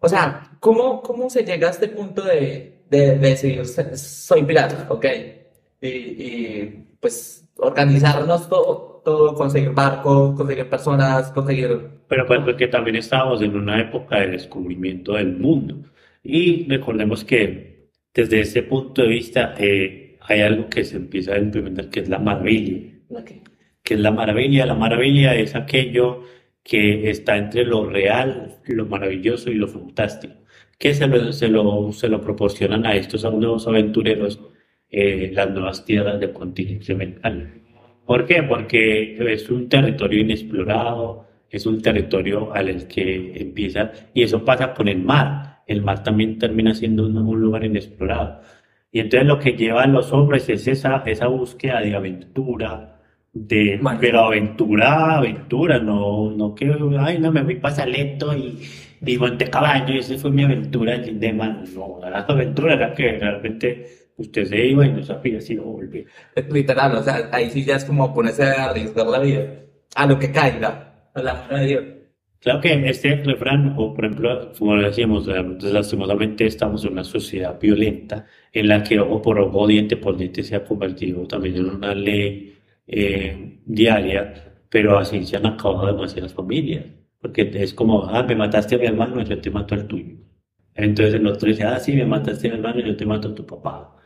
O 0.00 0.08
sea, 0.08 0.52
¿cómo, 0.60 1.02
cómo 1.02 1.28
se 1.30 1.44
llega 1.44 1.68
a 1.68 1.70
este 1.70 1.88
punto 1.88 2.22
de, 2.22 2.84
de, 2.88 2.98
de 3.18 3.18
decir, 3.18 3.64
"Se- 3.66 3.96
soy 3.96 4.44
pirata, 4.44 4.86
ok? 4.88 5.04
Y, 5.80 5.88
y, 5.88 6.86
pues 7.00 7.44
organizarnos 7.56 8.48
todo, 8.48 8.87
todo, 9.04 9.34
conseguir 9.34 9.70
barcos, 9.70 10.36
conseguir 10.36 10.68
personas, 10.68 11.30
conseguir... 11.32 11.78
Pero 12.08 12.26
pues 12.26 12.40
porque 12.40 12.68
también 12.68 12.96
estábamos 12.96 13.42
en 13.42 13.56
una 13.56 13.80
época 13.80 14.20
de 14.20 14.28
descubrimiento 14.28 15.14
del 15.14 15.36
mundo. 15.36 15.76
Y 16.22 16.68
recordemos 16.68 17.24
que 17.24 17.90
desde 18.14 18.40
ese 18.40 18.62
punto 18.62 19.02
de 19.02 19.08
vista 19.08 19.54
eh, 19.58 20.18
hay 20.22 20.40
algo 20.40 20.68
que 20.68 20.84
se 20.84 20.96
empieza 20.96 21.34
a 21.34 21.38
implementar 21.38 21.88
que 21.90 22.00
es 22.00 22.08
la 22.08 22.18
maravilla. 22.18 22.92
que 23.82 23.94
es 23.94 24.00
la 24.00 24.10
maravilla. 24.10 24.66
La 24.66 24.74
maravilla 24.74 25.34
es 25.34 25.54
aquello 25.54 26.22
que 26.62 27.10
está 27.10 27.36
entre 27.36 27.64
lo 27.64 27.88
real, 27.88 28.58
lo 28.66 28.86
maravilloso 28.86 29.50
y 29.50 29.54
lo 29.54 29.68
fantástico, 29.68 30.34
que 30.78 30.94
se 30.94 31.06
lo, 31.06 31.32
se 31.32 31.48
lo, 31.48 31.92
se 31.92 32.08
lo 32.08 32.20
proporcionan 32.20 32.84
a 32.86 32.94
estos 32.94 33.24
nuevos 33.24 33.66
aventureros 33.66 34.40
eh, 34.90 35.30
las 35.32 35.50
nuevas 35.50 35.84
tierras 35.84 36.20
del 36.20 36.32
continente 36.32 36.92
americano. 36.92 37.57
¿Por 38.08 38.24
qué? 38.24 38.42
Porque 38.42 39.18
es 39.34 39.50
un 39.50 39.68
territorio 39.68 40.22
inexplorado, 40.22 41.26
es 41.50 41.66
un 41.66 41.82
territorio 41.82 42.54
al 42.54 42.88
que 42.88 43.34
empieza, 43.36 43.92
y 44.14 44.22
eso 44.22 44.42
pasa 44.46 44.72
con 44.72 44.88
el 44.88 45.02
mar. 45.02 45.62
El 45.66 45.82
mar 45.82 46.02
también 46.02 46.38
termina 46.38 46.72
siendo 46.72 47.04
un, 47.06 47.18
un 47.18 47.38
lugar 47.38 47.64
inexplorado. 47.64 48.40
Y 48.90 49.00
entonces 49.00 49.28
lo 49.28 49.38
que 49.38 49.52
lleva 49.52 49.82
a 49.82 49.86
los 49.86 50.10
hombres 50.10 50.48
es 50.48 50.66
esa, 50.68 51.02
esa 51.04 51.26
búsqueda 51.26 51.82
de 51.82 51.94
aventura, 51.94 52.98
de, 53.34 53.78
pero 54.00 54.20
aventura, 54.20 55.18
aventura, 55.18 55.78
no, 55.78 56.30
no 56.30 56.54
que, 56.54 56.74
ay, 56.98 57.18
no, 57.18 57.30
me 57.30 57.44
fui 57.44 57.56
para 57.56 57.74
Salento 57.74 58.34
y, 58.34 58.58
y 59.04 59.18
monté 59.18 59.50
caballo 59.50 59.92
y 59.94 59.98
esa 59.98 60.16
fue 60.16 60.30
mi 60.30 60.44
aventura 60.44 60.96
de 60.96 61.12
de 61.12 61.32
man. 61.34 61.64
No, 61.74 61.98
la 62.00 62.20
aventura 62.20 62.72
era 62.72 62.94
que 62.94 63.18
realmente 63.18 64.07
usted 64.18 64.44
se 64.44 64.66
iba 64.66 64.86
y 64.86 64.92
no 64.92 65.02
sabía 65.02 65.40
si 65.40 65.54
iba 65.54 65.62
a 65.64 65.66
volver. 65.66 66.06
Literal, 66.50 66.96
o 66.96 67.02
sea, 67.02 67.30
ahí 67.32 67.50
sí 67.50 67.64
ya 67.64 67.76
es 67.76 67.84
como 67.84 68.12
ponerse 68.12 68.44
a 68.44 68.66
arriesgar 68.66 69.06
la 69.06 69.20
vida, 69.20 69.64
a 69.94 70.06
lo 70.06 70.18
que 70.18 70.30
caiga, 70.30 71.10
a 71.14 71.22
la 71.22 71.48
de 71.48 71.66
Dios. 71.66 71.84
Claro 72.40 72.60
que 72.60 72.88
este 72.88 73.16
refrán, 73.16 73.74
o 73.76 73.92
por 73.94 74.04
ejemplo, 74.04 74.52
como 74.56 74.76
decíamos, 74.76 75.26
eh, 75.28 75.42
lastimosamente 75.60 76.46
estamos 76.46 76.84
en 76.84 76.92
una 76.92 77.02
sociedad 77.04 77.58
violenta 77.60 78.26
en 78.52 78.68
la 78.68 78.82
que 78.84 79.00
ojo 79.00 79.20
por 79.22 79.40
ojo, 79.40 79.66
diente 79.66 79.96
por 79.96 80.16
diente 80.16 80.44
se 80.44 80.54
ha 80.54 80.64
convertido 80.64 81.26
también 81.26 81.56
en 81.56 81.66
una 81.70 81.94
ley 81.94 82.56
eh, 82.86 83.60
diaria, 83.66 84.54
pero 84.68 84.98
así 84.98 85.24
se 85.26 85.36
han 85.36 85.46
acabado 85.46 85.86
demasiadas 85.88 86.32
familias, 86.32 86.84
porque 87.20 87.50
es 87.54 87.74
como, 87.74 88.04
ah, 88.06 88.22
me 88.22 88.36
mataste 88.36 88.76
a 88.76 88.78
mi 88.78 88.86
hermano, 88.86 89.20
yo 89.22 89.40
te 89.40 89.50
mato 89.50 89.74
al 89.74 89.88
tuyo. 89.88 90.14
Entonces 90.74 91.14
el 91.14 91.26
otro 91.26 91.48
dice, 91.48 91.64
ah, 91.64 91.78
sí, 91.80 91.92
me 91.94 92.06
mataste 92.06 92.48
a 92.48 92.50
mi 92.52 92.56
hermano, 92.58 92.80
yo 92.80 92.96
te 92.96 93.04
mato 93.06 93.28
a 93.28 93.34
tu 93.34 93.44
papá. 93.46 93.96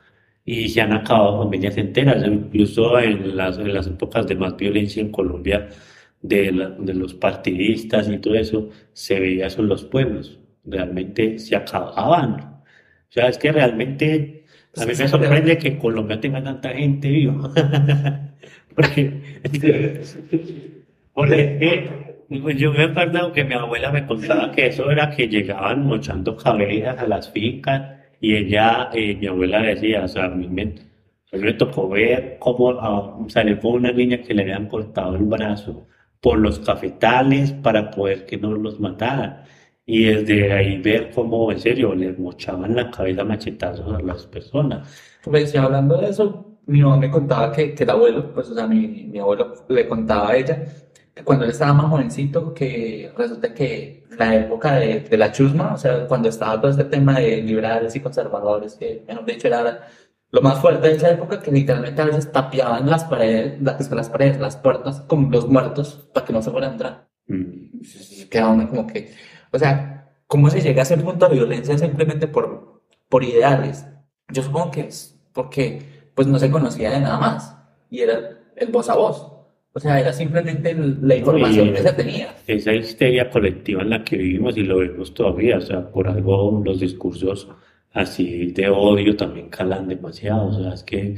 Y 0.45 0.69
se 0.69 0.81
han 0.81 0.93
acabado 0.93 1.43
familias 1.45 1.77
enteras, 1.77 2.25
incluso 2.27 2.99
en 2.99 3.37
las, 3.37 3.59
en 3.59 3.73
las 3.75 3.87
épocas 3.87 4.27
de 4.27 4.35
más 4.35 4.57
violencia 4.57 5.01
en 5.01 5.11
Colombia, 5.13 5.69
de, 6.21 6.53
la- 6.53 6.71
de 6.71 6.95
los 6.95 7.15
partidistas 7.15 8.09
y 8.09 8.19
todo 8.19 8.35
eso, 8.35 8.69
se 8.93 9.21
veía 9.21 9.47
eso 9.47 9.63
en 9.63 9.69
los 9.69 9.85
pueblos. 9.85 10.39
Realmente 10.65 11.39
se 11.39 11.57
acababan. 11.57 12.41
O 12.41 13.13
sea, 13.13 13.29
es 13.29 13.39
que 13.39 13.53
realmente 13.53 14.45
a 14.77 14.81
mí 14.87 14.93
me 14.99 15.09
sorprende 15.09 15.59
que 15.59 15.69
en 15.69 15.79
Colombia 15.79 16.21
tenga 16.21 16.43
tanta 16.43 16.71
gente 16.71 17.09
viva. 17.09 17.51
Porque, 18.75 19.21
porque 21.15 21.59
eh, 21.61 21.91
yo 22.57 22.73
me 22.73 22.85
acuerdo 22.85 23.33
que 23.33 23.45
mi 23.45 23.55
abuela 23.55 23.93
me 23.93 24.07
contaba 24.07 24.53
que 24.53 24.67
eso 24.67 24.91
era 24.91 25.11
que 25.11 25.29
llegaban 25.29 25.85
mochando 25.87 26.37
cabezas 26.37 26.99
a 26.99 27.07
las 27.07 27.31
fincas 27.31 28.01
y 28.23 28.37
ella, 28.37 28.89
eh, 28.95 29.17
mi 29.17 29.27
abuela 29.27 29.61
decía, 29.63 30.05
o 30.05 30.09
sea, 30.09 30.27
a 30.27 30.29
mí 30.29 30.49
me, 30.49 30.63
a 31.33 31.37
mí 31.37 31.43
me 31.43 31.55
tocó 31.55 31.89
ver 31.89 32.37
cómo 32.39 32.71
ah, 32.81 33.19
salió 33.29 33.59
con 33.59 33.73
una 33.75 33.91
niña 33.93 34.23
que 34.23 34.33
le 34.33 34.43
habían 34.43 34.69
cortado 34.69 35.17
el 35.17 35.25
brazo 35.25 35.89
por 36.21 36.39
los 36.39 36.61
cafetales 36.61 37.51
para 37.53 37.91
poder 37.91 38.25
que 38.25 38.39
no 38.39 38.53
los 38.53 38.79
mataran. 38.79 39.43
Y 39.85 40.05
desde 40.05 40.53
ahí 40.53 40.79
ver 40.81 41.11
cómo, 41.13 41.51
en 41.51 41.59
serio, 41.59 41.97
les 41.97 42.17
mochaban 42.17 42.77
la 42.77 42.93
cabeza 42.93 43.25
machetazos 43.25 43.93
a 43.93 44.01
las 44.01 44.25
personas. 44.27 44.89
Pues 45.25 45.53
ya 45.53 45.65
hablando 45.65 46.01
de 46.01 46.11
eso, 46.11 46.61
mi 46.67 46.81
mamá 46.81 46.99
me 46.99 47.11
contaba 47.11 47.51
que, 47.51 47.75
que 47.75 47.83
el 47.83 47.91
abuelo, 47.91 48.33
pues 48.33 48.49
o 48.51 48.55
sea, 48.55 48.69
mi, 48.69 48.87
mi 48.87 49.19
abuelo 49.19 49.53
le 49.69 49.89
contaba 49.89 50.31
a 50.31 50.37
ella 50.37 50.65
cuando 51.25 51.45
él 51.45 51.51
estaba 51.51 51.73
más 51.73 51.91
jovencito, 51.91 52.55
que 52.55 53.13
resulta 53.17 53.53
que 53.55 54.05
la 54.19 54.35
época 54.35 54.77
de, 54.77 55.01
de 55.01 55.17
la 55.17 55.33
chusma, 55.33 55.75
o 55.75 55.79
sea, 55.79 56.07
cuando 56.07 56.29
estaba 56.29 56.61
todo 56.61 56.71
este 56.71 56.85
tema 56.85 57.19
de 57.19 57.43
liberales 57.43 57.95
y 57.95 58.01
conservadores, 58.01 58.75
que 58.75 59.05
mejor 59.07 59.25
dicho 59.25 59.49
era 59.49 59.89
lo 60.33 60.41
más 60.41 60.59
fuerte 60.61 60.89
de 60.89 60.95
esa 60.95 61.11
época, 61.11 61.41
que 61.41 61.53
literalmente 61.53 62.01
a 62.01 62.07
veces 62.07 62.33
tapiaban 62.33 62.89
las 62.89 63.05
paredes, 63.05 63.61
las, 63.61 63.91
las 63.91 64.09
paredes, 64.09 64.41
las 64.41 64.57
puertas 64.57 65.03
con 65.03 65.31
los 65.31 65.47
muertos 65.47 66.09
para 66.15 66.25
que 66.25 66.33
no 66.33 66.43
se 66.43 66.51
fueran 66.51 66.71
a 66.71 66.73
entrar. 66.73 67.09
Mm. 67.27 67.81
Y 68.11 68.25
queda 68.31 68.49
uno 68.49 68.69
como 68.69 68.87
que, 68.87 69.13
o 69.53 69.59
sea, 69.59 70.11
¿cómo 70.27 70.49
se 70.49 70.63
llega 70.63 70.81
a 70.81 70.85
ese 70.85 70.97
punto 70.97 71.29
de 71.29 71.35
violencia 71.35 71.77
simplemente 71.77 72.27
por, 72.29 72.83
por 73.11 73.23
ideales? 73.23 73.85
Yo 74.29 74.43
supongo 74.43 74.71
que 74.71 74.81
es 74.89 75.21
porque 75.35 76.11
pues 76.15 76.27
no 76.27 76.39
se 76.39 76.51
conocía 76.51 76.91
de 76.91 77.01
nada 77.01 77.19
más 77.19 77.55
y 77.91 78.01
era 78.01 78.39
el 78.57 78.73
voz 78.73 78.89
a 78.89 78.95
voz. 78.95 79.31
O 79.75 79.81
sea, 79.81 79.99
era 79.99 80.13
simplemente 80.13 80.75
la 80.75 81.17
información 81.17 81.69
Y- 81.69 81.73
que 81.73 81.79
se 81.83 81.93
tenía. 81.95 82.35
esa 82.47 82.75
histeria 82.75 83.31
colectiva 83.31 83.83
en 83.83 83.91
la 83.91 84.05
que 84.05 84.17
vivimos 84.19 84.57
y 84.59 84.65
lo 84.65 84.79
vemos 84.79 85.15
todavía, 85.15 85.57
o 85.59 85.61
sea, 85.63 85.91
por 85.91 86.09
algo 86.09 86.61
los 86.65 86.81
discursos 86.81 87.49
así 87.93 88.49
de 88.53 88.69
odio 88.69 89.17
también 89.17 89.49
calan 89.49 89.89
demasiado. 89.89 90.49
O 90.49 90.53
sea, 90.63 90.75
es 90.75 90.83
que 90.83 91.17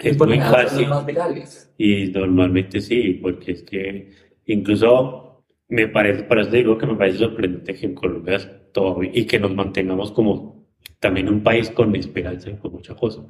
Y 0.00 0.08
es 0.08 0.18
lo 0.18 0.26
muy 0.26 0.38
fácil. 0.40 0.86
más. 0.88 1.72
Y 1.76 2.06
normalmente 2.12 2.80
sí, 2.80 3.18
porque 3.20 3.52
es 3.52 3.62
que 3.64 4.10
incluso 4.46 5.42
me 5.68 5.88
parece, 5.88 6.22
por 6.22 6.38
eso 6.38 6.50
digo 6.50 6.78
que 6.78 6.86
me 6.86 6.94
parece 6.94 7.18
sorprendente 7.18 7.74
que 7.74 7.86
en 7.86 7.94
Colombia 7.94 8.38
todavía, 8.72 9.10
y 9.12 9.24
que 9.26 9.38
nos 9.40 9.54
mantengamos 9.54 10.12
como 10.12 10.66
también 11.00 11.28
un 11.28 11.42
país 11.42 11.70
con 11.70 11.94
esperanza 11.96 12.50
y 12.50 12.54
con 12.56 12.72
muchas 12.72 12.96
cosas, 12.96 13.24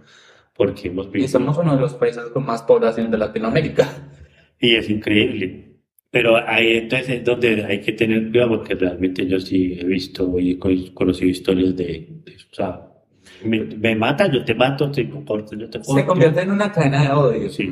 porque 0.55 0.89
hemos 0.89 1.07
Y 1.09 1.11
visto, 1.11 1.39
somos 1.39 1.57
uno 1.59 1.75
de 1.75 1.81
los 1.81 1.95
países 1.95 2.25
con 2.35 2.45
más 2.45 2.63
población 2.63 3.11
de 3.11 3.19
Latinoamérica. 3.19 3.89
Y 4.61 4.75
es 4.77 4.89
increíble. 4.91 5.65
Pero 6.11 6.37
ahí 6.37 6.77
entonces 6.79 7.09
es 7.11 7.25
donde 7.25 7.65
hay 7.65 7.81
que 7.83 7.93
tener 7.93 8.31
cuidado, 8.31 8.51
porque 8.59 8.75
realmente 8.75 9.27
yo 9.27 9.39
sí 9.41 9.79
he 9.79 9.85
visto 9.85 10.39
y 10.39 10.53
he 10.53 10.59
co- 10.59 10.71
conocido 10.95 11.31
historias 11.31 11.77
de, 11.77 12.09
de. 12.25 12.33
O 12.51 12.55
sea, 12.55 12.89
me, 13.45 13.61
me 13.65 13.95
mata, 13.97 14.31
yo 14.33 14.45
te 14.45 14.55
mato, 14.55 14.91
te 14.91 15.09
corto, 15.11 15.57
yo 15.57 15.69
te 15.71 15.83
Se 15.83 15.85
corto. 15.85 16.07
convierte 16.07 16.41
en 16.43 16.51
una 16.53 16.71
cadena 16.73 17.03
de 17.03 17.11
odio. 17.13 17.51
Sí, 17.51 17.67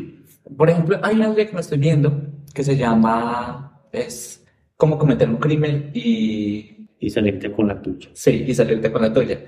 Por 0.56 0.70
ejemplo, 0.70 0.98
hay 1.02 1.16
una 1.16 1.28
serie 1.30 1.46
que 1.48 1.54
me 1.54 1.60
estoy 1.60 1.78
viendo 1.78 2.22
que 2.54 2.64
se 2.64 2.76
llama 2.76 3.82
es 3.92 4.44
cómo 4.76 4.98
cometer 4.98 5.28
un 5.28 5.36
crimen 5.36 5.90
y 5.94 6.88
y 6.98 7.08
salirte 7.10 7.50
con 7.52 7.68
la 7.68 7.80
tuya. 7.80 8.10
sí, 8.12 8.44
y 8.46 8.54
salirte 8.54 8.90
con 8.92 9.02
la 9.02 9.12
tuya. 9.12 9.40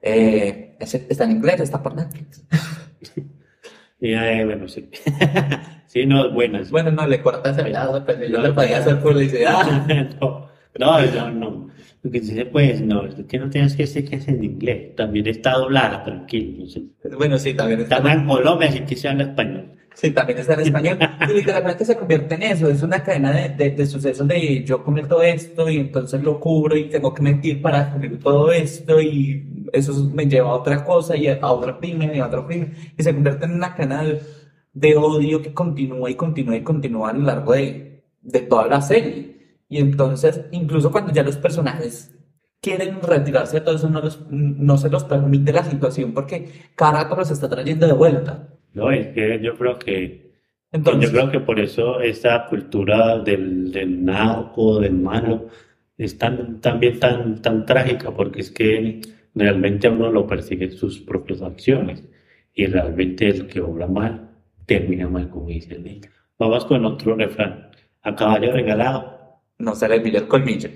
Eh, 0.00 0.76
está 0.80 1.24
en 1.24 1.32
inglés, 1.32 1.60
está 1.60 1.82
por 1.82 1.94
Netflix. 1.94 2.44
Eh, 4.12 4.44
bueno, 4.44 4.68
sí. 4.68 4.88
Sí, 5.86 6.06
no, 6.06 6.28
buenas. 6.32 6.72
Bueno, 6.72 6.90
no 6.90 7.06
le 7.06 7.22
cortas 7.22 7.56
el 7.58 7.72
lado, 7.72 8.02
pero 8.04 8.26
yo 8.26 8.40
le 8.40 8.52
podía 8.52 8.78
hacer 8.78 9.00
publicidad. 9.00 9.86
No, 10.76 11.00
no, 11.00 11.06
no, 11.06 11.30
no. 11.30 11.70
Lo 12.02 12.10
que 12.10 12.18
dice, 12.18 12.46
pues, 12.46 12.80
no, 12.80 13.06
es 13.06 13.14
que 13.28 13.38
no 13.38 13.48
tienes 13.48 13.76
que 13.76 13.84
decir 13.84 14.10
que 14.10 14.16
es 14.16 14.26
en 14.26 14.42
inglés. 14.42 14.96
También 14.96 15.28
está 15.28 15.52
doblada, 15.52 16.02
tranquilo. 16.02 16.64
no 16.64 16.66
sé. 16.66 16.82
Bueno, 17.16 17.38
sí, 17.38 17.54
también 17.54 17.80
está, 17.80 17.98
Estamos 17.98 18.18
en 18.18 18.26
Colombia, 18.26 18.68
así 18.70 18.80
que 18.80 18.96
se 18.96 19.08
habla 19.08 19.22
español. 19.22 19.70
Sí, 19.94 20.10
también 20.12 20.38
está 20.38 20.54
en 20.54 20.60
español. 20.60 20.98
Y 21.24 21.32
literalmente 21.32 21.84
se 21.84 21.96
convierte 21.96 22.34
en 22.34 22.42
eso, 22.42 22.68
es 22.68 22.82
una 22.82 23.02
cadena 23.02 23.32
de, 23.32 23.48
de, 23.50 23.70
de 23.70 23.86
sucesos 23.86 24.26
de 24.28 24.64
yo 24.64 24.82
cometo 24.84 25.22
esto 25.22 25.68
y 25.70 25.78
entonces 25.78 26.22
lo 26.22 26.38
cubro 26.40 26.76
y 26.76 26.88
tengo 26.90 27.14
que 27.14 27.22
mentir 27.22 27.62
para 27.62 27.90
cubrir 27.92 28.18
todo 28.20 28.52
esto 28.52 29.00
y 29.00 29.66
eso 29.72 29.92
me 30.12 30.26
lleva 30.26 30.50
a 30.50 30.54
otra 30.54 30.84
cosa 30.84 31.16
y 31.16 31.28
a 31.28 31.38
otro 31.50 31.78
crimen 31.78 32.14
y 32.14 32.20
a 32.20 32.26
otro 32.26 32.46
crimen 32.46 32.74
y 32.96 33.02
se 33.02 33.14
convierte 33.14 33.46
en 33.46 33.52
una 33.52 33.74
cadena 33.74 34.02
de, 34.04 34.20
de 34.72 34.96
odio 34.96 35.42
que 35.42 35.52
continúa 35.54 36.10
y 36.10 36.14
continúa 36.16 36.56
y 36.56 36.62
continúa 36.62 37.10
a 37.10 37.12
lo 37.14 37.20
largo 37.24 37.52
de, 37.52 38.04
de 38.22 38.40
toda 38.40 38.66
la 38.66 38.80
serie. 38.82 39.34
Y 39.68 39.78
entonces, 39.78 40.42
incluso 40.52 40.90
cuando 40.92 41.12
ya 41.12 41.22
los 41.22 41.36
personajes 41.36 42.14
quieren 42.60 43.00
retirarse 43.02 43.58
de 43.58 43.64
todo 43.64 43.76
eso, 43.76 43.88
no, 43.88 44.00
los- 44.00 44.20
no 44.30 44.76
se 44.78 44.88
los 44.90 45.04
permite 45.04 45.52
la 45.52 45.64
situación 45.64 46.12
porque 46.14 46.50
cada 46.76 47.02
rato 47.04 47.16
los 47.16 47.30
está 47.30 47.48
trayendo 47.48 47.86
de 47.86 47.92
vuelta. 47.92 48.48
No, 48.74 48.90
es 48.90 49.08
que 49.08 49.40
yo 49.40 49.56
creo 49.56 49.78
que, 49.78 50.32
Entonces, 50.72 51.10
yo 51.10 51.16
creo 51.16 51.30
que 51.30 51.40
por 51.40 51.60
eso 51.60 52.00
esta 52.00 52.46
cultura 52.46 53.18
del, 53.20 53.70
del 53.72 54.04
narco, 54.04 54.80
del 54.80 54.94
malo, 54.94 55.48
es 55.96 56.18
tan, 56.18 56.60
también 56.60 56.98
tan, 56.98 57.40
tan 57.40 57.64
trágica, 57.64 58.10
porque 58.10 58.40
es 58.40 58.50
que 58.50 59.00
realmente 59.34 59.86
a 59.86 59.90
uno 59.92 60.10
lo 60.10 60.26
persiguen 60.26 60.72
sus 60.72 61.00
propias 61.00 61.42
acciones. 61.42 62.04
Y 62.52 62.66
realmente 62.66 63.28
el 63.28 63.46
que 63.46 63.60
obra 63.60 63.86
mal, 63.86 64.30
termina 64.66 65.08
mal, 65.08 65.28
como 65.28 65.48
dice 65.48 65.74
el 65.74 65.84
dicho. 65.84 66.10
Vamos 66.38 66.64
con 66.64 66.84
otro 66.84 67.16
refrán. 67.16 67.70
A 68.02 68.14
caballo 68.14 68.52
regalado. 68.52 69.40
no 69.58 69.74
se 69.74 69.88
le 69.88 70.00
pilla 70.00 70.20
el 70.20 70.28
colmillo. 70.28 70.68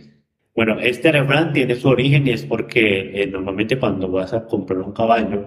Bueno, 0.54 0.78
este 0.80 1.12
refrán 1.12 1.52
tiene 1.52 1.74
su 1.74 1.88
origen 1.88 2.26
y 2.26 2.30
es 2.30 2.44
porque 2.44 3.22
eh, 3.22 3.26
normalmente 3.26 3.78
cuando 3.78 4.10
vas 4.10 4.32
a 4.32 4.44
comprar 4.44 4.80
un 4.80 4.92
caballo 4.92 5.46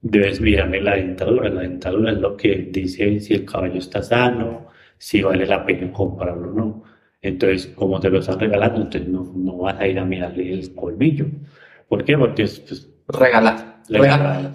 debes 0.00 0.40
mirarle 0.40 0.80
la 0.80 0.96
dentadura. 0.96 1.48
La 1.48 1.62
dentadura 1.62 2.12
es 2.12 2.18
lo 2.18 2.36
que 2.36 2.68
dice 2.70 3.20
si 3.20 3.34
el 3.34 3.44
caballo 3.44 3.78
está 3.78 4.02
sano, 4.02 4.68
si 4.98 5.22
vale 5.22 5.46
la 5.46 5.64
pena 5.64 5.92
comprarlo 5.92 6.50
o 6.50 6.54
no. 6.54 6.82
Entonces, 7.22 7.66
como 7.68 8.00
te 8.00 8.08
lo 8.08 8.20
están 8.20 8.40
regalando, 8.40 8.82
entonces 8.82 9.08
no, 9.08 9.32
no 9.34 9.58
vas 9.58 9.78
a 9.78 9.86
ir 9.86 9.98
a 9.98 10.04
mirarle 10.04 10.52
el 10.54 10.74
colmillo. 10.74 11.26
¿Por 11.88 12.04
qué? 12.04 12.16
Porque 12.16 12.44
es 12.44 12.60
pues, 12.60 12.88
Regalar. 13.08 13.80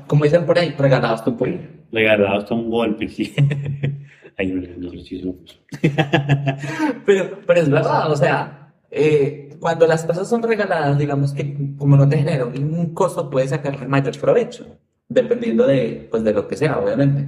Como 0.08 0.24
dicen 0.24 0.46
por 0.46 0.58
ahí, 0.58 0.74
regalados 0.78 1.24
tu 1.24 1.36
pollo. 1.36 1.58
regalado 1.92 2.38
hasta 2.38 2.54
un 2.54 2.70
golpe, 2.70 3.08
sí. 3.08 3.34
Ay, 4.38 4.48
no, 4.48 4.62
no, 4.62 4.92
no, 4.94 5.02
sí, 5.02 5.22
no. 5.24 5.36
Pero, 7.06 7.40
pero 7.48 7.60
es 7.62 7.70
verdad, 7.70 8.12
o 8.12 8.16
sea, 8.18 8.74
eh, 8.92 9.56
cuando 9.62 9.88
las 9.88 10.04
cosas 10.04 10.28
son 10.28 10.44
regaladas, 10.44 10.98
digamos 10.98 11.32
que 11.32 11.56
como 11.78 11.96
no 11.96 12.10
te 12.10 12.18
genera 12.18 12.46
un 12.46 12.94
costo, 12.94 13.30
puedes 13.30 13.52
sacarle 13.52 13.88
mayor 13.88 14.20
provecho, 14.20 14.78
dependiendo 15.08 15.66
de, 15.68 16.08
pues, 16.10 16.24
de 16.24 16.34
lo 16.34 16.48
que 16.48 16.56
sea, 16.56 16.80
obviamente. 16.80 17.26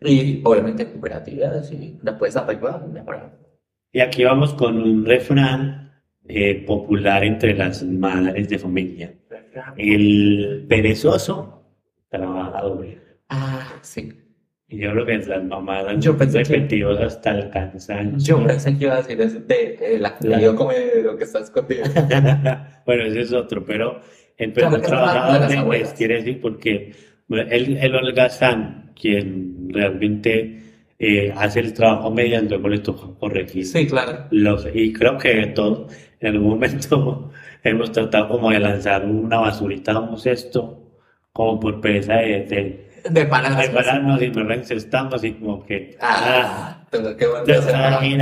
Y 0.00 0.42
obviamente 0.44 0.86
cooperativas, 0.92 1.72
y 1.72 1.98
la 2.02 2.18
puedes 2.18 2.36
arreglar, 2.36 2.86
mejorar. 2.88 3.32
Y 3.92 4.00
aquí 4.00 4.24
vamos 4.24 4.52
con 4.54 4.76
un 4.80 5.04
refrán 5.06 5.92
eh, 6.28 6.64
popular 6.66 7.24
entre 7.24 7.54
las 7.54 7.82
madres 7.82 8.48
de 8.48 8.58
familia. 8.58 9.14
El 9.76 10.66
perezoso 10.68 11.62
trabaja 12.10 12.60
doble. 12.62 12.98
Ah, 13.28 13.72
sí. 13.82 14.12
Y 14.68 14.78
yo 14.78 14.90
creo 14.92 15.06
que 15.06 15.18
las 15.18 15.44
mamás 15.44 15.86
han 15.86 16.00
Yo 16.00 16.16
pensé 16.18 16.42
que- 16.42 16.54
repetido 16.54 16.90
hasta 16.98 17.30
el 17.38 17.50
cansancio. 17.50 18.38
Yo 18.40 18.46
pensé 18.46 18.76
que 18.76 18.84
iba 18.84 18.94
a 18.94 18.96
decir 18.98 19.20
eso 19.20 19.40
de, 19.40 19.76
de 19.80 19.98
la 19.98 20.16
La- 20.20 20.54
como 20.54 20.72
de 20.72 21.02
lo 21.02 21.16
que 21.16 21.24
está 21.24 21.38
escondido. 21.40 21.84
Bueno, 22.86 23.02
ese 23.04 23.20
es 23.22 23.32
otro, 23.32 23.64
pero 23.64 24.00
el 24.38 24.52
Claro, 24.52 24.76
perezoso 24.76 24.80
que 24.80 24.82
es 24.82 24.88
trabaja 24.88 25.14
la- 25.14 25.32
de 25.34 25.40
las 25.40 25.40
doble, 25.40 25.48
pues, 25.48 25.58
abuelas. 25.58 25.94
quiere 25.94 26.14
decir 26.16 26.40
porque 26.40 26.92
el, 27.30 27.76
el 27.78 27.94
holgazán, 27.94 28.92
quien 29.00 29.68
realmente 29.70 30.62
eh, 30.98 31.32
hace 31.36 31.60
el 31.60 31.72
trabajo 31.74 32.10
media, 32.10 32.40
luego 32.42 32.68
le 32.68 32.78
toca 32.78 33.06
corregir. 33.18 33.66
Sí, 33.66 33.86
claro. 33.86 34.26
Los, 34.30 34.66
y 34.74 34.92
creo 34.92 35.18
que 35.18 35.46
todos 35.48 35.92
en 36.20 36.28
algún 36.34 36.48
momento 36.50 37.30
hemos 37.64 37.92
tratado 37.92 38.28
como 38.28 38.50
de 38.50 38.60
lanzar 38.60 39.04
una 39.04 39.38
basurita 39.38 39.98
un 40.00 40.18
cesto, 40.18 40.82
como 41.32 41.60
por 41.60 41.80
pereza 41.80 42.14
de, 42.14 42.44
de, 42.44 42.86
De 43.10 43.26
parar 43.26 43.60
de 43.60 43.68
pararnos 43.68 44.22
y 44.22 44.28
nos 44.30 44.46
la 44.46 44.54
encestamos 44.54 45.22
y 45.24 45.32
como 45.34 45.64
que 45.64 45.96
Ah, 46.00 46.86
pero 46.90 47.16
qué 47.16 47.26
bueno. 47.26 47.44
te 47.44 47.52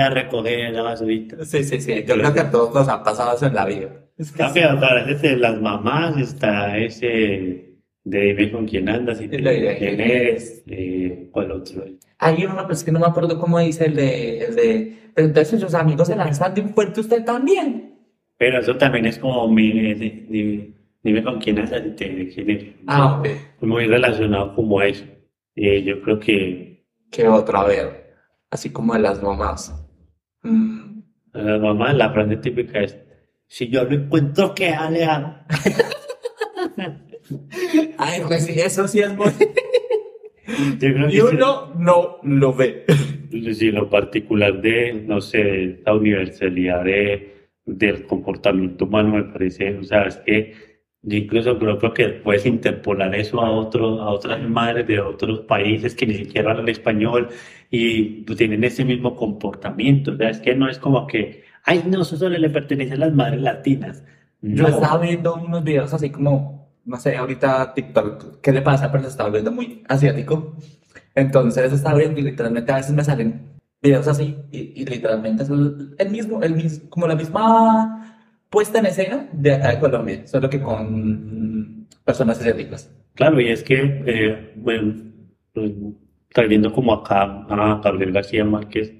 a 0.00 0.10
recoger 0.10 0.72
la 0.72 0.82
basurita. 0.82 1.44
Sí, 1.44 1.62
sí, 1.64 1.80
sí. 1.80 2.04
Yo 2.06 2.14
creo 2.16 2.32
que 2.34 2.40
a 2.40 2.50
todos 2.50 2.74
nos 2.74 2.88
ha 2.88 3.02
pasado 3.02 3.36
eso 3.36 3.46
en 3.46 3.54
la 3.54 3.64
vida. 3.66 3.88
Es 4.16 4.30
que 4.32 4.38
Cambia, 4.38 4.78
para 4.78 5.10
ese, 5.10 5.36
las 5.36 5.60
mamás 5.60 6.16
está 6.18 6.78
ese 6.78 7.74
de 8.04 8.20
dime 8.20 8.52
con 8.52 8.66
quién 8.66 8.88
andas 8.88 9.20
y 9.20 9.26
de 9.28 9.38
quién 9.78 10.00
eres, 10.00 10.62
eh, 10.68 11.28
cuál 11.32 11.50
otro. 11.52 11.84
Hay 12.18 12.44
uno, 12.44 12.66
pues 12.66 12.84
que 12.84 12.92
no 12.92 13.00
me 13.00 13.06
acuerdo 13.06 13.38
cómo 13.40 13.58
dice 13.58 13.86
el 13.86 13.96
de, 13.96 14.38
el 14.44 14.54
de, 14.56 14.96
pero 15.14 15.26
entonces 15.28 15.60
sus 15.60 15.74
amigos 15.74 16.08
se 16.08 16.16
lanzan 16.16 16.54
de 16.54 16.60
un 16.60 16.72
puente, 16.74 17.00
usted 17.00 17.24
también. 17.24 17.94
Pero 18.36 18.60
eso 18.60 18.76
también 18.76 19.06
es 19.06 19.18
como 19.18 19.48
mi, 19.48 19.72
de- 19.72 19.94
de- 20.28 20.74
dime 21.02 21.22
con 21.24 21.40
quién 21.40 21.58
andas 21.58 21.82
y 21.86 21.90
te 21.96 22.08
diré 22.08 22.28
quién 22.34 22.50
eres. 22.50 22.74
Ah, 22.86 23.18
ok. 23.18 23.28
muy 23.62 23.86
relacionado 23.86 24.54
como 24.54 24.80
eso. 24.82 25.04
Eh, 25.56 25.82
yo 25.82 26.00
creo 26.02 26.18
que 26.20 26.84
¿Qué 27.10 27.26
otro? 27.28 27.58
A 27.58 27.64
ver, 27.66 28.14
así 28.50 28.70
como 28.70 28.92
de 28.94 29.00
las 29.00 29.22
mamás. 29.22 29.72
Mm, 30.42 31.00
las 31.32 31.60
mamás 31.60 31.94
la 31.96 32.12
frase 32.12 32.36
típica 32.38 32.80
es, 32.80 32.98
si 33.46 33.68
yo 33.68 33.84
lo 33.84 33.94
encuentro, 33.94 34.54
¿qué 34.54 34.74
le 34.90 35.04
hago? 35.04 35.34
Ay, 37.98 38.20
pues 38.26 38.46
sí, 38.46 38.60
eso 38.60 38.86
sí 38.88 39.00
es 39.00 39.14
muy... 39.16 39.26
Yo 40.78 40.78
creo 40.78 41.08
que 41.08 41.16
Y 41.16 41.20
uno 41.20 41.72
no 41.76 42.18
lo 42.22 42.52
ve. 42.52 42.84
sí, 43.30 43.54
sí, 43.54 43.70
lo 43.70 43.88
particular 43.88 44.60
de, 44.60 44.92
no 44.92 45.20
sé, 45.20 45.64
esta 45.64 45.94
universalidad 45.94 46.84
de, 46.84 47.48
del 47.64 48.06
comportamiento 48.06 48.84
humano 48.84 49.16
me 49.16 49.24
parece, 49.24 49.76
o 49.78 49.84
sea, 49.84 50.04
es 50.04 50.16
que 50.18 50.54
yo 51.02 51.18
incluso 51.18 51.58
creo, 51.58 51.78
creo 51.78 51.92
que 51.94 52.08
puedes 52.08 52.46
interpolar 52.46 53.14
eso 53.14 53.40
a 53.40 53.50
otros, 53.50 54.00
a 54.00 54.08
otras 54.08 54.42
madres 54.48 54.86
de 54.86 55.00
otros 55.00 55.40
países 55.40 55.94
que 55.94 56.06
ni 56.06 56.14
siquiera 56.14 56.52
hablan 56.52 56.68
español 56.68 57.28
y 57.70 58.22
pues, 58.22 58.38
tienen 58.38 58.64
ese 58.64 58.84
mismo 58.84 59.14
comportamiento, 59.14 60.12
o 60.12 60.16
sea, 60.16 60.30
es 60.30 60.40
que 60.40 60.54
no 60.54 60.68
es 60.68 60.78
como 60.78 61.06
que, 61.06 61.42
ay, 61.64 61.84
no, 61.86 62.02
eso 62.02 62.16
solo 62.16 62.38
le 62.38 62.50
pertenece 62.50 62.94
a 62.94 62.96
las 62.98 63.12
madres 63.12 63.40
latinas. 63.42 64.02
Yo 64.42 64.64
No. 64.64 64.68
estaba 64.68 64.98
viendo 65.02 65.34
unos 65.34 65.64
videos 65.64 65.92
así 65.94 66.10
como, 66.10 66.68
no 66.84 66.96
sé, 66.98 67.16
ahorita 67.16 67.72
TikTok, 67.74 68.40
¿qué 68.40 68.52
le 68.52 68.62
pasa? 68.62 68.90
Pero 68.92 69.04
se 69.04 69.10
estaba 69.10 69.30
viendo 69.30 69.50
muy 69.52 69.82
asiático. 69.88 70.56
Entonces 71.14 71.72
estaba 71.72 71.98
viendo 71.98 72.20
y 72.20 72.24
literalmente 72.24 72.72
a 72.72 72.76
veces 72.76 72.92
me 72.92 73.04
salen 73.04 73.40
videos 73.82 74.08
así 74.08 74.36
y, 74.50 74.82
y 74.82 74.84
literalmente 74.86 75.42
es 75.44 75.50
el, 75.50 75.94
el 75.98 76.10
mismo, 76.10 76.42
el 76.42 76.54
mismo, 76.54 76.90
como 76.90 77.06
la 77.06 77.14
misma 77.14 78.18
puesta 78.50 78.78
en 78.78 78.86
escena 78.86 79.28
de 79.32 79.54
acá 79.54 79.70
de 79.72 79.78
Colombia, 79.80 80.26
solo 80.26 80.48
que 80.50 80.60
con 80.60 81.86
personas 82.04 82.38
asiáticas. 82.40 82.90
Claro, 83.14 83.40
y 83.40 83.48
es 83.48 83.62
que, 83.62 84.02
eh, 84.06 84.52
bueno, 84.56 84.94
pues, 85.52 85.72
trayendo 86.32 86.72
como 86.72 86.92
acá 86.94 87.22
a 87.48 87.80
Gabriel 87.82 88.12
García 88.12 88.44
Márquez, 88.44 88.92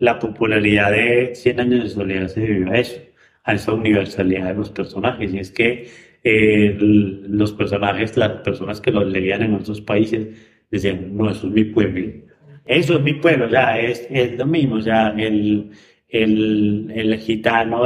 la 0.00 0.18
popularidad 0.18 0.90
de 0.92 1.34
Cien 1.34 1.60
años 1.60 1.84
de 1.84 1.90
soledad 1.90 2.28
se 2.28 2.40
debió 2.40 2.70
a 2.72 2.78
eso, 2.78 3.00
a 3.44 3.54
esa 3.54 3.72
universalidad 3.72 4.48
de 4.48 4.54
los 4.54 4.70
personajes. 4.70 5.32
Y 5.32 5.38
es 5.38 5.50
que 5.50 5.88
el- 6.22 7.26
los 7.38 7.52
personajes, 7.52 8.16
las 8.16 8.40
personas 8.42 8.80
que 8.80 8.90
los 8.90 9.06
leían 9.06 9.42
en 9.42 9.54
otros 9.54 9.80
países, 9.80 10.28
decían, 10.70 11.16
no, 11.16 11.30
eso 11.30 11.46
es 11.48 11.52
mi 11.52 11.64
pueblo. 11.64 12.10
Eso 12.66 12.94
es 12.96 13.00
mi 13.02 13.14
pueblo, 13.14 13.48
sea, 13.50 13.78
es, 13.78 14.06
es 14.10 14.38
lo 14.38 14.46
mismo, 14.46 14.80
sea, 14.80 15.08
el, 15.18 15.70
el, 16.08 16.90
el 16.94 17.18
gitano 17.18 17.84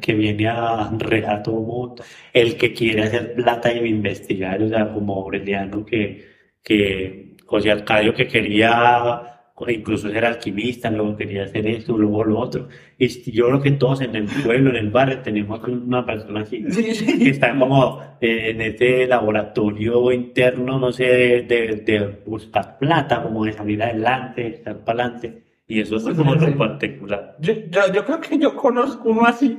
que 0.00 0.14
viene 0.14 0.48
a 0.48 0.90
rejar 0.98 1.36
a 1.36 1.42
todo 1.42 1.60
mundo, 1.60 2.02
el 2.32 2.56
que 2.56 2.72
quiere 2.72 3.02
hacer 3.02 3.34
plata 3.34 3.70
y 3.72 3.86
investigar, 3.86 4.62
o 4.62 4.68
sea, 4.68 4.90
como 4.92 5.14
Aureliano 5.22 5.84
que, 5.84 6.24
que 6.62 7.36
José 7.44 7.70
Arcadio 7.72 8.14
que 8.14 8.26
quería 8.26 9.33
incluso 9.68 10.10
ser 10.10 10.24
alquimista, 10.24 10.90
luego 10.90 11.16
quería 11.16 11.44
hacer 11.44 11.66
esto, 11.66 11.96
luego 11.96 12.24
lo 12.24 12.38
otro. 12.40 12.68
Y 12.98 13.08
yo 13.32 13.46
creo 13.46 13.60
que 13.62 13.70
todos 13.72 14.00
en 14.00 14.16
el 14.16 14.24
pueblo, 14.44 14.70
en 14.70 14.76
el 14.76 14.90
barrio, 14.90 15.20
tenemos 15.22 15.62
una 15.64 16.04
persona 16.04 16.40
así 16.40 16.64
que 16.64 17.30
está 17.30 17.56
como 17.56 18.00
eh, 18.20 18.50
en 18.50 18.60
este 18.62 19.06
laboratorio 19.06 20.10
interno, 20.12 20.78
no 20.78 20.90
sé, 20.92 21.04
de, 21.04 21.42
de- 21.42 21.76
de 21.86 22.06
buscar 22.26 22.78
plata, 22.78 23.22
como 23.22 23.44
de 23.44 23.52
salir 23.52 23.82
adelante, 23.82 24.42
de 24.42 24.48
estar 24.48 24.78
para 24.84 25.04
adelante. 25.04 25.42
Y 25.66 25.80
eso 25.80 25.96
es 25.96 26.04
como 26.16 26.34
lo 26.34 26.56
particular. 26.58 27.36
Yo, 27.40 27.54
yo, 27.70 27.80
yo 27.92 28.04
creo 28.04 28.20
que 28.20 28.38
yo 28.38 28.54
conozco 28.56 29.08
uno 29.10 29.24
así. 29.26 29.58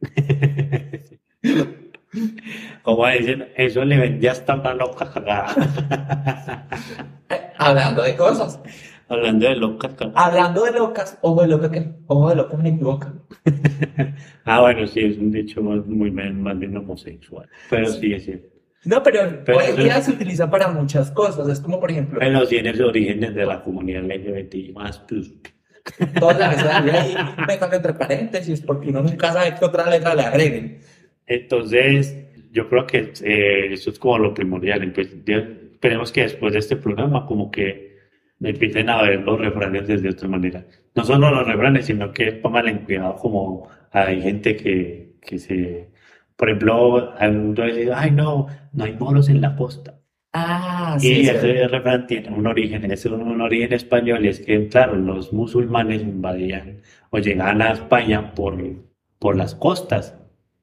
Como 2.82 3.06
dicen, 3.06 3.48
eso 3.56 3.84
le 3.84 3.98
vendía 3.98 4.32
hasta 4.32 4.54
una 4.56 4.74
loca 4.74 5.10
cagada. 5.12 6.66
Eh, 7.30 7.52
Hablando 7.58 8.02
de 8.02 8.16
cosas. 8.16 8.58
Hablando 9.10 9.46
de 9.48 9.56
loca 9.56 9.88
cagada. 9.96 10.24
Hablando 10.26 10.64
de 10.64 10.72
locas, 10.72 11.18
ojo 11.20 11.42
de 11.42 11.48
loca 11.48 11.70
que, 11.70 11.92
ojo 12.06 12.30
de 12.30 12.36
loca 12.36 12.56
me 12.56 12.68
equivoca. 12.70 13.12
Ah, 14.44 14.60
bueno, 14.62 14.86
sí, 14.86 15.00
es 15.00 15.18
un 15.18 15.30
dicho 15.30 15.62
más, 15.62 15.86
muy, 15.86 16.10
más 16.10 16.58
bien 16.58 16.76
homosexual. 16.76 17.48
Pero 17.68 17.86
sí, 17.86 18.12
es 18.14 18.24
cierto. 18.24 18.48
No, 18.84 19.02
pero, 19.02 19.20
Pero 19.44 19.58
hoy 19.58 19.64
en 19.68 19.76
día 19.76 20.00
se 20.00 20.12
utiliza 20.12 20.50
para 20.50 20.68
muchas 20.68 21.10
cosas. 21.10 21.46
Es 21.48 21.60
como, 21.60 21.78
por 21.78 21.90
ejemplo, 21.90 22.18
Pero 22.18 22.46
tiene 22.48 22.72
sus 22.72 22.86
orígenes 22.86 23.34
de 23.34 23.44
la 23.44 23.62
comunidad 23.62 24.02
LGBT 24.04 24.72
más 24.74 24.98
plus. 25.08 25.32
todas 26.18 26.38
las 26.38 26.56
letras 26.56 26.84
de 26.84 26.90
ahí 26.92 27.14
metan 27.46 27.72
entre 27.74 27.94
paréntesis 27.94 28.60
porque 28.62 28.88
uno 28.88 29.02
nunca 29.02 29.32
sabe 29.32 29.54
qué 29.58 29.64
otra 29.64 29.88
letra 29.90 30.14
le 30.14 30.22
agreguen. 30.22 30.80
Entonces, 31.26 32.16
yo 32.52 32.68
creo 32.68 32.86
que 32.86 33.12
eh, 33.22 33.72
eso 33.74 33.90
es 33.90 33.98
como 33.98 34.18
lo 34.18 34.34
primordial. 34.34 34.82
Empe- 34.82 35.22
ya- 35.26 35.46
esperemos 35.72 36.10
que 36.12 36.22
después 36.22 36.52
de 36.54 36.58
este 36.60 36.76
programa 36.76 37.26
como 37.26 37.50
que 37.50 37.89
empiecen 38.40 38.88
a 38.90 39.02
ver 39.02 39.20
los 39.22 39.38
refranes 39.38 39.86
desde 39.86 40.10
otra 40.10 40.28
manera. 40.28 40.66
No 40.94 41.04
solo 41.04 41.30
los 41.30 41.46
refranes, 41.46 41.86
sino 41.86 42.12
que 42.12 42.32
pongan 42.32 42.68
en 42.68 42.78
cuidado 42.84 43.16
como 43.16 43.68
hay 43.92 44.20
gente 44.22 44.56
que, 44.56 45.16
que 45.20 45.38
se... 45.38 45.90
Por 46.36 46.48
ejemplo, 46.48 47.12
alguno 47.18 47.64
dice, 47.66 47.92
ay 47.92 48.10
no, 48.12 48.46
no 48.72 48.84
hay 48.84 48.94
moros 48.96 49.28
en 49.28 49.40
la 49.40 49.54
costa. 49.56 50.00
Ah, 50.32 50.96
Y 51.00 51.00
sí, 51.00 51.24
sí. 51.24 51.28
ese 51.28 51.68
refrán 51.68 52.06
tiene 52.06 52.28
un 52.30 52.46
origen, 52.46 52.90
es 52.90 53.04
un, 53.06 53.22
un 53.22 53.40
origen 53.40 53.72
español, 53.72 54.24
y 54.24 54.28
es 54.28 54.40
que, 54.40 54.68
claro, 54.68 54.94
los 54.96 55.32
musulmanes 55.32 56.02
invadían 56.02 56.82
o 57.10 57.18
llegaban 57.18 57.62
a 57.62 57.72
España 57.72 58.34
por, 58.34 58.56
por 59.18 59.36
las 59.36 59.54
costas. 59.56 60.19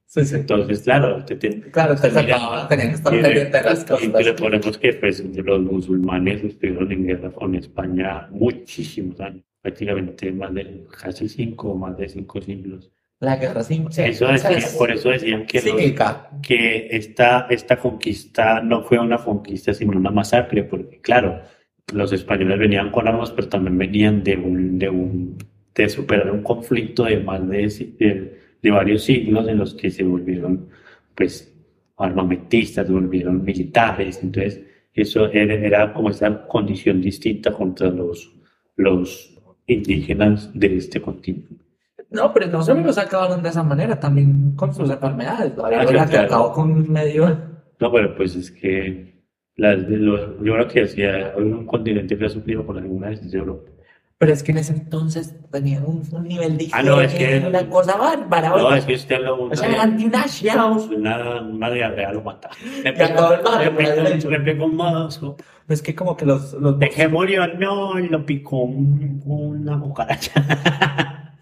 Sí, 0.10 0.24
sí. 0.24 0.36
Entonces, 0.36 0.82
claro, 0.84 1.24
te 1.26 1.36
tiene- 1.36 1.62
Claro, 1.70 1.94
te 1.96 2.08
Mira, 2.10 2.22
sacaba, 2.22 2.68
tenía 2.70 2.88
que 2.88 2.96
estar 2.96 3.14
y 3.14 3.22
pendiente 3.22 3.58
de 3.58 3.64
las 3.64 3.80
y 4.02 4.08
le 4.08 4.12
cosas. 4.12 4.32
ponemos 4.34 4.78
que 4.78 4.94
pues, 4.94 5.24
los 5.36 5.62
musulmanes 5.62 6.44
estuvieron 6.46 6.90
en 6.94 7.08
guerra 7.08 7.30
con 7.32 7.56
España 7.56 8.28
muchísimos 8.32 9.20
años, 9.20 9.44
prácticamente 9.62 10.32
más 10.32 10.54
de 10.54 10.86
casi 11.02 11.28
cinco 11.28 11.72
o 11.72 11.76
más 11.76 11.98
de 11.98 12.08
cinco 12.08 12.42
siglos. 12.42 12.90
La 13.20 13.36
guerra 13.36 13.64
sí, 13.64 13.84
Eso 13.98 14.28
decía- 14.28 14.52
es 14.58 14.76
por 14.78 14.92
eso 14.92 15.10
decían 15.10 15.46
que, 15.46 15.62
los- 15.62 15.76
que 16.42 16.88
esta, 16.92 17.48
esta 17.50 17.76
conquista 17.78 18.62
no 18.62 18.84
fue 18.84 19.00
una 19.00 19.18
conquista, 19.18 19.74
sino 19.74 19.98
una 19.98 20.12
masacre, 20.12 20.64
porque 20.64 21.02
claro, 21.02 21.42
los 21.94 22.14
españoles 22.14 22.60
venían 22.60 22.92
con 22.92 23.08
armas, 23.10 23.32
pero 23.32 23.50
también 23.50 23.78
venían 23.78 24.24
de 24.24 24.38
un, 24.38 24.80
de 24.80 24.90
un, 24.90 25.38
de 25.76 25.90
superar 25.90 26.32
un 26.32 26.44
conflicto 26.44 27.04
de 27.04 27.18
más 27.20 27.46
de, 27.50 27.68
de, 28.00 28.47
de 28.62 28.72
varios 28.72 29.04
siglos 29.04 29.48
en 29.48 29.58
los 29.58 29.74
que 29.76 29.90
se 29.92 30.04
volvieron, 30.04 30.70
pues, 31.16 31.54
armamentistas, 31.98 32.88
se 32.88 32.94
volvieron 32.94 33.44
militares, 33.44 34.20
entonces 34.24 34.62
eso 34.94 35.28
era, 35.32 35.54
era 35.54 35.94
como 35.94 36.10
esa 36.10 36.48
condición 36.48 37.02
distinta 37.02 37.52
contra 37.52 37.90
los, 37.90 38.34
los 38.76 39.36
indígenas 39.68 40.52
de 40.54 40.78
este 40.78 41.02
continente. 41.02 41.56
No, 42.10 42.34
pero 42.34 42.48
no 42.48 42.62
solo 42.64 42.82
los 42.82 42.98
acabaron 42.98 43.44
de 43.44 43.50
esa 43.50 43.64
manera, 43.64 44.00
también 44.00 44.54
con 44.56 44.74
sus 44.74 44.90
enfermedades. 44.90 45.56
¿no? 45.58 45.64
Ah, 45.66 45.68
Ahora 45.68 45.86
claro. 45.86 46.10
que 46.10 46.18
acabó 46.18 46.52
con 46.54 46.92
medio. 46.92 47.28
No, 47.80 47.92
pero 47.92 48.16
pues 48.16 48.36
es 48.36 48.50
que 48.52 49.14
las, 49.58 49.78
los- 49.90 50.38
yo 50.44 50.54
creo 50.54 50.68
que 50.68 50.88
si 50.88 51.02
hay 51.04 51.26
un 51.38 51.66
continente 51.66 52.18
que 52.18 52.26
ha 52.26 52.30
sufrido 52.30 52.66
por 52.66 52.78
alguna 52.78 53.10
vez 53.10 53.22
es 53.24 53.34
Europa. 53.34 53.70
Pero 54.20 54.34
es 54.34 54.42
que 54.42 54.52
en 54.52 54.58
ese 54.58 54.74
entonces 54.74 55.36
tenían 55.52 55.86
un, 55.86 56.02
un 56.12 56.24
nivel 56.24 56.58
de 56.58 56.70
Ah, 56.72 56.82
no, 56.82 57.00
es 57.02 57.14
que- 57.14 57.44
una 57.48 57.70
cosa 57.70 57.96
bárbara. 57.98 58.50
No, 58.50 58.74
es 58.74 58.84
que 58.86 58.96
usted 58.96 59.20
lo 59.20 59.44
O 59.44 59.56
sea, 59.56 59.70
eran 59.70 59.96
dinasiados. 59.96 60.88
una, 60.88 61.42
una 61.42 61.70
diarrea 61.70 62.12
lo 62.14 62.24
mata. 62.24 62.50
Le 62.84 62.94
pegó- 62.94 64.30
le 64.32 64.40
pegó 64.40 64.66
un 64.66 64.76
mozo. 64.76 65.36
Es 65.68 65.82
que 65.84 65.94
como 65.94 66.18
que 66.18 66.26
los, 66.26 66.54
los 66.54 66.80
¿De 66.80 66.90
qué 66.90 67.08
murió? 67.08 67.46
No, 67.60 67.94
lo 68.00 68.26
picó 68.26 68.62
un- 68.64 69.22
una 69.26 69.80
cucaracha. 69.80 70.32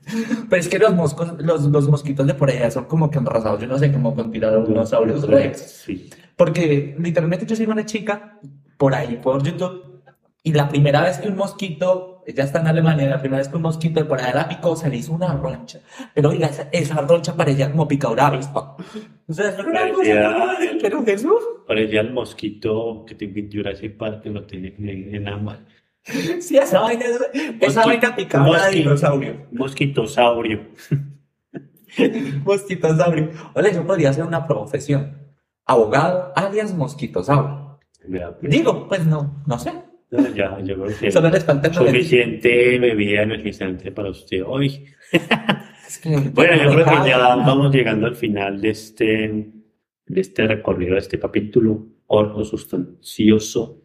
Pero 0.50 0.60
es 0.60 0.68
que 0.68 0.78
los 0.78 0.94
moscos, 0.94 1.34
los, 1.40 1.64
los 1.64 1.90
mosquitos 1.90 2.28
de 2.28 2.34
por 2.34 2.50
allá 2.50 2.70
son 2.72 2.86
como 2.86 3.10
que 3.10 3.18
enrasados, 3.20 3.60
yo 3.62 3.68
no 3.68 3.78
sé, 3.80 3.92
como 3.92 4.14
con 4.16 4.32
tiranosaurios 4.32 5.28
rex. 5.28 5.60
Sí. 5.86 6.10
Porque 6.36 6.96
literalmente 7.00 7.46
yo 7.46 7.56
soy 7.56 7.66
una 7.66 7.86
chica 7.86 8.40
por 8.78 8.94
ahí, 8.94 9.18
por 9.22 9.42
YouTube, 9.44 10.02
y 10.44 10.54
la 10.54 10.68
primera 10.70 11.02
vez 11.02 11.18
que 11.18 11.28
un 11.30 11.36
mosquito, 11.38 12.15
ella 12.26 12.44
está 12.44 12.60
en 12.60 12.68
Alemania, 12.68 13.08
la 13.10 13.20
primera 13.20 13.40
vez 13.40 13.48
que 13.50 13.56
un 13.56 13.62
mosquito 13.64 14.08
por 14.08 14.20
allá 14.20 14.34
la 14.36 14.48
picó, 14.50 14.76
se 14.76 14.90
le 14.90 14.98
hizo 14.98 15.14
una 15.14 15.34
roncha. 15.34 15.80
Pero 16.14 16.30
oiga, 16.30 16.48
esa, 16.48 16.68
esa 16.72 17.02
roncha 17.02 17.36
parecía 17.36 17.72
como 17.72 17.88
picadura 17.88 18.28
avispa. 18.28 18.76
O 19.28 19.34
sea, 19.34 19.50
eso 19.50 19.62
era 19.62 19.82
Parecía- 19.94 20.36
pero 20.82 21.04
Jesús. 21.06 21.44
Parecía 21.68 22.02
el 22.02 22.14
mosquito 22.14 23.06
que 23.08 23.16
te 23.16 23.50
Jurassic 23.52 23.98
Park 23.98 24.22
que 24.24 24.30
lo 24.30 24.46
tenía 24.46 24.72
en, 24.78 25.16
en 25.16 25.28
ambas. 25.28 25.60
Sí, 26.40 26.58
esa 26.58 26.82
vaina, 26.82 27.06
esa 27.60 27.86
vaina 27.86 28.16
picaba 28.16 28.68
de 28.68 28.76
dinosaurio. 28.76 29.48
Mosquitosaurio. 29.52 30.60
Mosquitosaurio. 32.44 33.30
Oye, 33.56 33.74
yo 33.74 33.86
podría 33.86 34.10
hacer 34.10 34.24
una 34.24 34.46
profesión. 34.46 35.18
Abogado, 35.66 36.32
alias 36.36 36.74
mosquitosaurio. 36.76 37.80
Digo, 38.42 38.88
pues 38.88 39.06
no, 39.06 39.42
no 39.48 39.58
sé. 39.58 39.74
No, 40.12 40.36
ya, 40.36 40.60
yo 40.62 40.76
creo 40.76 40.98
que 40.98 41.12
Solo 41.12 41.30
les 41.30 41.44
falta 41.44 41.68
el 41.68 41.74
nombre. 41.74 41.94
suficiente 41.94 42.80
bebida 42.80 43.24
energizante 43.24 43.92
para 43.92 44.10
usted 44.10 44.44
hoy. 44.46 44.86
Bueno, 46.34 46.64
yo 46.64 46.72
creo 46.72 46.86
que 46.86 47.10
ya 47.10 47.18
vamos 47.36 47.74
llegando 47.74 48.08
al 48.08 48.16
final 48.16 48.60
de 48.60 48.70
este, 48.70 49.52
de 50.08 50.22
este 50.22 50.48
recorrido, 50.48 50.94
de 50.94 51.00
este 51.00 51.20
capítulo 51.20 51.86
corto, 52.06 52.44
sustancioso. 52.44 53.82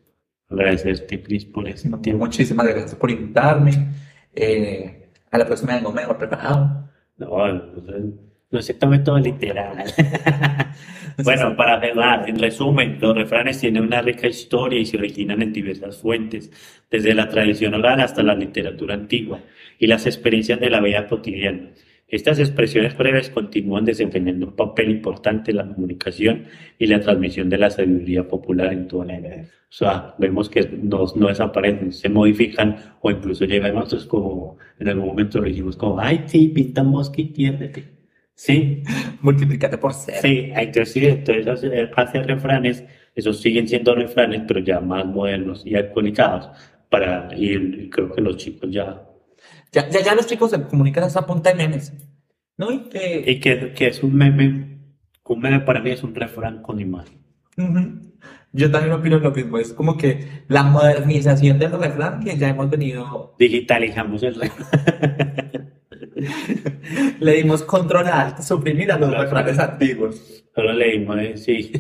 Agradecerte, 0.48 1.22
Cris, 1.22 1.44
por 1.44 1.68
ese 1.68 1.88
tiempo. 1.98 2.24
Muchísimas 2.24 2.66
gracias 2.66 2.94
por 2.94 3.10
invitarme. 3.10 3.92
Eh, 4.34 5.10
a 5.30 5.38
la 5.38 5.46
próxima 5.46 5.74
vengo 5.74 5.92
mejor 5.92 6.18
preparado. 6.18 6.88
No, 7.18 7.52
no, 7.52 8.29
no 8.50 8.62
se 8.62 8.74
tome 8.74 8.98
todo 9.00 9.18
literal. 9.18 9.84
Bueno, 11.22 11.54
para 11.56 11.80
cerrar, 11.80 12.28
en 12.28 12.38
resumen, 12.38 12.98
los 13.00 13.14
refranes 13.14 13.60
tienen 13.60 13.82
una 13.82 14.00
rica 14.00 14.26
historia 14.26 14.80
y 14.80 14.86
se 14.86 14.96
originan 14.96 15.42
en 15.42 15.52
diversas 15.52 15.98
fuentes, 15.98 16.50
desde 16.90 17.14
la 17.14 17.28
tradición 17.28 17.74
oral 17.74 18.00
hasta 18.00 18.22
la 18.22 18.34
literatura 18.34 18.94
antigua 18.94 19.40
y 19.78 19.86
las 19.86 20.06
experiencias 20.06 20.60
de 20.60 20.70
la 20.70 20.80
vida 20.80 21.06
cotidiana. 21.06 21.72
Estas 22.08 22.38
expresiones 22.38 22.96
breves 22.96 23.30
continúan 23.30 23.84
desempeñando 23.84 24.46
un 24.46 24.56
papel 24.56 24.90
importante 24.90 25.52
en 25.52 25.58
la 25.58 25.68
comunicación 25.68 26.46
y 26.78 26.86
la 26.86 27.00
transmisión 27.00 27.48
de 27.48 27.58
la 27.58 27.70
sabiduría 27.70 28.26
popular 28.26 28.72
en 28.72 28.88
toda 28.88 29.04
la 29.06 29.18
era. 29.18 29.42
O 29.42 29.72
sea, 29.72 30.14
vemos 30.18 30.48
que 30.48 30.62
no, 30.82 31.04
no 31.14 31.28
desaparecen, 31.28 31.92
se 31.92 32.08
modifican 32.08 32.96
o 33.00 33.10
incluso 33.10 33.44
llegan 33.44 33.76
otros 33.76 34.06
como 34.06 34.58
en 34.78 34.88
algún 34.88 35.06
momento 35.06 35.38
lo 35.38 35.44
dijimos 35.44 35.76
como, 35.76 36.00
ay, 36.00 36.22
sí, 36.26 36.48
pinta 36.48 36.82
mosca 36.82 37.20
y 37.20 37.26
tiérdete. 37.26 37.99
Sí, 38.40 38.82
Multiplícate 39.20 39.76
por 39.76 39.92
cero. 39.92 40.18
Sí, 40.22 40.50
entonces 40.54 40.94
sí, 40.94 41.04
entonces 41.04 41.46
hace, 41.46 41.90
hace 41.94 42.22
refranes, 42.22 42.82
esos 43.14 43.38
siguen 43.38 43.68
siendo 43.68 43.94
refranes, 43.94 44.44
pero 44.48 44.60
ya 44.60 44.80
más 44.80 45.04
modernos 45.04 45.62
y 45.66 45.74
actualizados. 45.74 46.48
Para, 46.88 47.28
y, 47.36 47.90
creo 47.90 48.10
que 48.14 48.22
los 48.22 48.38
chicos 48.38 48.70
ya. 48.70 49.06
Ya, 49.72 49.90
ya, 49.90 50.00
ya 50.00 50.14
los 50.14 50.26
chicos 50.26 50.52
se 50.52 50.62
comunican 50.62 51.04
a 51.04 51.08
esa 51.08 51.26
punta 51.26 51.50
de 51.50 51.56
memes. 51.56 51.92
¿No? 52.56 52.72
Y 52.72 52.88
que, 52.88 53.24
Y 53.26 53.40
que, 53.40 53.74
que 53.74 53.88
es 53.88 54.02
un 54.02 54.16
meme, 54.16 54.78
un 55.22 55.38
meme 55.38 55.60
para 55.60 55.80
mí 55.80 55.90
es 55.90 56.02
un 56.02 56.14
refrán 56.14 56.62
con 56.62 56.80
imagen. 56.80 57.18
Ujú. 57.58 58.14
Yo 58.52 58.70
también 58.70 58.94
opino 58.94 59.18
lo 59.18 59.32
mismo. 59.32 59.58
Es 59.58 59.74
como 59.74 59.98
que 59.98 60.44
la 60.48 60.62
modernización 60.62 61.58
del 61.58 61.72
refrán 61.72 62.24
que 62.24 62.38
ya 62.38 62.48
hemos 62.48 62.70
venido. 62.70 63.34
Digitalizamos 63.38 64.22
el 64.22 64.34
refrán. 64.36 65.70
Le 67.20 67.32
dimos 67.34 67.62
control 67.62 68.06
alt, 68.06 68.40
suprimir 68.40 68.92
a 68.92 68.98
los 68.98 69.10
refranes 69.10 69.58
antiguos. 69.58 70.44
Solo 70.54 70.72
leímos, 70.72 71.18
¿eh? 71.18 71.36
sí. 71.36 71.72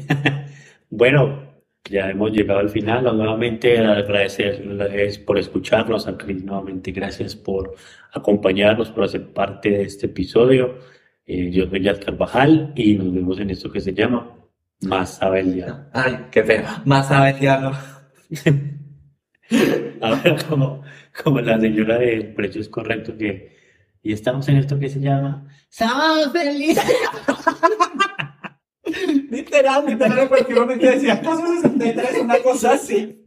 bueno, 0.90 1.50
ya 1.90 2.10
hemos 2.10 2.32
llegado 2.32 2.60
al 2.60 2.70
final. 2.70 3.04
Nuevamente 3.04 3.78
agradecerles 3.78 5.18
por 5.18 5.38
escucharnos. 5.38 6.06
A 6.06 6.16
Cris, 6.16 6.44
nuevamente 6.44 6.92
gracias 6.92 7.34
por 7.34 7.74
acompañarnos, 8.12 8.90
por 8.90 9.04
hacer 9.04 9.32
parte 9.32 9.70
de 9.70 9.82
este 9.82 10.06
episodio. 10.06 10.78
Eh, 11.26 11.50
yo 11.50 11.68
soy 11.68 11.82
Yad 11.82 12.00
Carvajal 12.04 12.72
y 12.76 12.94
nos 12.94 13.14
vemos 13.14 13.40
en 13.40 13.50
esto 13.50 13.70
que 13.70 13.80
se 13.80 13.92
llama 13.92 14.36
Más 14.82 15.16
sabe 15.16 15.40
el 15.40 15.54
diablo. 15.54 15.84
Ay, 15.92 16.26
qué 16.30 16.42
feo. 16.42 16.64
Más 16.84 17.08
sabe 17.08 17.30
el 17.30 17.40
diablo. 17.40 17.72
Ahora, 20.00 20.36
como, 20.48 20.82
como 21.22 21.40
la 21.40 21.60
señora 21.60 21.98
del 21.98 22.34
precio 22.34 22.60
es 22.60 22.68
correcto, 22.68 23.16
que 23.16 23.59
y 24.02 24.12
estamos 24.12 24.48
en 24.48 24.56
esto 24.56 24.78
que 24.78 24.88
se 24.88 25.00
llama 25.00 25.46
¡Sábado 25.68 26.30
feliz! 26.32 26.78
literal, 29.30 29.86
literal, 29.86 30.18
efectivamente 30.18 30.90
decía, 30.90 31.20
caso 31.20 31.42
63, 31.62 32.22
una 32.22 32.38
cosa 32.38 32.72
así. 32.72 33.24